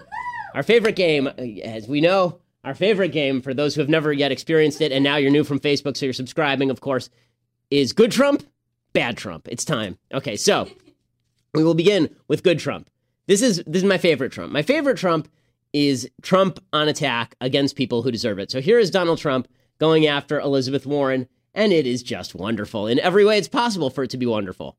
Our 0.54 0.62
favorite 0.62 0.96
game, 0.96 1.26
as 1.62 1.86
we 1.86 2.00
know, 2.00 2.40
our 2.64 2.74
favorite 2.74 3.12
game 3.12 3.42
for 3.42 3.52
those 3.52 3.74
who 3.74 3.80
have 3.80 3.90
never 3.90 4.12
yet 4.12 4.32
experienced 4.32 4.80
it, 4.80 4.92
and 4.92 5.04
now 5.04 5.16
you're 5.16 5.30
new 5.30 5.44
from 5.44 5.60
Facebook, 5.60 5.96
so 5.96 6.06
you're 6.06 6.12
subscribing, 6.12 6.70
of 6.70 6.80
course, 6.80 7.10
is 7.70 7.92
Good 7.92 8.12
Trump, 8.12 8.44
Bad 8.92 9.16
Trump. 9.16 9.46
It's 9.48 9.64
time. 9.64 9.98
Okay, 10.12 10.36
so 10.36 10.68
we 11.54 11.64
will 11.64 11.74
begin 11.74 12.14
with 12.28 12.42
Good 12.42 12.58
Trump. 12.58 12.88
This 13.26 13.42
is 13.42 13.62
this 13.66 13.82
is 13.82 13.88
my 13.88 13.98
favorite 13.98 14.32
Trump. 14.32 14.52
My 14.52 14.62
favorite 14.62 14.96
Trump 14.96 15.28
is 15.72 16.08
Trump 16.22 16.58
on 16.72 16.88
attack 16.88 17.34
against 17.40 17.76
people 17.76 18.02
who 18.02 18.10
deserve 18.10 18.38
it. 18.38 18.50
So 18.50 18.60
here 18.60 18.78
is 18.78 18.90
Donald 18.90 19.18
Trump 19.18 19.48
going 19.78 20.06
after 20.06 20.40
Elizabeth 20.40 20.86
Warren, 20.86 21.28
and 21.58 21.72
it 21.72 21.88
is 21.88 22.04
just 22.04 22.36
wonderful. 22.36 22.86
In 22.86 23.00
every 23.00 23.24
way 23.24 23.36
it's 23.36 23.48
possible 23.48 23.90
for 23.90 24.04
it 24.04 24.10
to 24.10 24.16
be 24.16 24.26
wonderful. 24.26 24.78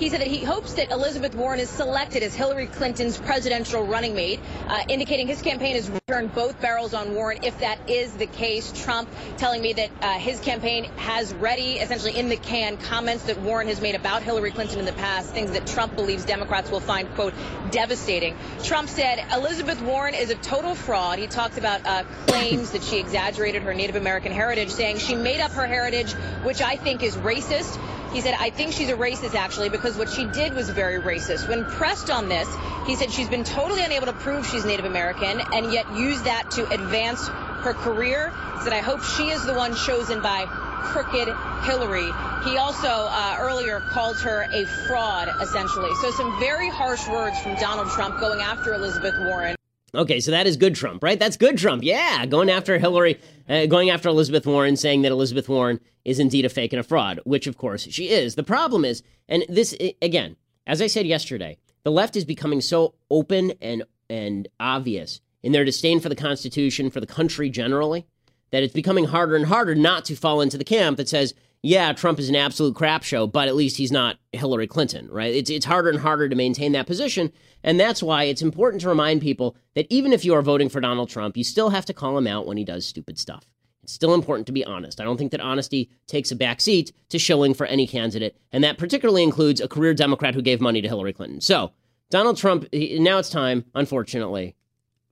He 0.00 0.08
said 0.08 0.22
that 0.22 0.28
he 0.28 0.42
hopes 0.42 0.72
that 0.74 0.90
Elizabeth 0.90 1.34
Warren 1.34 1.60
is 1.60 1.68
selected 1.68 2.22
as 2.22 2.34
Hillary 2.34 2.68
Clinton's 2.68 3.18
presidential 3.18 3.82
running 3.86 4.14
mate, 4.14 4.40
uh, 4.66 4.82
indicating 4.88 5.26
his 5.26 5.42
campaign 5.42 5.74
has 5.74 5.90
turned 6.08 6.34
both 6.34 6.58
barrels 6.58 6.94
on 6.94 7.14
Warren. 7.14 7.40
If 7.42 7.60
that 7.60 7.90
is 7.90 8.14
the 8.14 8.26
case, 8.26 8.72
Trump 8.84 9.10
telling 9.36 9.60
me 9.60 9.74
that 9.74 9.90
uh, 10.00 10.12
his 10.18 10.40
campaign 10.40 10.84
has 10.96 11.34
ready, 11.34 11.74
essentially 11.74 12.16
in 12.18 12.30
the 12.30 12.38
can, 12.38 12.78
comments 12.78 13.24
that 13.24 13.42
Warren 13.42 13.68
has 13.68 13.82
made 13.82 13.94
about 13.94 14.22
Hillary 14.22 14.50
Clinton 14.52 14.78
in 14.78 14.86
the 14.86 14.92
past, 14.92 15.34
things 15.34 15.50
that 15.52 15.66
Trump 15.66 15.94
believes 15.96 16.24
Democrats 16.24 16.70
will 16.70 16.80
find, 16.80 17.06
quote, 17.14 17.34
devastating. 17.70 18.36
Trump 18.62 18.88
said 18.88 19.22
Elizabeth 19.34 19.82
Warren 19.82 20.14
is 20.14 20.30
a 20.30 20.36
total 20.36 20.74
fraud. 20.74 21.18
He 21.18 21.26
talked 21.26 21.58
about 21.58 21.86
uh, 21.86 22.04
claims 22.26 22.70
that 22.70 22.82
she 22.82 22.98
exaggerated 22.98 23.62
her 23.64 23.74
Native 23.74 23.96
American 23.96 24.32
heritage, 24.32 24.70
saying 24.70 24.96
she 24.96 25.14
made 25.14 25.40
up 25.40 25.50
her 25.52 25.66
heritage, 25.66 26.12
which 26.42 26.62
I 26.62 26.76
think 26.76 27.02
is 27.02 27.16
racist. 27.16 27.78
He 28.12 28.20
said, 28.20 28.34
I 28.38 28.50
think 28.50 28.72
she's 28.72 28.88
a 28.88 28.96
racist, 28.96 29.34
actually, 29.34 29.68
because 29.68 29.96
what 29.96 30.10
she 30.10 30.24
did 30.24 30.52
was 30.54 30.68
very 30.68 31.00
racist. 31.00 31.48
When 31.48 31.64
pressed 31.64 32.10
on 32.10 32.28
this, 32.28 32.48
he 32.86 32.96
said 32.96 33.12
she's 33.12 33.28
been 33.28 33.44
totally 33.44 33.84
unable 33.84 34.06
to 34.06 34.12
prove 34.12 34.46
she's 34.46 34.64
Native 34.64 34.84
American 34.84 35.40
and 35.52 35.72
yet 35.72 35.92
used 35.94 36.24
that 36.24 36.50
to 36.52 36.68
advance 36.70 37.28
her 37.28 37.72
career. 37.72 38.32
He 38.56 38.64
said, 38.64 38.72
I 38.72 38.80
hope 38.80 39.02
she 39.02 39.28
is 39.28 39.44
the 39.44 39.54
one 39.54 39.76
chosen 39.76 40.20
by 40.22 40.46
crooked 40.46 41.28
Hillary. 41.64 42.10
He 42.44 42.56
also 42.56 42.88
uh, 42.88 43.36
earlier 43.38 43.80
called 43.80 44.18
her 44.20 44.42
a 44.50 44.64
fraud, 44.64 45.28
essentially. 45.40 45.94
So 45.96 46.10
some 46.10 46.40
very 46.40 46.68
harsh 46.68 47.06
words 47.06 47.38
from 47.40 47.54
Donald 47.56 47.90
Trump 47.90 48.18
going 48.18 48.40
after 48.40 48.74
Elizabeth 48.74 49.18
Warren. 49.20 49.54
Okay, 49.94 50.20
so 50.20 50.30
that 50.30 50.46
is 50.46 50.56
good 50.56 50.74
Trump, 50.74 51.02
right? 51.02 51.18
That's 51.18 51.36
good 51.36 51.58
Trump. 51.58 51.82
Yeah, 51.82 52.24
going 52.26 52.48
after 52.48 52.78
Hillary, 52.78 53.20
uh, 53.48 53.66
going 53.66 53.90
after 53.90 54.08
Elizabeth 54.08 54.46
Warren, 54.46 54.76
saying 54.76 55.02
that 55.02 55.10
Elizabeth 55.10 55.48
Warren 55.48 55.80
is 56.04 56.18
indeed 56.18 56.44
a 56.44 56.48
fake 56.48 56.72
and 56.72 56.80
a 56.80 56.84
fraud, 56.84 57.20
which 57.24 57.46
of 57.46 57.56
course 57.56 57.88
she 57.90 58.10
is. 58.10 58.36
The 58.36 58.44
problem 58.44 58.84
is, 58.84 59.02
and 59.28 59.44
this 59.48 59.76
again, 60.00 60.36
as 60.66 60.80
I 60.80 60.86
said 60.86 61.06
yesterday, 61.06 61.58
the 61.82 61.90
left 61.90 62.16
is 62.16 62.24
becoming 62.24 62.60
so 62.60 62.94
open 63.10 63.52
and 63.60 63.82
and 64.08 64.48
obvious 64.60 65.20
in 65.42 65.52
their 65.52 65.64
disdain 65.64 66.00
for 66.00 66.08
the 66.08 66.16
Constitution, 66.16 66.90
for 66.90 67.00
the 67.00 67.06
country 67.06 67.50
generally, 67.50 68.06
that 68.50 68.62
it's 68.62 68.74
becoming 68.74 69.06
harder 69.06 69.36
and 69.36 69.46
harder 69.46 69.74
not 69.74 70.04
to 70.04 70.14
fall 70.14 70.40
into 70.40 70.58
the 70.58 70.64
camp 70.64 70.96
that 70.98 71.08
says 71.08 71.34
yeah, 71.62 71.92
Trump 71.92 72.18
is 72.18 72.28
an 72.28 72.36
absolute 72.36 72.74
crap 72.74 73.02
show, 73.02 73.26
but 73.26 73.48
at 73.48 73.54
least 73.54 73.76
he's 73.76 73.92
not 73.92 74.16
Hillary 74.32 74.66
Clinton, 74.66 75.08
right? 75.10 75.34
It's, 75.34 75.50
it's 75.50 75.66
harder 75.66 75.90
and 75.90 76.00
harder 76.00 76.28
to 76.28 76.34
maintain 76.34 76.72
that 76.72 76.86
position. 76.86 77.30
And 77.62 77.78
that's 77.78 78.02
why 78.02 78.24
it's 78.24 78.40
important 78.40 78.80
to 78.82 78.88
remind 78.88 79.20
people 79.20 79.56
that 79.74 79.86
even 79.90 80.12
if 80.12 80.24
you 80.24 80.34
are 80.34 80.42
voting 80.42 80.70
for 80.70 80.80
Donald 80.80 81.10
Trump, 81.10 81.36
you 81.36 81.44
still 81.44 81.68
have 81.70 81.84
to 81.86 81.92
call 81.92 82.16
him 82.16 82.26
out 82.26 82.46
when 82.46 82.56
he 82.56 82.64
does 82.64 82.86
stupid 82.86 83.18
stuff. 83.18 83.44
It's 83.82 83.92
still 83.92 84.14
important 84.14 84.46
to 84.46 84.52
be 84.52 84.64
honest. 84.64 85.00
I 85.00 85.04
don't 85.04 85.18
think 85.18 85.32
that 85.32 85.40
honesty 85.40 85.90
takes 86.06 86.30
a 86.30 86.36
back 86.36 86.62
seat 86.62 86.92
to 87.10 87.18
shilling 87.18 87.52
for 87.52 87.66
any 87.66 87.86
candidate. 87.86 88.38
And 88.52 88.64
that 88.64 88.78
particularly 88.78 89.22
includes 89.22 89.60
a 89.60 89.68
career 89.68 89.92
Democrat 89.92 90.34
who 90.34 90.42
gave 90.42 90.62
money 90.62 90.80
to 90.80 90.88
Hillary 90.88 91.12
Clinton. 91.12 91.42
So, 91.42 91.72
Donald 92.08 92.38
Trump, 92.38 92.66
now 92.72 93.18
it's 93.18 93.30
time, 93.30 93.64
unfortunately, 93.74 94.56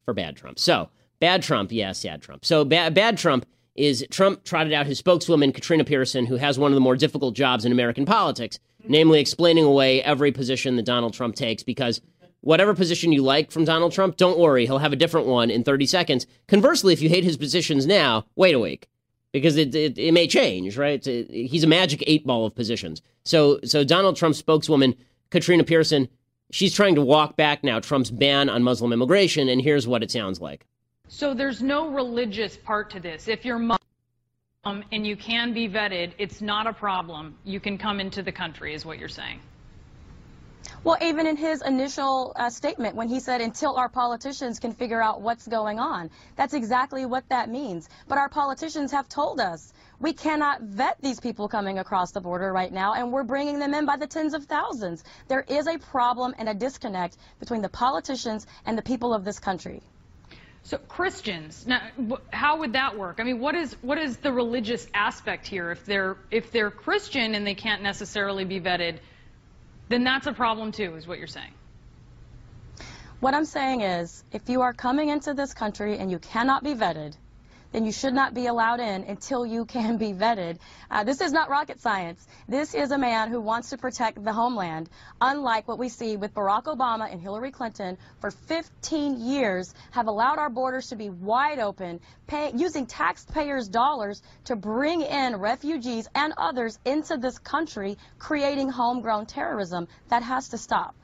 for 0.05 0.15
bad 0.15 0.37
Trump. 0.37 0.59
So, 0.59 0.89
bad 1.21 1.43
Trump, 1.43 1.73
yeah, 1.73 1.93
sad 1.93 2.23
Trump. 2.23 2.45
So, 2.45 2.65
bad, 2.65 2.95
bad 2.95 3.19
Trump 3.19 3.47
is 3.79 4.05
Trump 4.11 4.45
trotted 4.45 4.73
out 4.73 4.87
his 4.87 4.99
spokeswoman, 4.99 5.53
Katrina 5.53 5.85
Pearson, 5.85 6.27
who 6.27 6.37
has 6.37 6.59
one 6.59 6.73
of 6.73 6.75
the 6.75 6.81
more 6.81 6.97
difficult 6.97 7.35
jobs 7.35 7.65
in 7.65 7.73
American 7.73 8.05
politics, 8.05 8.59
namely 8.85 9.21
explaining 9.21 9.65
away 9.65 10.03
every 10.03 10.33
position 10.33 10.77
that 10.77 10.85
Donald 10.85 11.15
Trump 11.15 11.37
takes 11.37 11.63
because 11.63 12.01
whatever 12.41 12.75
position 12.75 13.13
you 13.13 13.23
like 13.23 13.51
from 13.51 13.65
Donald 13.65 13.93
Trump, 13.93 14.17
don't 14.17 14.39
worry, 14.39 14.67
he'll 14.67 14.79
have 14.79 14.93
a 14.93 14.97
different 14.97 15.27
one 15.27 15.51
in 15.51 15.63
30 15.63 15.87
seconds. 15.87 16.27
Conversely, 16.49 16.93
if 16.93 17.01
you 17.01 17.09
hate 17.09 17.25
his 17.25 17.37
positions 17.37 17.87
now, 17.87 18.27
wait 18.37 18.55
a 18.55 18.59
week 18.59 18.89
because 19.33 19.57
it, 19.57 19.75
it, 19.75 19.97
it 19.99 20.13
may 20.13 20.27
change, 20.27 20.77
right? 20.77 21.07
Uh, 21.07 21.23
he's 21.31 21.65
a 21.65 21.69
magic 21.69 22.03
eight 22.07 22.27
ball 22.27 22.47
of 22.47 22.55
positions. 22.55 23.03
So, 23.25 23.61
so 23.65 23.85
Donald 23.85 24.17
Trump's 24.17 24.39
spokeswoman, 24.39 24.95
Katrina 25.31 25.65
Pearson, 25.65 26.09
she's 26.51 26.75
trying 26.75 26.95
to 26.95 27.03
walk 27.03 27.37
back 27.37 27.63
now 27.63 27.79
Trump's 27.79 28.11
ban 28.11 28.49
on 28.49 28.63
Muslim 28.63 28.93
immigration, 28.93 29.49
and 29.49 29.61
here's 29.61 29.87
what 29.87 30.03
it 30.03 30.11
sounds 30.11 30.41
like. 30.41 30.67
So 31.09 31.33
there's 31.33 31.63
no 31.63 31.89
religious 31.89 32.57
part 32.57 32.91
to 32.91 33.01
this. 33.01 33.29
If 33.29 33.45
you're 33.45 33.59
Um, 34.65 34.85
and 34.93 35.07
you 35.07 35.17
can 35.17 35.55
be 35.55 35.69
vetted. 35.69 36.13
It's 36.19 36.43
not 36.43 36.67
a 36.67 36.73
problem. 36.73 37.35
You 37.45 37.61
can 37.61 37.79
come 37.79 38.01
into 38.01 38.23
the 38.23 38.33
country, 38.33 38.75
is 38.75 38.85
what 38.85 38.99
you're 38.99 39.09
saying. 39.09 39.41
Well, 40.85 40.99
even 41.01 41.27
in 41.27 41.37
his 41.37 41.63
initial 41.63 42.33
uh, 42.37 42.51
statement, 42.51 42.95
when 42.95 43.09
he 43.09 43.21
said, 43.21 43.41
until 43.41 43.77
our 43.77 43.89
politicians 43.89 44.59
can 44.61 44.73
figure 44.73 45.01
out 45.01 45.23
what's 45.23 45.47
going 45.47 45.79
on, 45.79 46.11
that's 46.37 46.55
exactly 46.55 47.07
what 47.07 47.27
that 47.31 47.49
means. 47.49 47.89
But 48.09 48.19
our 48.19 48.29
politicians 48.29 48.93
have 48.93 49.09
told 49.09 49.41
us 49.41 49.73
we 50.01 50.13
cannot 50.13 50.61
vet 50.61 50.99
these 51.01 51.21
people 51.21 51.49
coming 51.49 51.79
across 51.79 52.11
the 52.11 52.21
border 52.21 52.53
right 52.53 52.73
now, 52.73 52.95
and 52.95 53.11
we're 53.11 53.25
bringing 53.25 53.59
them 53.59 53.75
in 53.75 53.87
by 53.87 53.97
the 53.97 54.07
tens 54.07 54.35
of 54.35 54.45
thousands. 54.45 55.05
There 55.29 55.45
is 55.49 55.67
a 55.67 55.79
problem 55.79 56.35
and 56.39 56.49
a 56.49 56.55
disconnect 56.55 57.17
between 57.41 57.63
the 57.63 57.69
politicians 57.71 58.47
and 58.67 58.77
the 58.77 58.83
people 58.83 59.15
of 59.15 59.25
this 59.25 59.39
country. 59.39 59.83
So 60.69 60.77
Christians, 60.77 61.67
now, 61.67 61.81
how 62.31 62.59
would 62.59 62.75
that 62.75 62.99
work? 62.99 63.21
I 63.21 63.23
mean, 63.23 63.41
what 63.41 63.55
is 63.55 63.75
what 63.81 63.97
is 63.97 64.19
the 64.19 64.31
religious 64.31 64.87
aspect 64.93 65.47
here? 65.47 65.71
If 65.71 65.87
they're 65.87 66.19
if 66.31 66.53
they're 66.53 66.71
Christian 66.71 67.35
and 67.35 67.47
they 67.47 67.55
can't 67.55 67.81
necessarily 67.81 68.45
be 68.45 68.61
vetted, 68.61 68.99
then 69.89 70.05
that's 70.05 70.27
a 70.27 70.33
problem 70.35 70.73
too, 70.73 70.95
is 70.97 71.07
what 71.07 71.17
you're 71.17 71.27
saying. 71.27 71.55
What 73.21 73.33
I'm 73.33 73.47
saying 73.47 73.81
is, 73.81 74.23
if 74.31 74.51
you 74.51 74.61
are 74.61 74.75
coming 74.75 75.09
into 75.09 75.33
this 75.33 75.55
country 75.55 75.97
and 75.97 76.11
you 76.11 76.19
cannot 76.19 76.63
be 76.63 76.75
vetted, 76.75 77.15
then 77.73 77.85
you 77.85 77.93
should 77.93 78.15
not 78.15 78.35
be 78.35 78.47
allowed 78.47 78.81
in 78.81 79.05
until 79.05 79.45
you 79.45 79.65
can 79.65 79.97
be 79.97 80.13
vetted. 80.13 80.59
Uh, 80.91 81.05
this 81.05 81.21
is 81.21 81.33
not 81.33 81.51
rocket 81.51 81.81
science. 81.81 82.27
This 82.49 82.75
is 82.75 82.91
a 82.91 82.99
man 82.99 83.31
who 83.31 83.41
wants 83.41 83.71
to 83.71 83.79
protect 83.79 84.23
the 84.25 84.33
homeland, 84.33 84.89
unlike 85.21 85.69
what 85.69 85.79
we 85.79 85.89
see 85.89 86.17
with 86.17 86.35
Barack 86.35 86.65
Obama 86.65 87.11
and 87.11 87.21
Hillary 87.21 87.51
Clinton 87.51 87.99
for 88.21 88.31
15 88.31 89.21
years 89.21 89.75
have 89.91 90.07
allowed 90.07 90.39
our 90.39 90.51
borders 90.51 90.89
to 90.89 90.97
be 90.97 91.11
wide 91.11 91.59
open, 91.59 92.01
pay, 92.27 92.53
using 92.55 92.87
taxpayers' 92.87 93.69
dollars 93.69 94.23
to 94.45 94.57
bring 94.57 95.03
in 95.03 95.37
refugees 95.37 96.09
and 96.15 96.33
others 96.37 96.79
into 96.85 97.17
this 97.17 97.39
country, 97.39 97.99
creating 98.19 98.69
homegrown 98.69 99.27
terrorism. 99.27 99.89
That 100.09 100.23
has 100.23 100.49
to 100.51 100.59
stop. 100.59 100.95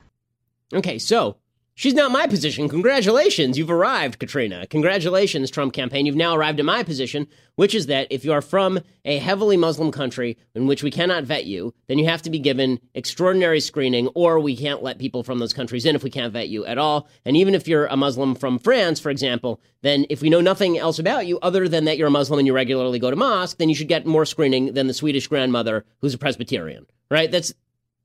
Okay, 0.73 0.97
so 0.97 1.37
She's 1.77 1.93
not 1.93 2.09
my 2.09 2.25
position. 2.25 2.69
Congratulations, 2.69 3.57
you've 3.57 3.69
arrived, 3.69 4.17
Katrina. 4.17 4.65
Congratulations, 4.67 5.51
Trump 5.51 5.73
campaign. 5.73 6.05
You've 6.05 6.15
now 6.15 6.33
arrived 6.33 6.57
at 6.57 6.65
my 6.65 6.83
position, 6.83 7.27
which 7.55 7.75
is 7.75 7.87
that 7.87 8.07
if 8.09 8.23
you 8.23 8.31
are 8.31 8.41
from 8.41 8.79
a 9.03 9.17
heavily 9.17 9.57
Muslim 9.57 9.91
country 9.91 10.37
in 10.55 10.67
which 10.67 10.83
we 10.83 10.89
cannot 10.89 11.25
vet 11.25 11.43
you, 11.45 11.73
then 11.87 11.99
you 11.99 12.05
have 12.05 12.21
to 12.21 12.29
be 12.29 12.39
given 12.39 12.79
extraordinary 12.93 13.59
screening, 13.59 14.07
or 14.15 14.39
we 14.39 14.55
can't 14.55 14.83
let 14.83 14.99
people 14.99 15.21
from 15.21 15.39
those 15.39 15.51
countries 15.51 15.85
in 15.85 15.97
if 15.97 16.03
we 16.03 16.09
can't 16.09 16.31
vet 16.31 16.47
you 16.47 16.65
at 16.65 16.77
all. 16.77 17.09
And 17.25 17.35
even 17.35 17.53
if 17.53 17.67
you're 17.67 17.87
a 17.87 17.97
Muslim 17.97 18.35
from 18.35 18.57
France, 18.57 19.01
for 19.01 19.09
example, 19.09 19.59
then 19.81 20.05
if 20.09 20.21
we 20.21 20.29
know 20.29 20.39
nothing 20.39 20.77
else 20.77 20.97
about 20.97 21.27
you 21.27 21.39
other 21.39 21.67
than 21.67 21.83
that 21.85 21.97
you're 21.97 22.07
a 22.07 22.11
Muslim 22.11 22.39
and 22.39 22.47
you 22.47 22.53
regularly 22.53 22.99
go 22.99 23.09
to 23.09 23.17
mosque, 23.17 23.57
then 23.57 23.67
you 23.67 23.75
should 23.75 23.89
get 23.89 24.05
more 24.05 24.25
screening 24.25 24.75
than 24.75 24.87
the 24.87 24.93
Swedish 24.93 25.27
grandmother 25.27 25.83
who's 25.99 26.13
a 26.13 26.17
Presbyterian. 26.17 26.85
Right? 27.11 27.29
That's 27.29 27.53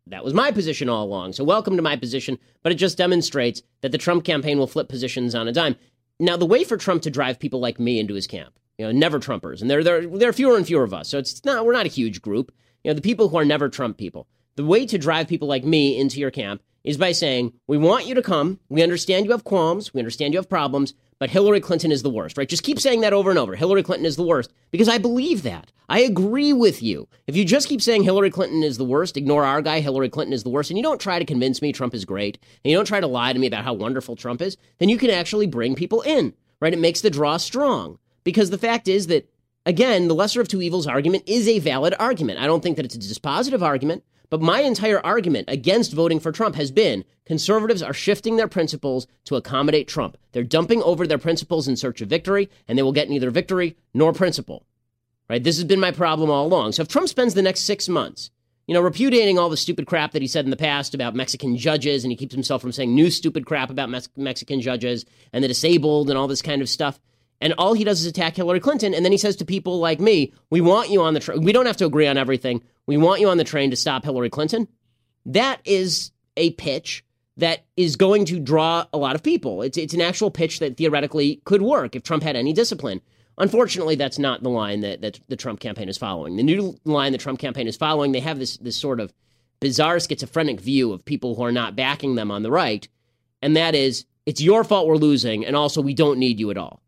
that 0.07 0.24
was 0.24 0.34
my 0.34 0.51
position 0.51 0.88
all 0.88 1.05
along. 1.05 1.32
So 1.32 1.44
welcome 1.44 1.76
to 1.76 1.82
my 1.82 1.96
position, 1.96 2.38
but 2.62 2.72
it 2.72 2.76
just 2.76 2.98
demonstrates 2.98 3.62
that 3.80 3.92
the 3.92 3.98
Trump 3.98 4.24
campaign 4.24 4.59
will 4.59 4.66
flip 4.66 4.88
positions 4.88 5.34
on 5.34 5.48
a 5.48 5.53
dime. 5.53 5.76
Now, 6.18 6.36
the 6.36 6.46
way 6.46 6.64
for 6.64 6.76
Trump 6.76 7.03
to 7.03 7.11
drive 7.11 7.38
people 7.38 7.61
like 7.61 7.80
me 7.80 7.98
into 7.98 8.14
his 8.14 8.26
camp, 8.26 8.59
you 8.78 8.84
know, 8.84 8.92
never 8.92 9.18
Trumpers, 9.18 9.61
and 9.61 9.70
there, 9.70 9.82
there, 9.82 10.07
there 10.07 10.28
are 10.28 10.34
fewer 10.34 10.57
and 10.57 10.66
fewer 10.66 10.84
of 10.84 10.94
us. 10.94 11.09
So 11.09 11.18
it's 11.18 11.44
not, 11.44 11.64
we're 11.64 11.72
not 11.72 11.86
a 11.86 11.90
huge 11.90 12.20
group. 12.20 12.53
You 12.84 12.90
know, 12.90 12.94
the 12.94 13.03
people 13.03 13.28
who 13.28 13.36
are 13.36 13.44
never 13.44 13.68
Trump 13.68 13.98
people. 13.98 14.26
The 14.57 14.64
way 14.64 14.84
to 14.86 14.98
drive 14.98 15.28
people 15.28 15.48
like 15.48 15.64
me 15.64 15.98
into 15.98 16.18
your 16.18 16.30
camp 16.30 16.62
is 16.84 16.96
by 16.96 17.12
saying, 17.12 17.52
we 17.66 17.76
want 17.78 18.06
you 18.06 18.14
to 18.14 18.22
come. 18.22 18.58
We 18.68 18.82
understand 18.82 19.26
you 19.26 19.32
have 19.32 19.44
qualms. 19.44 19.92
We 19.92 20.00
understand 20.00 20.32
you 20.32 20.38
have 20.38 20.48
problems, 20.48 20.94
but 21.18 21.30
Hillary 21.30 21.60
Clinton 21.60 21.92
is 21.92 22.02
the 22.02 22.10
worst, 22.10 22.38
right? 22.38 22.48
Just 22.48 22.62
keep 22.62 22.80
saying 22.80 23.02
that 23.02 23.12
over 23.12 23.30
and 23.30 23.38
over. 23.38 23.54
Hillary 23.54 23.82
Clinton 23.82 24.06
is 24.06 24.16
the 24.16 24.22
worst 24.22 24.52
because 24.70 24.88
I 24.88 24.98
believe 24.98 25.42
that. 25.42 25.70
I 25.88 26.00
agree 26.00 26.52
with 26.52 26.82
you. 26.82 27.08
If 27.26 27.36
you 27.36 27.44
just 27.44 27.68
keep 27.68 27.82
saying 27.82 28.04
Hillary 28.04 28.30
Clinton 28.30 28.62
is 28.62 28.78
the 28.78 28.84
worst, 28.84 29.16
ignore 29.16 29.44
our 29.44 29.60
guy, 29.60 29.80
Hillary 29.80 30.08
Clinton 30.08 30.32
is 30.32 30.44
the 30.44 30.50
worst, 30.50 30.70
and 30.70 30.78
you 30.78 30.82
don't 30.82 31.00
try 31.00 31.18
to 31.18 31.24
convince 31.24 31.60
me 31.60 31.72
Trump 31.72 31.94
is 31.94 32.04
great, 32.04 32.38
and 32.64 32.70
you 32.70 32.76
don't 32.76 32.86
try 32.86 33.00
to 33.00 33.06
lie 33.06 33.32
to 33.32 33.38
me 33.38 33.48
about 33.48 33.64
how 33.64 33.74
wonderful 33.74 34.16
Trump 34.16 34.40
is, 34.40 34.56
then 34.78 34.88
you 34.88 34.96
can 34.96 35.10
actually 35.10 35.46
bring 35.46 35.74
people 35.74 36.00
in, 36.02 36.32
right? 36.60 36.72
It 36.72 36.78
makes 36.78 37.00
the 37.00 37.10
draw 37.10 37.36
strong 37.38 37.98
because 38.24 38.50
the 38.50 38.58
fact 38.58 38.88
is 38.88 39.08
that 39.08 39.28
again, 39.66 40.08
the 40.08 40.14
lesser 40.14 40.40
of 40.40 40.48
two 40.48 40.62
evils 40.62 40.86
argument 40.86 41.24
is 41.26 41.46
a 41.48 41.58
valid 41.58 41.94
argument. 41.98 42.38
I 42.38 42.46
don't 42.46 42.62
think 42.62 42.76
that 42.76 42.84
it's 42.84 42.94
a 42.94 42.98
dispositive 42.98 43.62
argument. 43.62 44.04
But 44.30 44.40
my 44.40 44.60
entire 44.60 45.04
argument 45.04 45.46
against 45.48 45.92
voting 45.92 46.20
for 46.20 46.30
Trump 46.30 46.54
has 46.54 46.70
been 46.70 47.04
conservatives 47.26 47.82
are 47.82 47.92
shifting 47.92 48.36
their 48.36 48.48
principles 48.48 49.08
to 49.24 49.36
accommodate 49.36 49.88
Trump. 49.88 50.16
They're 50.32 50.44
dumping 50.44 50.82
over 50.82 51.06
their 51.06 51.18
principles 51.18 51.66
in 51.66 51.76
search 51.76 52.00
of 52.00 52.08
victory, 52.08 52.48
and 52.68 52.78
they 52.78 52.82
will 52.82 52.92
get 52.92 53.10
neither 53.10 53.30
victory 53.30 53.76
nor 53.92 54.12
principle. 54.12 54.64
Right? 55.28 55.42
This 55.42 55.56
has 55.56 55.64
been 55.64 55.80
my 55.80 55.90
problem 55.90 56.30
all 56.30 56.46
along. 56.46 56.72
So 56.72 56.82
if 56.82 56.88
Trump 56.88 57.08
spends 57.08 57.34
the 57.34 57.42
next 57.42 57.60
six 57.60 57.88
months, 57.88 58.30
you 58.66 58.74
know, 58.74 58.80
repudiating 58.80 59.36
all 59.36 59.48
the 59.48 59.56
stupid 59.56 59.86
crap 59.86 60.12
that 60.12 60.22
he 60.22 60.28
said 60.28 60.44
in 60.44 60.50
the 60.52 60.56
past 60.56 60.94
about 60.94 61.16
Mexican 61.16 61.56
judges, 61.56 62.04
and 62.04 62.12
he 62.12 62.16
keeps 62.16 62.34
himself 62.34 62.62
from 62.62 62.70
saying 62.70 62.94
new 62.94 63.10
stupid 63.10 63.46
crap 63.46 63.68
about 63.68 63.90
Mex- 63.90 64.08
Mexican 64.16 64.60
judges 64.60 65.04
and 65.32 65.42
the 65.42 65.48
disabled 65.48 66.08
and 66.08 66.16
all 66.16 66.28
this 66.28 66.42
kind 66.42 66.62
of 66.62 66.68
stuff. 66.68 67.00
And 67.40 67.54
all 67.58 67.74
he 67.74 67.84
does 67.84 68.00
is 68.00 68.06
attack 68.06 68.36
Hillary 68.36 68.60
Clinton. 68.60 68.94
And 68.94 69.04
then 69.04 69.12
he 69.12 69.18
says 69.18 69.34
to 69.36 69.44
people 69.44 69.78
like 69.78 69.98
me, 69.98 70.32
we 70.50 70.60
want 70.60 70.90
you 70.90 71.02
on 71.02 71.14
the 71.14 71.20
train. 71.20 71.42
We 71.42 71.52
don't 71.52 71.66
have 71.66 71.78
to 71.78 71.86
agree 71.86 72.06
on 72.06 72.18
everything. 72.18 72.62
We 72.86 72.96
want 72.96 73.20
you 73.20 73.28
on 73.28 73.36
the 73.36 73.44
train 73.44 73.70
to 73.70 73.76
stop 73.76 74.04
Hillary 74.04 74.30
Clinton. 74.30 74.68
That 75.26 75.60
is 75.64 76.12
a 76.36 76.50
pitch 76.52 77.04
that 77.36 77.64
is 77.76 77.96
going 77.96 78.24
to 78.26 78.38
draw 78.38 78.86
a 78.92 78.98
lot 78.98 79.14
of 79.14 79.22
people. 79.22 79.62
It's, 79.62 79.78
it's 79.78 79.94
an 79.94 80.00
actual 80.00 80.30
pitch 80.30 80.58
that 80.58 80.76
theoretically 80.76 81.40
could 81.44 81.62
work 81.62 81.94
if 81.94 82.02
Trump 82.02 82.22
had 82.22 82.36
any 82.36 82.52
discipline. 82.52 83.00
Unfortunately, 83.38 83.94
that's 83.94 84.18
not 84.18 84.42
the 84.42 84.50
line 84.50 84.80
that, 84.80 85.00
that 85.00 85.20
the 85.28 85.36
Trump 85.36 85.60
campaign 85.60 85.88
is 85.88 85.96
following. 85.96 86.36
The 86.36 86.42
new 86.42 86.76
line 86.84 87.12
the 87.12 87.18
Trump 87.18 87.38
campaign 87.38 87.66
is 87.66 87.76
following, 87.76 88.12
they 88.12 88.20
have 88.20 88.38
this, 88.38 88.58
this 88.58 88.76
sort 88.76 89.00
of 89.00 89.12
bizarre 89.60 90.00
schizophrenic 90.00 90.60
view 90.60 90.92
of 90.92 91.04
people 91.04 91.34
who 91.34 91.42
are 91.42 91.52
not 91.52 91.76
backing 91.76 92.16
them 92.16 92.30
on 92.30 92.42
the 92.42 92.50
right. 92.50 92.86
And 93.40 93.56
that 93.56 93.74
is, 93.74 94.04
it's 94.26 94.40
your 94.40 94.64
fault 94.64 94.86
we're 94.86 94.96
losing, 94.96 95.46
and 95.46 95.56
also 95.56 95.80
we 95.80 95.94
don't 95.94 96.18
need 96.18 96.38
you 96.38 96.50
at 96.50 96.58
all 96.58 96.82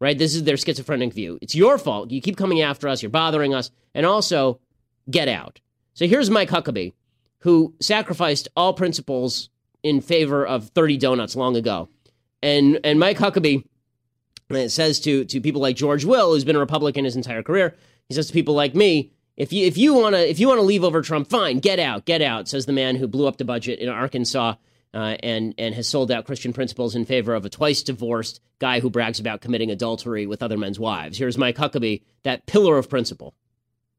right? 0.00 0.18
This 0.18 0.34
is 0.34 0.44
their 0.44 0.56
schizophrenic 0.56 1.12
view. 1.12 1.38
It's 1.40 1.54
your 1.54 1.78
fault. 1.78 2.10
You 2.10 2.20
keep 2.20 2.36
coming 2.36 2.62
after 2.62 2.88
us. 2.88 3.02
You're 3.02 3.10
bothering 3.10 3.54
us. 3.54 3.70
And 3.94 4.04
also, 4.04 4.58
get 5.08 5.28
out. 5.28 5.60
So 5.94 6.06
here's 6.06 6.30
Mike 6.30 6.50
Huckabee, 6.50 6.92
who 7.40 7.74
sacrificed 7.80 8.48
all 8.56 8.72
principles 8.72 9.50
in 9.82 10.00
favor 10.00 10.46
of 10.46 10.68
30 10.68 10.98
donuts 10.98 11.36
long 11.36 11.56
ago. 11.56 11.88
And, 12.42 12.80
and 12.84 12.98
Mike 12.98 13.18
Huckabee 13.18 13.64
uh, 14.50 14.68
says 14.68 15.00
to, 15.00 15.24
to 15.26 15.40
people 15.40 15.60
like 15.60 15.76
George 15.76 16.04
Will, 16.04 16.32
who's 16.32 16.44
been 16.44 16.56
a 16.56 16.60
Republican 16.60 17.04
his 17.04 17.16
entire 17.16 17.42
career, 17.42 17.76
he 18.08 18.14
says 18.14 18.26
to 18.26 18.32
people 18.32 18.54
like 18.54 18.74
me, 18.74 19.12
if 19.36 19.54
you 19.54 19.66
if 19.66 19.78
you 19.78 19.94
want 19.94 20.14
to 20.14 20.28
if 20.28 20.38
you 20.38 20.48
want 20.48 20.58
to 20.58 20.64
leave 20.64 20.84
over 20.84 21.00
Trump, 21.00 21.30
fine, 21.30 21.60
get 21.60 21.78
out, 21.78 22.04
get 22.04 22.20
out. 22.20 22.46
Says 22.46 22.66
the 22.66 22.74
man 22.74 22.96
who 22.96 23.08
blew 23.08 23.26
up 23.26 23.38
the 23.38 23.44
budget 23.44 23.78
in 23.78 23.88
Arkansas 23.88 24.56
uh, 24.92 25.16
and 25.22 25.54
and 25.56 25.74
has 25.74 25.88
sold 25.88 26.10
out 26.10 26.26
Christian 26.26 26.52
principles 26.52 26.94
in 26.94 27.06
favor 27.06 27.34
of 27.34 27.46
a 27.46 27.48
twice 27.48 27.82
divorced 27.82 28.40
guy 28.58 28.80
who 28.80 28.90
brags 28.90 29.18
about 29.18 29.40
committing 29.40 29.70
adultery 29.70 30.26
with 30.26 30.42
other 30.42 30.58
men's 30.58 30.78
wives. 30.78 31.16
Here's 31.16 31.38
Mike 31.38 31.56
Huckabee, 31.56 32.02
that 32.24 32.46
pillar 32.46 32.76
of 32.76 32.90
principle. 32.90 33.34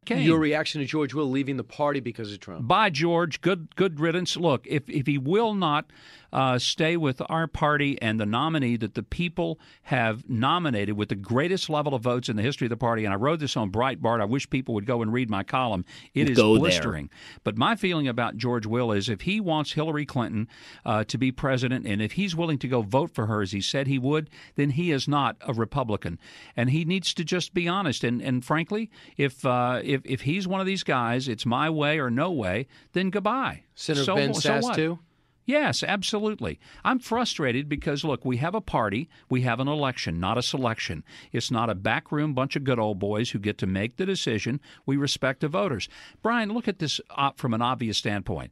Your 0.09 0.39
reaction 0.39 0.81
to 0.81 0.87
George 0.87 1.13
Will 1.13 1.29
leaving 1.29 1.57
the 1.57 1.63
party 1.63 1.99
because 1.99 2.33
of 2.33 2.39
Trump? 2.39 2.67
By 2.67 2.89
George, 2.89 3.39
good 3.41 3.75
good 3.75 3.99
riddance. 3.99 4.35
Look, 4.35 4.65
if 4.65 4.89
if 4.89 5.05
he 5.05 5.19
will 5.19 5.53
not 5.53 5.91
uh, 6.33 6.57
stay 6.57 6.97
with 6.97 7.21
our 7.29 7.47
party 7.47 8.01
and 8.01 8.19
the 8.19 8.25
nominee 8.25 8.77
that 8.77 8.93
the 8.93 9.03
people 9.03 9.59
have 9.83 10.27
nominated 10.29 10.95
with 10.95 11.09
the 11.09 11.15
greatest 11.15 11.69
level 11.69 11.93
of 11.93 12.01
votes 12.01 12.29
in 12.29 12.35
the 12.35 12.41
history 12.41 12.65
of 12.65 12.69
the 12.69 12.77
party, 12.77 13.05
and 13.05 13.13
I 13.13 13.17
wrote 13.17 13.39
this 13.39 13.57
on 13.57 13.71
Breitbart. 13.71 14.21
I 14.21 14.25
wish 14.25 14.49
people 14.49 14.73
would 14.75 14.85
go 14.85 15.01
and 15.01 15.11
read 15.11 15.29
my 15.29 15.43
column. 15.43 15.85
It 16.13 16.29
is 16.29 16.37
go 16.37 16.57
blistering. 16.57 17.07
There. 17.07 17.39
But 17.43 17.57
my 17.57 17.75
feeling 17.75 18.07
about 18.07 18.37
George 18.37 18.65
Will 18.65 18.91
is 18.91 19.09
if 19.09 19.21
he 19.21 19.39
wants 19.39 19.73
Hillary 19.73 20.05
Clinton 20.05 20.47
uh, 20.85 21.03
to 21.05 21.17
be 21.17 21.31
president, 21.31 21.85
and 21.85 22.01
if 22.01 22.13
he's 22.13 22.35
willing 22.35 22.57
to 22.59 22.67
go 22.67 22.81
vote 22.81 23.11
for 23.11 23.25
her 23.25 23.41
as 23.41 23.51
he 23.51 23.61
said 23.61 23.87
he 23.87 23.99
would, 23.99 24.29
then 24.55 24.71
he 24.71 24.91
is 24.91 25.07
not 25.07 25.37
a 25.41 25.53
Republican, 25.53 26.19
and 26.55 26.69
he 26.69 26.85
needs 26.85 27.13
to 27.13 27.23
just 27.23 27.53
be 27.53 27.67
honest. 27.67 28.03
And 28.03 28.21
and 28.21 28.43
frankly, 28.43 28.89
if 29.17 29.45
uh, 29.45 29.81
if 29.83 30.01
if 30.05 30.21
he's 30.21 30.47
one 30.47 30.59
of 30.59 30.65
these 30.65 30.83
guys, 30.83 31.27
it's 31.27 31.45
my 31.45 31.69
way 31.69 31.99
or 31.99 32.09
no 32.09 32.31
way, 32.31 32.67
then 32.93 33.09
goodbye. 33.09 33.63
Senator 33.75 34.05
so, 34.05 34.15
Ben 34.15 34.31
Sasse 34.31 34.63
so 34.63 34.73
too. 34.73 34.99
Yes, 35.45 35.83
absolutely. 35.83 36.59
I'm 36.83 36.99
frustrated 36.99 37.67
because, 37.67 38.03
look, 38.03 38.23
we 38.23 38.37
have 38.37 38.55
a 38.55 38.61
party, 38.61 39.09
we 39.29 39.41
have 39.41 39.59
an 39.59 39.67
election, 39.67 40.19
not 40.19 40.37
a 40.37 40.41
selection. 40.41 41.03
It's 41.31 41.51
not 41.51 41.69
a 41.69 41.75
backroom 41.75 42.33
bunch 42.33 42.55
of 42.55 42.63
good 42.63 42.79
old 42.79 42.99
boys 42.99 43.31
who 43.31 43.39
get 43.39 43.57
to 43.59 43.67
make 43.67 43.97
the 43.97 44.05
decision. 44.05 44.61
We 44.85 44.97
respect 44.97 45.41
the 45.41 45.47
voters. 45.47 45.89
Brian, 46.21 46.53
look 46.53 46.67
at 46.67 46.79
this 46.79 47.01
from 47.35 47.53
an 47.53 47.61
obvious 47.61 47.97
standpoint. 47.97 48.51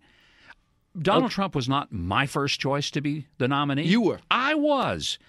Donald 1.00 1.26
okay. 1.26 1.36
Trump 1.36 1.56
was 1.56 1.70
not 1.70 1.92
my 1.92 2.26
first 2.26 2.60
choice 2.60 2.90
to 2.92 3.02
be 3.02 3.28
the 3.38 3.48
nominee. 3.48 3.84
You 3.84 4.02
were. 4.02 4.20
I 4.32 4.56
was. 4.56 5.20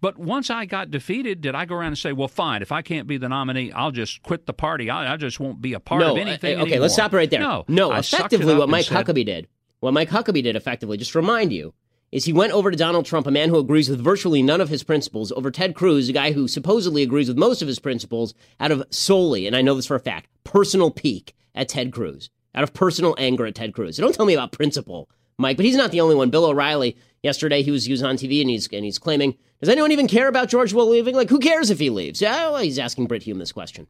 But 0.00 0.16
once 0.16 0.48
I 0.48 0.64
got 0.64 0.90
defeated, 0.90 1.42
did 1.42 1.54
I 1.54 1.66
go 1.66 1.74
around 1.74 1.88
and 1.88 1.98
say, 1.98 2.12
well, 2.12 2.26
fine, 2.26 2.62
if 2.62 2.72
I 2.72 2.80
can't 2.80 3.06
be 3.06 3.18
the 3.18 3.28
nominee, 3.28 3.70
I'll 3.70 3.90
just 3.90 4.22
quit 4.22 4.46
the 4.46 4.54
party. 4.54 4.88
I, 4.88 5.12
I 5.12 5.16
just 5.18 5.38
won't 5.38 5.60
be 5.60 5.74
a 5.74 5.80
part 5.80 6.00
no, 6.00 6.12
of 6.12 6.18
anything. 6.18 6.54
Okay, 6.54 6.62
anymore. 6.62 6.80
let's 6.80 6.94
stop 6.94 7.12
right 7.12 7.28
there. 7.30 7.40
No, 7.40 7.66
no 7.68 7.92
effectively, 7.92 8.54
what 8.54 8.70
Mike 8.70 8.86
said, 8.86 9.06
Huckabee 9.06 9.26
did 9.26 9.46
what 9.80 9.94
Mike 9.94 10.10
Huckabee 10.10 10.42
did 10.42 10.56
effectively, 10.56 10.96
just 10.96 11.14
remind 11.14 11.52
you, 11.52 11.74
is 12.12 12.24
he 12.24 12.32
went 12.32 12.52
over 12.52 12.70
to 12.70 12.76
Donald 12.76 13.06
Trump, 13.06 13.26
a 13.26 13.30
man 13.30 13.48
who 13.48 13.58
agrees 13.58 13.88
with 13.88 14.00
virtually 14.00 14.42
none 14.42 14.60
of 14.60 14.68
his 14.68 14.82
principles, 14.82 15.32
over 15.32 15.50
Ted 15.50 15.74
Cruz, 15.74 16.08
a 16.08 16.12
guy 16.12 16.32
who 16.32 16.48
supposedly 16.48 17.02
agrees 17.02 17.28
with 17.28 17.38
most 17.38 17.62
of 17.62 17.68
his 17.68 17.78
principles, 17.78 18.34
out 18.58 18.72
of 18.72 18.84
solely, 18.90 19.46
and 19.46 19.56
I 19.56 19.62
know 19.62 19.74
this 19.74 19.86
for 19.86 19.94
a 19.94 20.00
fact, 20.00 20.28
personal 20.44 20.90
pique 20.90 21.34
at 21.54 21.68
Ted 21.68 21.92
Cruz, 21.92 22.30
out 22.54 22.64
of 22.64 22.74
personal 22.74 23.14
anger 23.18 23.46
at 23.46 23.54
Ted 23.54 23.72
Cruz. 23.72 23.96
So 23.96 24.02
don't 24.02 24.14
tell 24.14 24.26
me 24.26 24.34
about 24.34 24.52
principle, 24.52 25.08
Mike, 25.38 25.56
but 25.56 25.66
he's 25.66 25.76
not 25.76 25.92
the 25.92 26.00
only 26.00 26.14
one. 26.14 26.30
Bill 26.30 26.46
O'Reilly, 26.46 26.96
yesterday, 27.22 27.62
he 27.62 27.70
was, 27.70 27.84
he 27.84 27.92
was 27.92 28.02
on 28.02 28.16
TV 28.16 28.40
and 28.40 28.50
he's, 28.50 28.68
and 28.72 28.84
he's 28.84 28.98
claiming, 28.98 29.36
does 29.60 29.68
anyone 29.68 29.92
even 29.92 30.08
care 30.08 30.28
about 30.28 30.48
George 30.48 30.72
Will 30.72 30.88
leaving? 30.88 31.14
Like, 31.14 31.30
who 31.30 31.38
cares 31.38 31.70
if 31.70 31.78
he 31.78 31.90
leaves? 31.90 32.20
Yeah, 32.20 32.50
well, 32.50 32.62
he's 32.62 32.78
asking 32.78 33.06
Brit 33.06 33.22
Hume 33.22 33.38
this 33.38 33.52
question. 33.52 33.86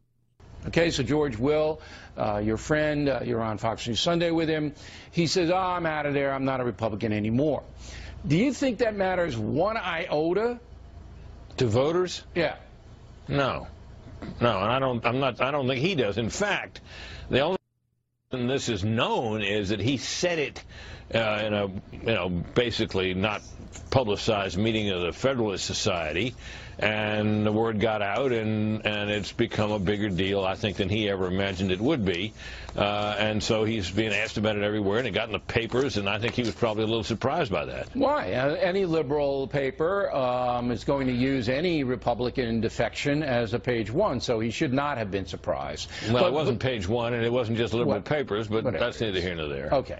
Okay, 0.67 0.91
so 0.91 1.01
George 1.01 1.37
Will, 1.39 1.81
uh, 2.17 2.41
your 2.43 2.57
friend, 2.57 3.09
uh, 3.09 3.21
you're 3.23 3.41
on 3.41 3.57
Fox 3.57 3.87
News 3.87 3.99
Sunday 3.99 4.31
with 4.31 4.49
him. 4.49 4.73
He 5.11 5.27
says, 5.27 5.49
oh, 5.49 5.57
I'm 5.57 5.85
out 5.85 6.05
of 6.05 6.13
there. 6.13 6.33
I'm 6.33 6.45
not 6.45 6.59
a 6.59 6.63
Republican 6.63 7.13
anymore. 7.13 7.63
Do 8.27 8.37
you 8.37 8.53
think 8.53 8.79
that 8.79 8.95
matters 8.95 9.35
one 9.35 9.77
iota 9.77 10.59
to 11.57 11.67
voters? 11.67 12.23
Yeah. 12.35 12.55
No. 13.27 13.67
No, 14.39 14.59
and 14.59 14.71
I 14.71 14.79
don't 14.79 15.05
I'm 15.05 15.19
not 15.19 15.41
I 15.41 15.51
don't 15.51 15.67
think 15.67 15.81
he 15.81 15.95
does. 15.95 16.17
In 16.17 16.29
fact, 16.29 16.81
the 17.29 17.39
only 17.39 17.57
reason 18.31 18.47
this 18.47 18.69
is 18.69 18.83
known 18.83 19.41
is 19.41 19.69
that 19.69 19.79
he 19.79 19.97
said 19.97 20.37
it 20.37 20.63
uh, 21.13 21.43
in 21.45 21.53
a 21.53 21.67
you 21.67 22.13
know 22.13 22.29
basically 22.29 23.13
not 23.13 23.41
publicized 23.89 24.57
meeting 24.57 24.89
of 24.89 25.01
the 25.01 25.11
Federalist 25.11 25.65
Society, 25.65 26.35
and 26.81 27.45
the 27.45 27.51
word 27.51 27.79
got 27.79 28.01
out, 28.01 28.31
and 28.31 28.85
and 28.85 29.09
it's 29.09 29.31
become 29.31 29.71
a 29.71 29.79
bigger 29.79 30.09
deal, 30.09 30.43
I 30.43 30.55
think, 30.55 30.77
than 30.77 30.89
he 30.89 31.09
ever 31.09 31.27
imagined 31.27 31.71
it 31.71 31.79
would 31.79 32.03
be, 32.05 32.33
uh, 32.75 33.15
and 33.19 33.41
so 33.41 33.63
he's 33.63 33.89
being 33.91 34.13
asked 34.13 34.37
about 34.37 34.55
it 34.57 34.63
everywhere, 34.63 34.99
and 34.99 35.07
it 35.07 35.11
got 35.11 35.27
in 35.27 35.33
the 35.33 35.39
papers, 35.39 35.97
and 35.97 36.09
I 36.09 36.19
think 36.19 36.33
he 36.35 36.41
was 36.41 36.55
probably 36.55 36.83
a 36.83 36.87
little 36.87 37.03
surprised 37.03 37.51
by 37.51 37.65
that. 37.65 37.89
Why? 37.95 38.33
Uh, 38.33 38.55
any 38.55 38.85
liberal 38.85 39.47
paper 39.47 40.11
um, 40.11 40.71
is 40.71 40.83
going 40.83 41.07
to 41.07 41.13
use 41.13 41.49
any 41.49 41.83
Republican 41.83 42.61
defection 42.61 43.23
as 43.23 43.53
a 43.53 43.59
page 43.59 43.91
one, 43.91 44.21
so 44.21 44.39
he 44.39 44.51
should 44.51 44.73
not 44.73 44.97
have 44.97 45.11
been 45.11 45.25
surprised. 45.25 45.89
Well, 46.11 46.23
But- 46.23 46.27
it 46.29 46.33
wasn't 46.33 46.59
page 46.59 46.87
one, 46.87 47.13
and 47.13 47.23
it 47.25 47.31
wasn't 47.31 47.57
just 47.57 47.73
liberal 47.73 47.95
What- 47.97 48.05
papers, 48.05 48.47
but 48.47 48.63
that's 48.71 48.99
neither 49.01 49.19
here 49.21 49.35
nor 49.35 49.47
there. 49.47 49.69
Okay. 49.71 49.99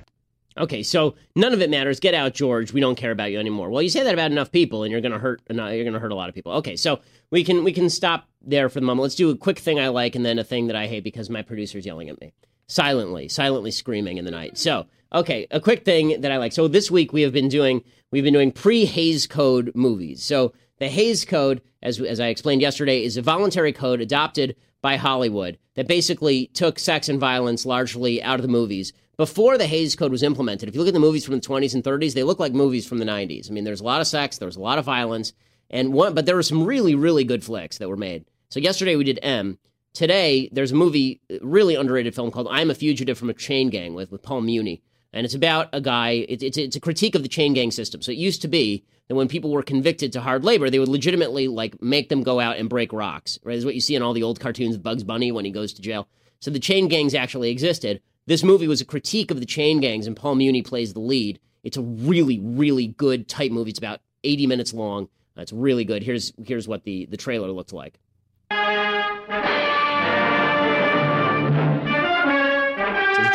Okay, 0.58 0.84
so 0.84 1.16
none 1.36 1.54
of 1.54 1.62
it 1.62 1.70
matters. 1.70 1.99
Get 1.99 2.14
out, 2.14 2.34
George. 2.34 2.74
We 2.74 2.82
don't 2.82 2.95
care 2.95 3.12
about 3.12 3.32
you 3.32 3.39
anymore. 3.39 3.70
Well, 3.70 3.82
you 3.82 3.89
say 3.89 4.04
that 4.04 4.14
about 4.14 4.32
enough 4.32 4.52
people, 4.52 4.84
and 4.84 4.91
you're 4.91 5.02
gonna 5.02 5.18
hurt. 5.18 5.41
uh, 5.49 5.54
You're 5.68 5.86
gonna 5.86 5.99
hurt 5.99 6.12
a 6.12 6.16
lot 6.16 6.30
of 6.30 6.36
people. 6.36 6.52
Okay, 6.54 6.76
so 6.76 6.99
we 7.30 7.43
can 7.43 7.64
we 7.64 7.72
can 7.72 7.89
stop 7.89 8.28
there 8.41 8.68
for 8.70 8.80
the 8.80 8.86
moment. 8.86 9.04
Let's 9.04 9.16
do 9.16 9.30
a 9.30 9.38
quick 9.38 9.60
thing 9.60 9.80
I 9.80 9.88
like, 9.88 10.16
and 10.16 10.26
then 10.26 10.39
a 10.39 10.43
thing 10.43 10.68
that 10.68 10.76
I 10.76 10.88
hate 10.88 11.04
because 11.04 11.30
my 11.30 11.41
producer's 11.41 11.86
yelling 11.86 12.10
at 12.10 12.20
me 12.20 12.34
silently, 12.68 13.28
silently 13.28 13.72
screaming 13.72 14.18
in 14.18 14.26
the 14.26 14.32
night. 14.32 14.58
So, 14.58 14.86
okay, 15.14 15.45
a 15.52 15.60
quick 15.60 15.84
thing 15.84 16.22
that 16.22 16.32
I 16.32 16.38
like. 16.38 16.54
So 16.54 16.68
this 16.68 16.89
week 16.89 17.12
we 17.14 17.22
have 17.22 17.34
been 17.34 17.49
doing 17.49 17.84
we've 18.12 18.24
been 18.24 18.34
doing 18.34 18.52
pre 18.52 18.86
Hays 18.86 19.28
Code 19.28 19.72
movies. 19.76 20.24
So 20.24 20.54
the 20.80 20.89
Hays 20.89 21.26
Code, 21.26 21.62
as 21.82 21.99
as 22.02 22.20
I 22.20 22.28
explained 22.28 22.62
yesterday, 22.62 23.04
is 23.04 23.18
a 23.18 23.22
voluntary 23.22 23.74
code 23.74 24.02
adopted 24.02 24.56
by 24.82 24.97
Hollywood 24.97 25.58
that 25.76 25.88
basically 25.88 26.47
took 26.47 26.80
sex 26.80 27.08
and 27.08 27.20
violence 27.20 27.66
largely 27.66 28.22
out 28.22 28.39
of 28.39 28.41
the 28.41 28.47
movies. 28.47 28.93
Before 29.22 29.55
the 29.55 29.67
Hays 29.67 29.95
Code 29.95 30.11
was 30.11 30.24
implemented, 30.24 30.67
if 30.67 30.74
you 30.74 30.82
look 30.82 30.88
at 30.88 30.95
the 30.95 30.99
movies 30.99 31.24
from 31.24 31.36
the 31.36 31.47
20s 31.47 31.76
and 31.76 31.84
30s, 31.84 32.15
they 32.15 32.24
look 32.24 32.39
like 32.39 32.53
movies 32.53 32.88
from 32.88 32.97
the 32.97 33.05
90s. 33.05 33.51
I 33.51 33.53
mean, 33.53 33.65
there's 33.65 33.80
a 33.80 33.84
lot 33.84 34.01
of 34.01 34.07
sex, 34.07 34.39
there's 34.39 34.55
a 34.55 34.59
lot 34.59 34.80
of 34.80 34.86
violence, 34.86 35.34
and 35.69 35.93
one, 35.93 36.15
but 36.15 36.26
there 36.26 36.36
were 36.36 36.41
some 36.41 36.65
really, 36.65 36.95
really 36.95 37.24
good 37.24 37.43
flicks 37.43 37.78
that 37.78 37.88
were 37.88 37.95
made. 37.95 38.26
So 38.49 38.59
yesterday 38.59 38.95
we 38.95 39.03
did 39.03 39.19
M. 39.22 39.59
Today 39.93 40.49
there's 40.51 40.72
a 40.72 40.76
movie, 40.76 41.22
uh, 41.32 41.36
really 41.43 41.76
underrated 41.76 42.15
film 42.15 42.32
called 42.32 42.47
"I'm 42.49 42.72
a 42.72 42.74
Fugitive 42.74 43.15
from 43.15 43.30
a 43.30 43.36
Chain 43.36 43.69
Gang" 43.69 43.93
with 43.93 44.11
with 44.11 44.24
Paul 44.24 44.41
Muni, 44.41 44.82
and 45.13 45.24
it's 45.24 45.36
about 45.36 45.69
a 45.72 45.82
guy. 45.82 46.26
It, 46.28 46.41
it's 46.41 46.57
it's 46.57 46.76
a 46.76 46.80
critique 46.80 47.13
of 47.13 47.22
the 47.22 47.30
chain 47.30 47.53
gang 47.53 47.69
system. 47.69 48.01
So 48.01 48.11
it 48.11 48.17
used 48.17 48.41
to 48.41 48.47
be 48.47 48.86
that 49.07 49.13
when 49.13 49.28
people 49.28 49.51
were 49.51 49.61
convicted 49.61 50.11
to 50.13 50.22
hard 50.22 50.43
labor, 50.43 50.72
they 50.72 50.80
would 50.80 50.89
legitimately 50.89 51.47
like 51.47 51.80
make 51.80 52.09
them 52.09 52.24
go 52.24 52.39
out 52.39 52.57
and 52.57 52.67
break 52.67 52.91
rocks. 52.91 53.38
Right, 53.43 53.55
is 53.55 53.65
what 53.65 53.76
you 53.76 53.82
see 53.82 53.93
in 53.93 54.01
all 54.01 54.13
the 54.13 54.24
old 54.24 54.39
cartoons 54.39 54.76
of 54.78 54.82
Bugs 54.82 55.03
Bunny 55.03 55.32
when 55.32 55.45
he 55.45 55.51
goes 55.51 55.74
to 55.74 55.82
jail. 55.84 56.07
So 56.39 56.49
the 56.49 56.59
chain 56.59 56.88
gangs 56.88 57.13
actually 57.13 57.51
existed. 57.51 58.01
This 58.32 58.43
movie 58.43 58.69
was 58.69 58.79
a 58.79 58.86
critique 58.86 59.29
of 59.29 59.41
the 59.41 59.45
chain 59.45 59.82
gangs, 59.82 60.07
and 60.07 60.15
Paul 60.15 60.36
Muni 60.36 60.61
plays 60.61 60.93
the 60.93 61.01
lead. 61.01 61.38
It's 61.65 61.75
a 61.75 61.82
really, 61.82 62.39
really 62.39 62.88
good, 62.88 63.27
tight 63.27 63.51
movie. 63.51 63.71
It's 63.71 63.77
about 63.77 63.99
80 64.23 64.47
minutes 64.47 64.73
long. 64.73 65.09
It's 65.36 65.51
really 65.51 65.84
good. 65.84 66.01
Here's 66.01 66.32
here's 66.41 66.65
what 66.65 66.86
the 66.86 67.07
the 67.07 67.17
trailer 67.17 67.51
looked 67.51 67.73
like. 67.73 67.99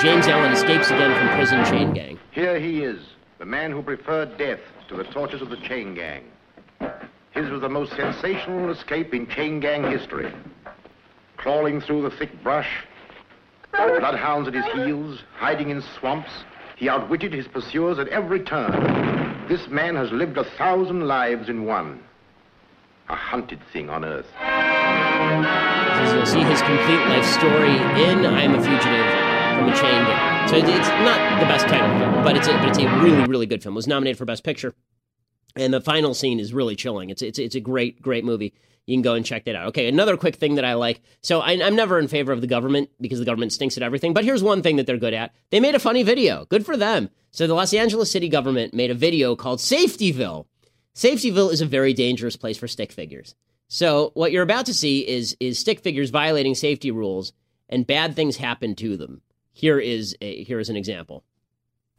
James 0.01 0.27
Allen 0.29 0.53
escapes 0.53 0.87
again 0.87 1.15
from 1.19 1.29
prison 1.37 1.63
chain 1.67 1.93
gang. 1.93 2.19
Here 2.33 2.59
he 2.59 2.83
is, 2.83 2.99
the 3.39 3.45
man 3.45 3.73
who 3.73 3.83
preferred 3.83 4.39
death 4.39 4.61
to 4.89 4.97
the 4.97 5.05
tortures 5.05 5.43
of 5.43 5.51
the 5.51 5.59
chain 5.59 5.95
gang. 5.95 6.25
His 7.33 7.51
was 7.51 7.61
the 7.61 7.69
most 7.69 7.95
sensational 7.97 8.71
escape 8.71 9.13
in 9.13 9.27
chain 9.27 9.61
gang 9.61 9.83
history. 9.91 10.33
Crawling 11.37 11.83
through 11.83 12.01
the 12.01 12.17
thick 12.17 12.43
brush, 12.43 12.87
bloodhounds 13.99 14.49
at 14.49 14.55
his 14.55 14.65
heels, 14.75 15.21
hiding 15.37 15.71
in 15.71 15.83
swamps, 15.99 16.31
he 16.77 16.89
outwitted 16.89 17.33
his 17.33 17.47
pursuers 17.49 17.99
at 17.99 18.09
every 18.09 18.41
turn. 18.41 19.47
This 19.49 19.69
man 19.69 19.97
has 19.97 20.11
lived 20.11 20.37
a 20.37 20.45
thousand 20.59 21.07
lives 21.07 21.49
in 21.49 21.65
one. 21.65 22.03
A 23.09 23.15
hunted 23.15 23.61
thing 23.73 23.89
on 23.89 24.05
earth. 24.05 24.27
As 24.39 26.13
you'll 26.13 26.27
see 26.27 26.43
his 26.43 26.61
complete 26.63 27.07
life 27.07 27.25
story 27.25 27.77
in 28.03 28.27
"I 28.27 28.43
Am 28.43 28.55
a 28.55 28.63
Fugitive 28.63 29.07
from 29.57 29.69
a 29.69 29.75
Chain 29.77 30.05
Gang." 30.05 30.49
So 30.49 30.57
it's 30.57 30.89
not 31.07 31.41
the 31.41 31.47
best 31.47 31.67
title, 31.69 31.89
film, 31.99 32.25
but 32.25 32.37
it's 32.37 32.49
a, 32.49 32.53
but 32.55 32.69
it's 32.71 32.79
a 32.79 32.87
really 33.01 33.25
really 33.27 33.47
good 33.47 33.63
film. 33.63 33.75
It 33.75 33.77
was 33.77 33.87
nominated 33.87 34.19
for 34.19 34.25
Best 34.25 34.43
Picture, 34.45 34.75
and 35.57 35.73
the 35.73 35.81
final 35.81 36.15
scene 36.15 36.41
is 36.41 36.53
really 36.53 36.77
chilling. 36.77 37.11
It's 37.11 37.23
it's 37.23 37.39
it's 37.39 37.55
a 37.55 37.61
great 37.61 38.01
great 38.01 38.25
movie. 38.25 38.55
You 38.87 38.95
can 38.95 39.03
go 39.03 39.15
and 39.15 39.27
check 39.27 39.45
that 39.47 39.57
out. 39.57 39.69
Okay, 39.69 39.89
another 39.89 40.17
quick 40.17 40.37
thing 40.37 40.55
that 40.55 40.65
I 40.65 40.75
like. 40.75 41.01
So 41.21 41.41
I, 41.41 41.53
I'm 41.61 41.75
never 41.75 41.99
in 41.99 42.07
favor 42.07 42.33
of 42.33 42.41
the 42.41 42.47
government 42.47 42.89
because 43.01 43.19
the 43.19 43.25
government 43.25 43.53
stinks 43.53 43.77
at 43.77 43.83
everything. 43.83 44.15
But 44.15 44.25
here's 44.25 44.45
one 44.45 44.63
thing 44.63 44.77
that 44.77 44.87
they're 44.87 44.97
good 44.97 45.15
at. 45.15 45.35
They 45.51 45.59
made 45.59 45.75
a 45.75 45.81
funny 45.81 46.05
video. 46.05 46.45
Good 46.45 46.65
for 46.65 46.77
them. 46.77 47.11
So 47.33 47.49
the 47.49 47.55
Los 47.55 47.75
Angeles 47.75 48.13
city 48.13 48.29
government 48.29 48.75
made 48.75 48.93
a 48.93 48.95
video 48.95 49.35
called 49.35 49.59
Safetyville. 49.59 50.47
Safetyville 50.95 51.53
is 51.53 51.61
a 51.61 51.67
very 51.67 51.95
dangerous 51.95 52.37
place 52.37 52.57
for 52.57 52.69
stick 52.69 52.93
figures. 52.93 53.35
So 53.69 54.13
what 54.15 54.31
you're 54.31 54.45
about 54.45 54.67
to 54.67 54.75
see 54.75 55.07
is 55.07 55.37
is 55.41 55.59
stick 55.59 55.81
figures 55.81 56.11
violating 56.11 56.55
safety 56.55 56.93
rules 56.93 57.33
and 57.69 57.87
bad 57.87 58.15
things 58.15 58.37
happen 58.37 58.75
to 58.77 58.97
them. 58.97 59.23
Here 59.53 59.79
is 59.79 60.17
a 60.21 60.45
here 60.45 60.61
is 60.61 60.69
an 60.69 60.77
example. 60.77 61.25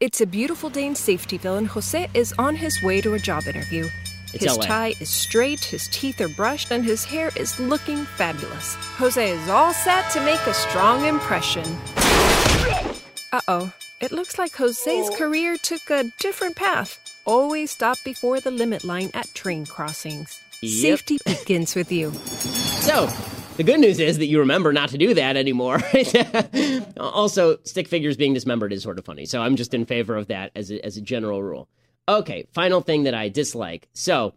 It's 0.00 0.20
a 0.20 0.26
beautiful 0.26 0.70
day 0.70 0.86
in 0.86 0.94
Safetyville, 0.94 1.58
and 1.58 1.66
Jose 1.66 2.08
is 2.14 2.32
on 2.38 2.54
his 2.54 2.80
way 2.84 3.00
to 3.00 3.14
a 3.14 3.18
job 3.18 3.48
interview. 3.48 3.88
It's 4.32 4.44
his 4.44 4.56
LA. 4.56 4.64
tie 4.64 4.94
is 5.00 5.08
straight, 5.08 5.64
his 5.64 5.88
teeth 5.88 6.20
are 6.20 6.28
brushed, 6.28 6.70
and 6.70 6.84
his 6.84 7.04
hair 7.04 7.32
is 7.34 7.58
looking 7.58 8.04
fabulous. 8.04 8.76
Jose 8.98 9.28
is 9.28 9.48
all 9.48 9.72
set 9.72 10.08
to 10.12 10.20
make 10.20 10.38
a 10.46 10.54
strong 10.54 11.04
impression. 11.04 11.64
Uh 13.32 13.40
oh. 13.48 13.72
It 14.00 14.12
looks 14.12 14.38
like 14.38 14.54
Jose's 14.54 15.10
career 15.16 15.56
took 15.56 15.90
a 15.90 16.04
different 16.20 16.54
path. 16.54 17.00
Always 17.24 17.72
stop 17.72 17.98
before 18.04 18.38
the 18.38 18.52
limit 18.52 18.84
line 18.84 19.10
at 19.14 19.34
train 19.34 19.66
crossings. 19.66 20.40
Yep. 20.62 20.70
Safety 20.80 21.18
begins 21.26 21.74
with 21.74 21.90
you. 21.90 22.12
So 22.12 23.08
the 23.58 23.64
good 23.64 23.80
news 23.80 23.98
is 23.98 24.18
that 24.18 24.26
you 24.26 24.38
remember 24.38 24.72
not 24.72 24.90
to 24.90 24.98
do 24.98 25.14
that 25.14 25.36
anymore. 25.36 25.80
also, 26.96 27.58
stick 27.64 27.88
figures 27.88 28.16
being 28.16 28.32
dismembered 28.32 28.72
is 28.72 28.84
sort 28.84 29.00
of 29.00 29.04
funny. 29.04 29.26
So 29.26 29.42
I'm 29.42 29.56
just 29.56 29.74
in 29.74 29.84
favor 29.84 30.16
of 30.16 30.28
that 30.28 30.52
as 30.54 30.70
a, 30.70 30.82
as 30.86 30.96
a 30.96 31.00
general 31.00 31.42
rule. 31.42 31.68
Okay, 32.08 32.46
final 32.52 32.80
thing 32.80 33.02
that 33.02 33.14
I 33.14 33.28
dislike. 33.28 33.88
So 33.94 34.34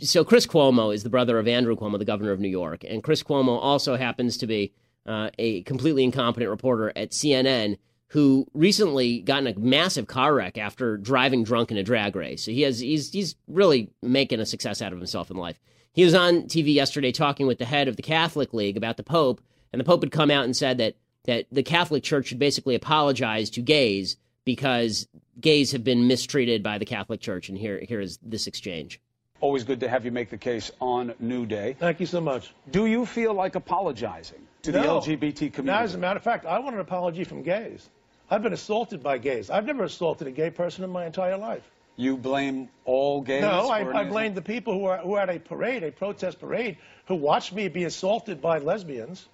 so 0.00 0.24
Chris 0.24 0.46
Cuomo 0.46 0.92
is 0.92 1.04
the 1.04 1.10
brother 1.10 1.38
of 1.38 1.46
Andrew 1.46 1.76
Cuomo, 1.76 1.96
the 1.96 2.04
governor 2.04 2.32
of 2.32 2.40
New 2.40 2.48
York, 2.48 2.84
and 2.84 3.04
Chris 3.04 3.22
Cuomo 3.22 3.56
also 3.56 3.94
happens 3.94 4.36
to 4.38 4.48
be 4.48 4.72
uh, 5.06 5.30
a 5.38 5.62
completely 5.62 6.02
incompetent 6.02 6.50
reporter 6.50 6.92
at 6.96 7.12
CNN 7.12 7.78
who 8.08 8.48
recently 8.52 9.20
got 9.20 9.44
in 9.44 9.46
a 9.46 9.58
massive 9.58 10.08
car 10.08 10.34
wreck 10.34 10.58
after 10.58 10.96
driving 10.96 11.44
drunk 11.44 11.70
in 11.70 11.76
a 11.76 11.84
drag 11.84 12.16
race. 12.16 12.42
So 12.42 12.50
he 12.50 12.62
has 12.62 12.80
he's 12.80 13.12
he's 13.12 13.36
really 13.46 13.90
making 14.02 14.40
a 14.40 14.46
success 14.46 14.82
out 14.82 14.92
of 14.92 14.98
himself 14.98 15.30
in 15.30 15.36
life. 15.36 15.60
He 15.92 16.04
was 16.04 16.14
on 16.14 16.42
TV 16.42 16.74
yesterday 16.74 17.12
talking 17.12 17.46
with 17.46 17.58
the 17.58 17.64
head 17.64 17.88
of 17.88 17.96
the 17.96 18.02
Catholic 18.02 18.54
League 18.54 18.76
about 18.76 18.96
the 18.96 19.02
Pope, 19.02 19.40
and 19.72 19.80
the 19.80 19.84
Pope 19.84 20.02
had 20.02 20.12
come 20.12 20.30
out 20.30 20.44
and 20.44 20.56
said 20.56 20.78
that 20.78 20.96
that 21.24 21.46
the 21.52 21.62
Catholic 21.62 22.02
Church 22.02 22.28
should 22.28 22.38
basically 22.38 22.74
apologize 22.74 23.50
to 23.50 23.60
gays 23.60 24.16
because 24.44 25.06
gays 25.40 25.72
have 25.72 25.84
been 25.84 26.06
mistreated 26.06 26.62
by 26.62 26.78
the 26.78 26.86
Catholic 26.86 27.20
Church. 27.20 27.48
And 27.48 27.58
here 27.58 27.78
here 27.80 28.00
is 28.00 28.18
this 28.22 28.46
exchange. 28.46 29.00
Always 29.40 29.62
good 29.62 29.78
to 29.80 29.88
have 29.88 30.04
you 30.04 30.10
make 30.10 30.30
the 30.30 30.38
case 30.38 30.70
on 30.80 31.14
New 31.20 31.46
Day. 31.46 31.76
Thank 31.78 32.00
you 32.00 32.06
so 32.06 32.20
much. 32.20 32.52
Do 32.70 32.86
you 32.86 33.06
feel 33.06 33.34
like 33.34 33.54
apologizing 33.54 34.40
to 34.62 34.72
the 34.72 34.80
LGBT 34.80 35.52
community? 35.52 35.62
No, 35.62 35.74
as 35.74 35.94
a 35.94 35.98
matter 35.98 36.16
of 36.16 36.24
fact, 36.24 36.44
I 36.44 36.58
want 36.58 36.74
an 36.74 36.80
apology 36.80 37.22
from 37.22 37.42
gays. 37.42 37.88
I've 38.30 38.42
been 38.42 38.52
assaulted 38.52 39.02
by 39.02 39.18
gays. 39.18 39.48
I've 39.48 39.64
never 39.64 39.84
assaulted 39.84 40.26
a 40.26 40.32
gay 40.32 40.50
person 40.50 40.82
in 40.82 40.90
my 40.90 41.06
entire 41.06 41.36
life. 41.36 41.70
You 41.98 42.16
blame 42.16 42.68
all 42.84 43.22
gays? 43.22 43.42
no, 43.42 43.68
I, 43.68 44.02
I 44.02 44.04
blame 44.04 44.34
the 44.34 44.40
people 44.40 44.72
who 44.72 44.84
are 44.84 44.98
who 44.98 45.14
are 45.14 45.22
at 45.22 45.30
a 45.30 45.40
parade, 45.40 45.82
a 45.82 45.90
protest 45.90 46.38
parade, 46.38 46.76
who 47.06 47.16
watched 47.16 47.52
me 47.52 47.66
be 47.66 47.82
assaulted 47.82 48.40
by 48.40 48.58
lesbians. 48.58 49.26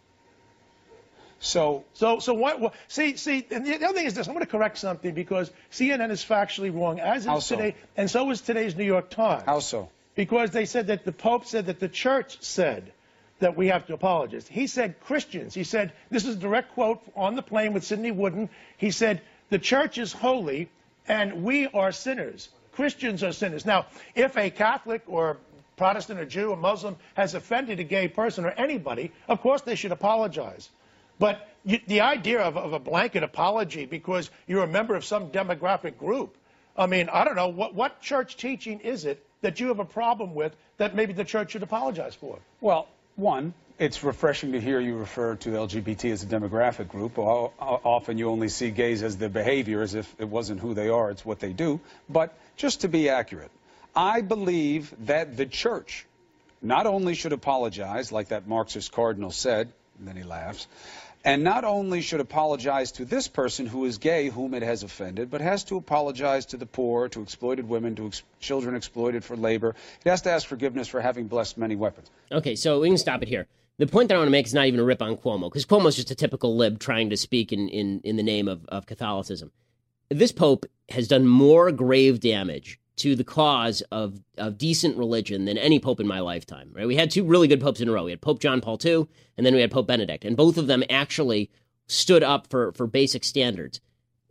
So, 1.40 1.84
so, 1.92 2.20
so 2.20 2.32
what? 2.32 2.60
what 2.60 2.74
see, 2.88 3.16
see, 3.16 3.46
and 3.50 3.66
the, 3.66 3.76
the 3.76 3.84
other 3.84 3.98
thing 3.98 4.06
is 4.06 4.14
this. 4.14 4.28
I'm 4.28 4.32
going 4.32 4.46
to 4.46 4.50
correct 4.50 4.78
something 4.78 5.12
because 5.12 5.50
CNN 5.70 6.10
is 6.10 6.24
factually 6.24 6.74
wrong, 6.74 7.00
as 7.00 7.26
is 7.26 7.44
so? 7.44 7.56
today, 7.56 7.76
and 7.98 8.10
so 8.10 8.30
is 8.30 8.40
today's 8.40 8.74
New 8.74 8.84
York 8.84 9.10
Times. 9.10 9.42
How 9.44 9.58
so? 9.58 9.90
Because 10.14 10.50
they 10.50 10.64
said 10.64 10.86
that 10.86 11.04
the 11.04 11.12
Pope 11.12 11.44
said 11.44 11.66
that 11.66 11.80
the 11.80 11.88
church 11.88 12.38
said 12.40 12.94
that 13.40 13.58
we 13.58 13.66
have 13.66 13.86
to 13.88 13.92
apologize. 13.92 14.48
He 14.48 14.68
said 14.68 15.00
Christians. 15.00 15.52
He 15.52 15.64
said 15.64 15.92
this 16.08 16.24
is 16.24 16.36
a 16.36 16.38
direct 16.38 16.72
quote 16.72 17.02
on 17.14 17.34
the 17.34 17.42
plane 17.42 17.74
with 17.74 17.84
Cindy 17.84 18.10
Wooden. 18.10 18.48
He 18.78 18.90
said 18.90 19.20
the 19.50 19.58
church 19.58 19.98
is 19.98 20.14
holy 20.14 20.70
and 21.08 21.44
we 21.44 21.66
are 21.68 21.92
sinners. 21.92 22.48
Christians 22.72 23.22
are 23.22 23.32
sinners. 23.32 23.64
Now, 23.64 23.86
if 24.14 24.36
a 24.36 24.50
Catholic 24.50 25.02
or 25.06 25.38
Protestant 25.76 26.20
or 26.20 26.24
Jew 26.24 26.50
or 26.50 26.56
Muslim 26.56 26.96
has 27.14 27.34
offended 27.34 27.80
a 27.80 27.84
gay 27.84 28.08
person 28.08 28.44
or 28.44 28.50
anybody, 28.50 29.12
of 29.28 29.40
course 29.40 29.62
they 29.62 29.74
should 29.74 29.92
apologize. 29.92 30.70
But 31.18 31.48
you, 31.64 31.80
the 31.86 32.00
idea 32.00 32.40
of, 32.40 32.56
of, 32.56 32.72
a 32.72 32.78
blanket 32.78 33.22
apology 33.22 33.86
because 33.86 34.30
you're 34.46 34.64
a 34.64 34.68
member 34.68 34.94
of 34.94 35.04
some 35.04 35.30
demographic 35.30 35.98
group, 35.98 36.36
I 36.76 36.86
mean, 36.86 37.08
I 37.08 37.24
don't 37.24 37.36
know, 37.36 37.48
what, 37.48 37.74
what 37.74 38.00
church 38.00 38.36
teaching 38.36 38.80
is 38.80 39.04
it 39.04 39.24
that 39.40 39.60
you 39.60 39.68
have 39.68 39.78
a 39.78 39.84
problem 39.84 40.34
with 40.34 40.56
that 40.78 40.94
maybe 40.94 41.12
the 41.12 41.24
church 41.24 41.52
should 41.52 41.62
apologize 41.62 42.14
for? 42.14 42.38
Well, 42.60 42.88
one, 43.16 43.54
it's 43.78 44.04
refreshing 44.04 44.52
to 44.52 44.60
hear 44.60 44.78
you 44.80 44.96
refer 44.96 45.34
to 45.36 45.50
LGBT 45.50 46.12
as 46.12 46.22
a 46.22 46.26
demographic 46.26 46.88
group. 46.88 47.18
Often 47.18 48.18
you 48.18 48.30
only 48.30 48.48
see 48.48 48.70
gays 48.70 49.02
as 49.02 49.16
their 49.16 49.28
behavior, 49.28 49.82
as 49.82 49.94
if 49.94 50.14
it 50.18 50.28
wasn't 50.28 50.60
who 50.60 50.74
they 50.74 50.88
are, 50.88 51.10
it's 51.10 51.24
what 51.24 51.40
they 51.40 51.52
do. 51.52 51.80
But 52.08 52.36
just 52.56 52.82
to 52.82 52.88
be 52.88 53.08
accurate, 53.08 53.50
I 53.94 54.20
believe 54.20 54.94
that 55.06 55.36
the 55.36 55.46
church 55.46 56.06
not 56.62 56.86
only 56.86 57.14
should 57.14 57.32
apologize, 57.32 58.12
like 58.12 58.28
that 58.28 58.46
Marxist 58.46 58.92
cardinal 58.92 59.30
said, 59.30 59.72
and 59.98 60.08
then 60.08 60.16
he 60.16 60.22
laughs, 60.22 60.66
and 61.24 61.42
not 61.42 61.64
only 61.64 62.00
should 62.00 62.20
apologize 62.20 62.92
to 62.92 63.04
this 63.04 63.28
person 63.28 63.66
who 63.66 63.86
is 63.86 63.98
gay, 63.98 64.28
whom 64.28 64.54
it 64.54 64.62
has 64.62 64.82
offended, 64.82 65.30
but 65.30 65.40
has 65.40 65.64
to 65.64 65.76
apologize 65.76 66.46
to 66.46 66.56
the 66.56 66.66
poor, 66.66 67.08
to 67.08 67.22
exploited 67.22 67.68
women, 67.68 67.96
to 67.96 68.06
ex- 68.06 68.22
children 68.40 68.76
exploited 68.76 69.24
for 69.24 69.36
labor. 69.36 69.74
It 70.04 70.10
has 70.10 70.22
to 70.22 70.30
ask 70.30 70.46
forgiveness 70.46 70.86
for 70.86 71.00
having 71.00 71.26
blessed 71.26 71.56
many 71.56 71.76
weapons. 71.76 72.10
Okay, 72.30 72.56
so 72.56 72.80
we 72.80 72.88
can 72.88 72.98
stop 72.98 73.22
it 73.22 73.28
here. 73.28 73.46
The 73.76 73.86
point 73.88 74.08
that 74.08 74.14
I 74.14 74.18
want 74.18 74.28
to 74.28 74.32
make 74.32 74.46
is 74.46 74.54
not 74.54 74.66
even 74.66 74.78
a 74.78 74.84
rip 74.84 75.02
on 75.02 75.16
Cuomo, 75.16 75.50
because 75.50 75.66
Cuomo 75.66 75.88
is 75.88 75.96
just 75.96 76.10
a 76.10 76.14
typical 76.14 76.56
lib 76.56 76.78
trying 76.78 77.10
to 77.10 77.16
speak 77.16 77.52
in, 77.52 77.68
in, 77.68 78.00
in 78.04 78.16
the 78.16 78.22
name 78.22 78.46
of, 78.46 78.64
of 78.66 78.86
Catholicism. 78.86 79.50
This 80.10 80.30
pope 80.30 80.64
has 80.90 81.08
done 81.08 81.26
more 81.26 81.72
grave 81.72 82.20
damage 82.20 82.78
to 82.96 83.16
the 83.16 83.24
cause 83.24 83.82
of, 83.90 84.20
of 84.38 84.58
decent 84.58 84.96
religion 84.96 85.46
than 85.46 85.58
any 85.58 85.80
pope 85.80 85.98
in 85.98 86.06
my 86.06 86.20
lifetime. 86.20 86.70
Right? 86.72 86.86
We 86.86 86.94
had 86.94 87.10
two 87.10 87.24
really 87.24 87.48
good 87.48 87.60
popes 87.60 87.80
in 87.80 87.88
a 87.88 87.92
row. 87.92 88.04
We 88.04 88.12
had 88.12 88.20
Pope 88.20 88.38
John 88.38 88.60
Paul 88.60 88.78
II, 88.84 89.08
and 89.36 89.44
then 89.44 89.54
we 89.54 89.60
had 89.60 89.72
Pope 89.72 89.88
Benedict, 89.88 90.24
and 90.24 90.36
both 90.36 90.56
of 90.56 90.68
them 90.68 90.84
actually 90.88 91.50
stood 91.88 92.22
up 92.22 92.46
for, 92.48 92.72
for 92.72 92.86
basic 92.86 93.24
standards. 93.24 93.80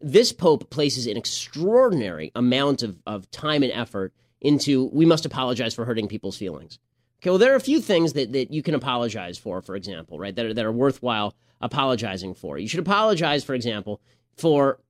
This 0.02 0.32
pope 0.32 0.70
places 0.70 1.06
an 1.06 1.18
extraordinary 1.18 2.32
amount 2.34 2.82
of, 2.82 3.02
of 3.06 3.30
time 3.32 3.64
and 3.64 3.72
effort 3.74 4.14
into 4.40 4.86
we 4.94 5.06
must 5.06 5.26
apologize 5.26 5.74
for 5.74 5.86
hurting 5.86 6.08
people's 6.08 6.38
feelings. 6.38 6.80
Okay, 7.24 7.30
well, 7.30 7.40
there 7.40 7.54
are 7.54 7.58
a 7.58 7.62
few 7.62 7.80
things 7.80 8.14
that, 8.14 8.34
that 8.34 8.52
you 8.52 8.62
can 8.62 8.76
apologize 8.76 9.38
for, 9.38 9.62
for 9.62 9.78
example, 9.78 10.20
right, 10.20 10.36
that 10.36 10.46
are, 10.46 10.54
that 10.54 10.66
are 10.66 10.74
worthwhile 10.74 11.34
apologizing 11.62 12.34
for. 12.34 12.58
You 12.58 12.68
should 12.68 12.82
apologize, 12.82 13.46
for 13.46 13.56
example, 13.56 14.02
for 14.36 14.82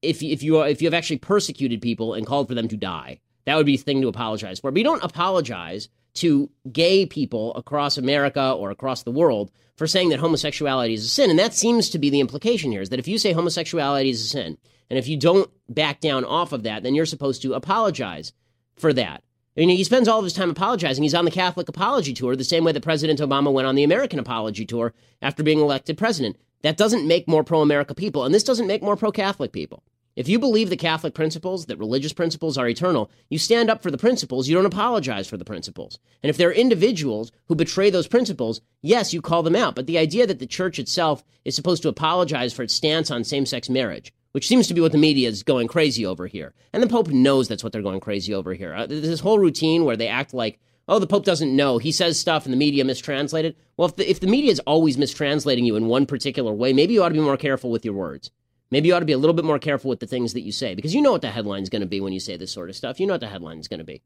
if 0.00 0.22
if 0.22 0.42
you 0.42 0.56
are, 0.56 0.66
if 0.66 0.80
you 0.80 0.86
have 0.86 0.94
actually 0.94 1.18
persecuted 1.18 1.82
people 1.82 2.14
and 2.14 2.26
called 2.26 2.48
for 2.48 2.54
them 2.54 2.68
to 2.68 2.78
die, 2.78 3.20
that 3.44 3.56
would 3.56 3.66
be 3.66 3.74
a 3.74 3.78
thing 3.78 4.00
to 4.00 4.08
apologize 4.08 4.60
for. 4.60 4.70
But 4.70 4.78
you 4.78 4.84
don't 4.84 5.04
apologize 5.04 5.90
to 6.14 6.48
gay 6.72 7.04
people 7.04 7.54
across 7.54 7.98
America 7.98 8.52
or 8.52 8.70
across 8.70 9.02
the 9.02 9.10
world 9.10 9.50
for 9.76 9.86
saying 9.86 10.08
that 10.08 10.20
homosexuality 10.20 10.94
is 10.94 11.04
a 11.04 11.08
sin. 11.08 11.28
And 11.28 11.38
that 11.38 11.52
seems 11.52 11.90
to 11.90 11.98
be 11.98 12.08
the 12.08 12.20
implication 12.20 12.72
here 12.72 12.80
is 12.80 12.88
that 12.88 12.98
if 12.98 13.08
you 13.08 13.18
say 13.18 13.32
homosexuality 13.32 14.08
is 14.08 14.22
a 14.22 14.28
sin, 14.28 14.56
and 14.88 14.98
if 14.98 15.06
you 15.06 15.18
don't 15.18 15.50
back 15.68 16.00
down 16.00 16.24
off 16.24 16.52
of 16.52 16.62
that, 16.62 16.82
then 16.82 16.94
you're 16.94 17.04
supposed 17.04 17.42
to 17.42 17.52
apologize 17.52 18.32
for 18.74 18.94
that. 18.94 19.22
He 19.56 19.84
spends 19.84 20.08
all 20.08 20.18
of 20.18 20.24
his 20.24 20.32
time 20.32 20.50
apologizing. 20.50 21.02
He's 21.02 21.14
on 21.14 21.24
the 21.24 21.30
Catholic 21.30 21.68
apology 21.68 22.12
tour, 22.12 22.34
the 22.34 22.44
same 22.44 22.64
way 22.64 22.72
that 22.72 22.82
President 22.82 23.20
Obama 23.20 23.52
went 23.52 23.68
on 23.68 23.76
the 23.76 23.84
American 23.84 24.18
apology 24.18 24.66
tour 24.66 24.92
after 25.22 25.42
being 25.42 25.60
elected 25.60 25.96
president. 25.96 26.36
That 26.62 26.76
doesn't 26.76 27.06
make 27.06 27.28
more 27.28 27.44
pro 27.44 27.60
America 27.60 27.94
people, 27.94 28.24
and 28.24 28.34
this 28.34 28.42
doesn't 28.42 28.66
make 28.66 28.82
more 28.82 28.96
pro 28.96 29.12
Catholic 29.12 29.52
people. 29.52 29.84
If 30.16 30.28
you 30.28 30.38
believe 30.38 30.70
the 30.70 30.76
Catholic 30.76 31.12
principles, 31.12 31.66
that 31.66 31.78
religious 31.78 32.12
principles 32.12 32.56
are 32.56 32.68
eternal, 32.68 33.10
you 33.28 33.38
stand 33.38 33.68
up 33.68 33.82
for 33.82 33.90
the 33.90 33.98
principles, 33.98 34.48
you 34.48 34.54
don't 34.54 34.64
apologize 34.64 35.26
for 35.26 35.36
the 35.36 35.44
principles. 35.44 35.98
And 36.22 36.30
if 36.30 36.36
there 36.36 36.48
are 36.48 36.52
individuals 36.52 37.32
who 37.46 37.56
betray 37.56 37.90
those 37.90 38.06
principles, 38.06 38.60
yes, 38.80 39.12
you 39.12 39.20
call 39.20 39.42
them 39.42 39.56
out. 39.56 39.74
But 39.74 39.86
the 39.86 39.98
idea 39.98 40.26
that 40.26 40.38
the 40.38 40.46
church 40.46 40.78
itself 40.78 41.24
is 41.44 41.56
supposed 41.56 41.82
to 41.82 41.88
apologize 41.88 42.52
for 42.52 42.62
its 42.62 42.74
stance 42.74 43.10
on 43.10 43.24
same 43.24 43.44
sex 43.44 43.68
marriage, 43.68 44.12
which 44.34 44.48
seems 44.48 44.66
to 44.66 44.74
be 44.74 44.80
what 44.80 44.90
the 44.90 44.98
media 44.98 45.28
is 45.28 45.44
going 45.44 45.68
crazy 45.68 46.04
over 46.04 46.26
here. 46.26 46.54
And 46.72 46.82
the 46.82 46.88
Pope 46.88 47.06
knows 47.06 47.46
that's 47.46 47.62
what 47.62 47.72
they're 47.72 47.82
going 47.82 48.00
crazy 48.00 48.34
over 48.34 48.52
here. 48.52 48.74
Uh, 48.74 48.84
this 48.84 49.20
whole 49.20 49.38
routine 49.38 49.84
where 49.84 49.96
they 49.96 50.08
act 50.08 50.34
like, 50.34 50.58
oh, 50.88 50.98
the 50.98 51.06
Pope 51.06 51.24
doesn't 51.24 51.54
know. 51.54 51.78
He 51.78 51.92
says 51.92 52.18
stuff 52.18 52.44
and 52.44 52.52
the 52.52 52.56
media 52.56 52.84
mistranslated. 52.84 53.54
Well, 53.76 53.86
if 53.86 53.94
the, 53.94 54.10
if 54.10 54.18
the 54.18 54.26
media 54.26 54.50
is 54.50 54.58
always 54.66 54.96
mistranslating 54.96 55.64
you 55.64 55.76
in 55.76 55.86
one 55.86 56.04
particular 56.04 56.52
way, 56.52 56.72
maybe 56.72 56.94
you 56.94 57.04
ought 57.04 57.10
to 57.10 57.14
be 57.14 57.20
more 57.20 57.36
careful 57.36 57.70
with 57.70 57.84
your 57.84 57.94
words. 57.94 58.32
Maybe 58.72 58.88
you 58.88 58.96
ought 58.96 59.00
to 59.00 59.06
be 59.06 59.12
a 59.12 59.18
little 59.18 59.34
bit 59.34 59.44
more 59.44 59.60
careful 59.60 59.88
with 59.88 60.00
the 60.00 60.08
things 60.08 60.32
that 60.32 60.40
you 60.40 60.50
say 60.50 60.74
because 60.74 60.96
you 60.96 61.00
know 61.00 61.12
what 61.12 61.22
the 61.22 61.30
headline 61.30 61.62
is 61.62 61.70
going 61.70 61.82
to 61.82 61.86
be 61.86 62.00
when 62.00 62.12
you 62.12 62.18
say 62.18 62.36
this 62.36 62.50
sort 62.50 62.70
of 62.70 62.74
stuff. 62.74 62.98
You 62.98 63.06
know 63.06 63.14
what 63.14 63.20
the 63.20 63.28
headline 63.28 63.60
is 63.60 63.68
going 63.68 63.78
to 63.78 63.84
be. 63.84 64.02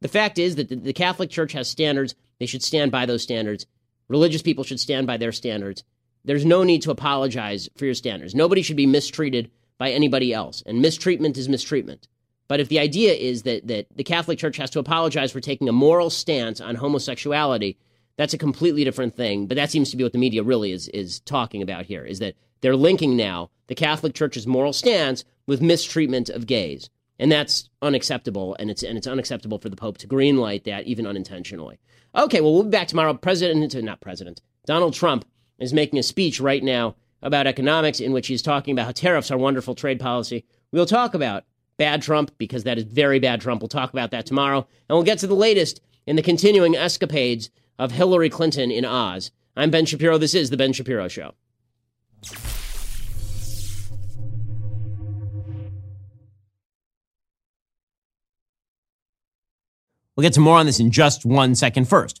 The 0.00 0.06
fact 0.06 0.38
is 0.38 0.54
that 0.54 0.68
the 0.68 0.92
Catholic 0.92 1.28
Church 1.28 1.54
has 1.54 1.68
standards. 1.68 2.14
They 2.38 2.46
should 2.46 2.62
stand 2.62 2.92
by 2.92 3.04
those 3.04 3.24
standards. 3.24 3.66
Religious 4.06 4.42
people 4.42 4.62
should 4.62 4.78
stand 4.78 5.08
by 5.08 5.16
their 5.16 5.32
standards. 5.32 5.82
There's 6.24 6.44
no 6.44 6.62
need 6.62 6.82
to 6.82 6.92
apologize 6.92 7.68
for 7.76 7.84
your 7.84 7.94
standards. 7.94 8.32
Nobody 8.32 8.62
should 8.62 8.76
be 8.76 8.86
mistreated 8.86 9.50
by 9.78 9.90
anybody 9.90 10.32
else. 10.32 10.62
And 10.66 10.80
mistreatment 10.80 11.36
is 11.36 11.48
mistreatment. 11.48 12.08
But 12.48 12.60
if 12.60 12.68
the 12.68 12.78
idea 12.78 13.12
is 13.14 13.42
that, 13.44 13.66
that 13.68 13.86
the 13.94 14.04
Catholic 14.04 14.38
Church 14.38 14.56
has 14.58 14.70
to 14.70 14.78
apologize 14.78 15.32
for 15.32 15.40
taking 15.40 15.68
a 15.68 15.72
moral 15.72 16.10
stance 16.10 16.60
on 16.60 16.74
homosexuality, 16.74 17.78
that's 18.16 18.34
a 18.34 18.38
completely 18.38 18.84
different 18.84 19.16
thing. 19.16 19.46
But 19.46 19.56
that 19.56 19.70
seems 19.70 19.90
to 19.90 19.96
be 19.96 20.04
what 20.04 20.12
the 20.12 20.18
media 20.18 20.42
really 20.42 20.72
is, 20.72 20.88
is 20.88 21.20
talking 21.20 21.62
about 21.62 21.86
here, 21.86 22.04
is 22.04 22.18
that 22.18 22.34
they're 22.60 22.76
linking 22.76 23.16
now 23.16 23.50
the 23.68 23.74
Catholic 23.74 24.14
Church's 24.14 24.46
moral 24.46 24.72
stance 24.72 25.24
with 25.46 25.62
mistreatment 25.62 26.28
of 26.28 26.46
gays. 26.46 26.90
And 27.18 27.30
that's 27.30 27.68
unacceptable, 27.80 28.56
and 28.58 28.70
it's 28.70 28.82
and 28.82 28.98
it's 28.98 29.06
unacceptable 29.06 29.58
for 29.58 29.68
the 29.68 29.76
Pope 29.76 29.98
to 29.98 30.08
greenlight 30.08 30.64
that, 30.64 30.86
even 30.86 31.06
unintentionally. 31.06 31.78
Okay, 32.16 32.40
well, 32.40 32.52
we'll 32.52 32.64
be 32.64 32.70
back 32.70 32.88
tomorrow. 32.88 33.14
President, 33.14 33.74
not 33.82 34.00
President, 34.00 34.40
Donald 34.66 34.94
Trump 34.94 35.24
is 35.58 35.72
making 35.72 35.98
a 35.98 36.02
speech 36.02 36.40
right 36.40 36.62
now 36.62 36.96
about 37.22 37.46
economics 37.46 38.00
in 38.00 38.12
which 38.12 38.26
he's 38.26 38.42
talking 38.42 38.72
about 38.72 38.86
how 38.86 38.92
tariffs 38.92 39.30
are 39.30 39.38
wonderful 39.38 39.74
trade 39.74 40.00
policy. 40.00 40.44
We'll 40.72 40.86
talk 40.86 41.14
about 41.14 41.44
bad 41.76 42.02
Trump 42.02 42.32
because 42.38 42.64
that 42.64 42.78
is 42.78 42.84
very 42.84 43.18
bad 43.18 43.40
Trump. 43.40 43.62
We'll 43.62 43.68
talk 43.68 43.92
about 43.92 44.10
that 44.10 44.26
tomorrow, 44.26 44.66
and 44.88 44.96
we'll 44.96 45.02
get 45.04 45.18
to 45.18 45.26
the 45.26 45.34
latest 45.34 45.80
in 46.06 46.16
the 46.16 46.22
continuing 46.22 46.76
escapades 46.76 47.50
of 47.78 47.92
Hillary 47.92 48.28
Clinton 48.28 48.70
in 48.70 48.84
Oz. 48.84 49.30
I'm 49.56 49.70
Ben 49.70 49.86
Shapiro. 49.86 50.18
This 50.18 50.34
is 50.34 50.50
the 50.50 50.56
Ben 50.56 50.72
Shapiro 50.72 51.08
Show. 51.08 51.34
We'll 60.16 60.22
get 60.22 60.34
to 60.34 60.40
more 60.40 60.58
on 60.58 60.66
this 60.66 60.78
in 60.78 60.90
just 60.90 61.24
one 61.24 61.54
second. 61.54 61.88
First, 61.88 62.20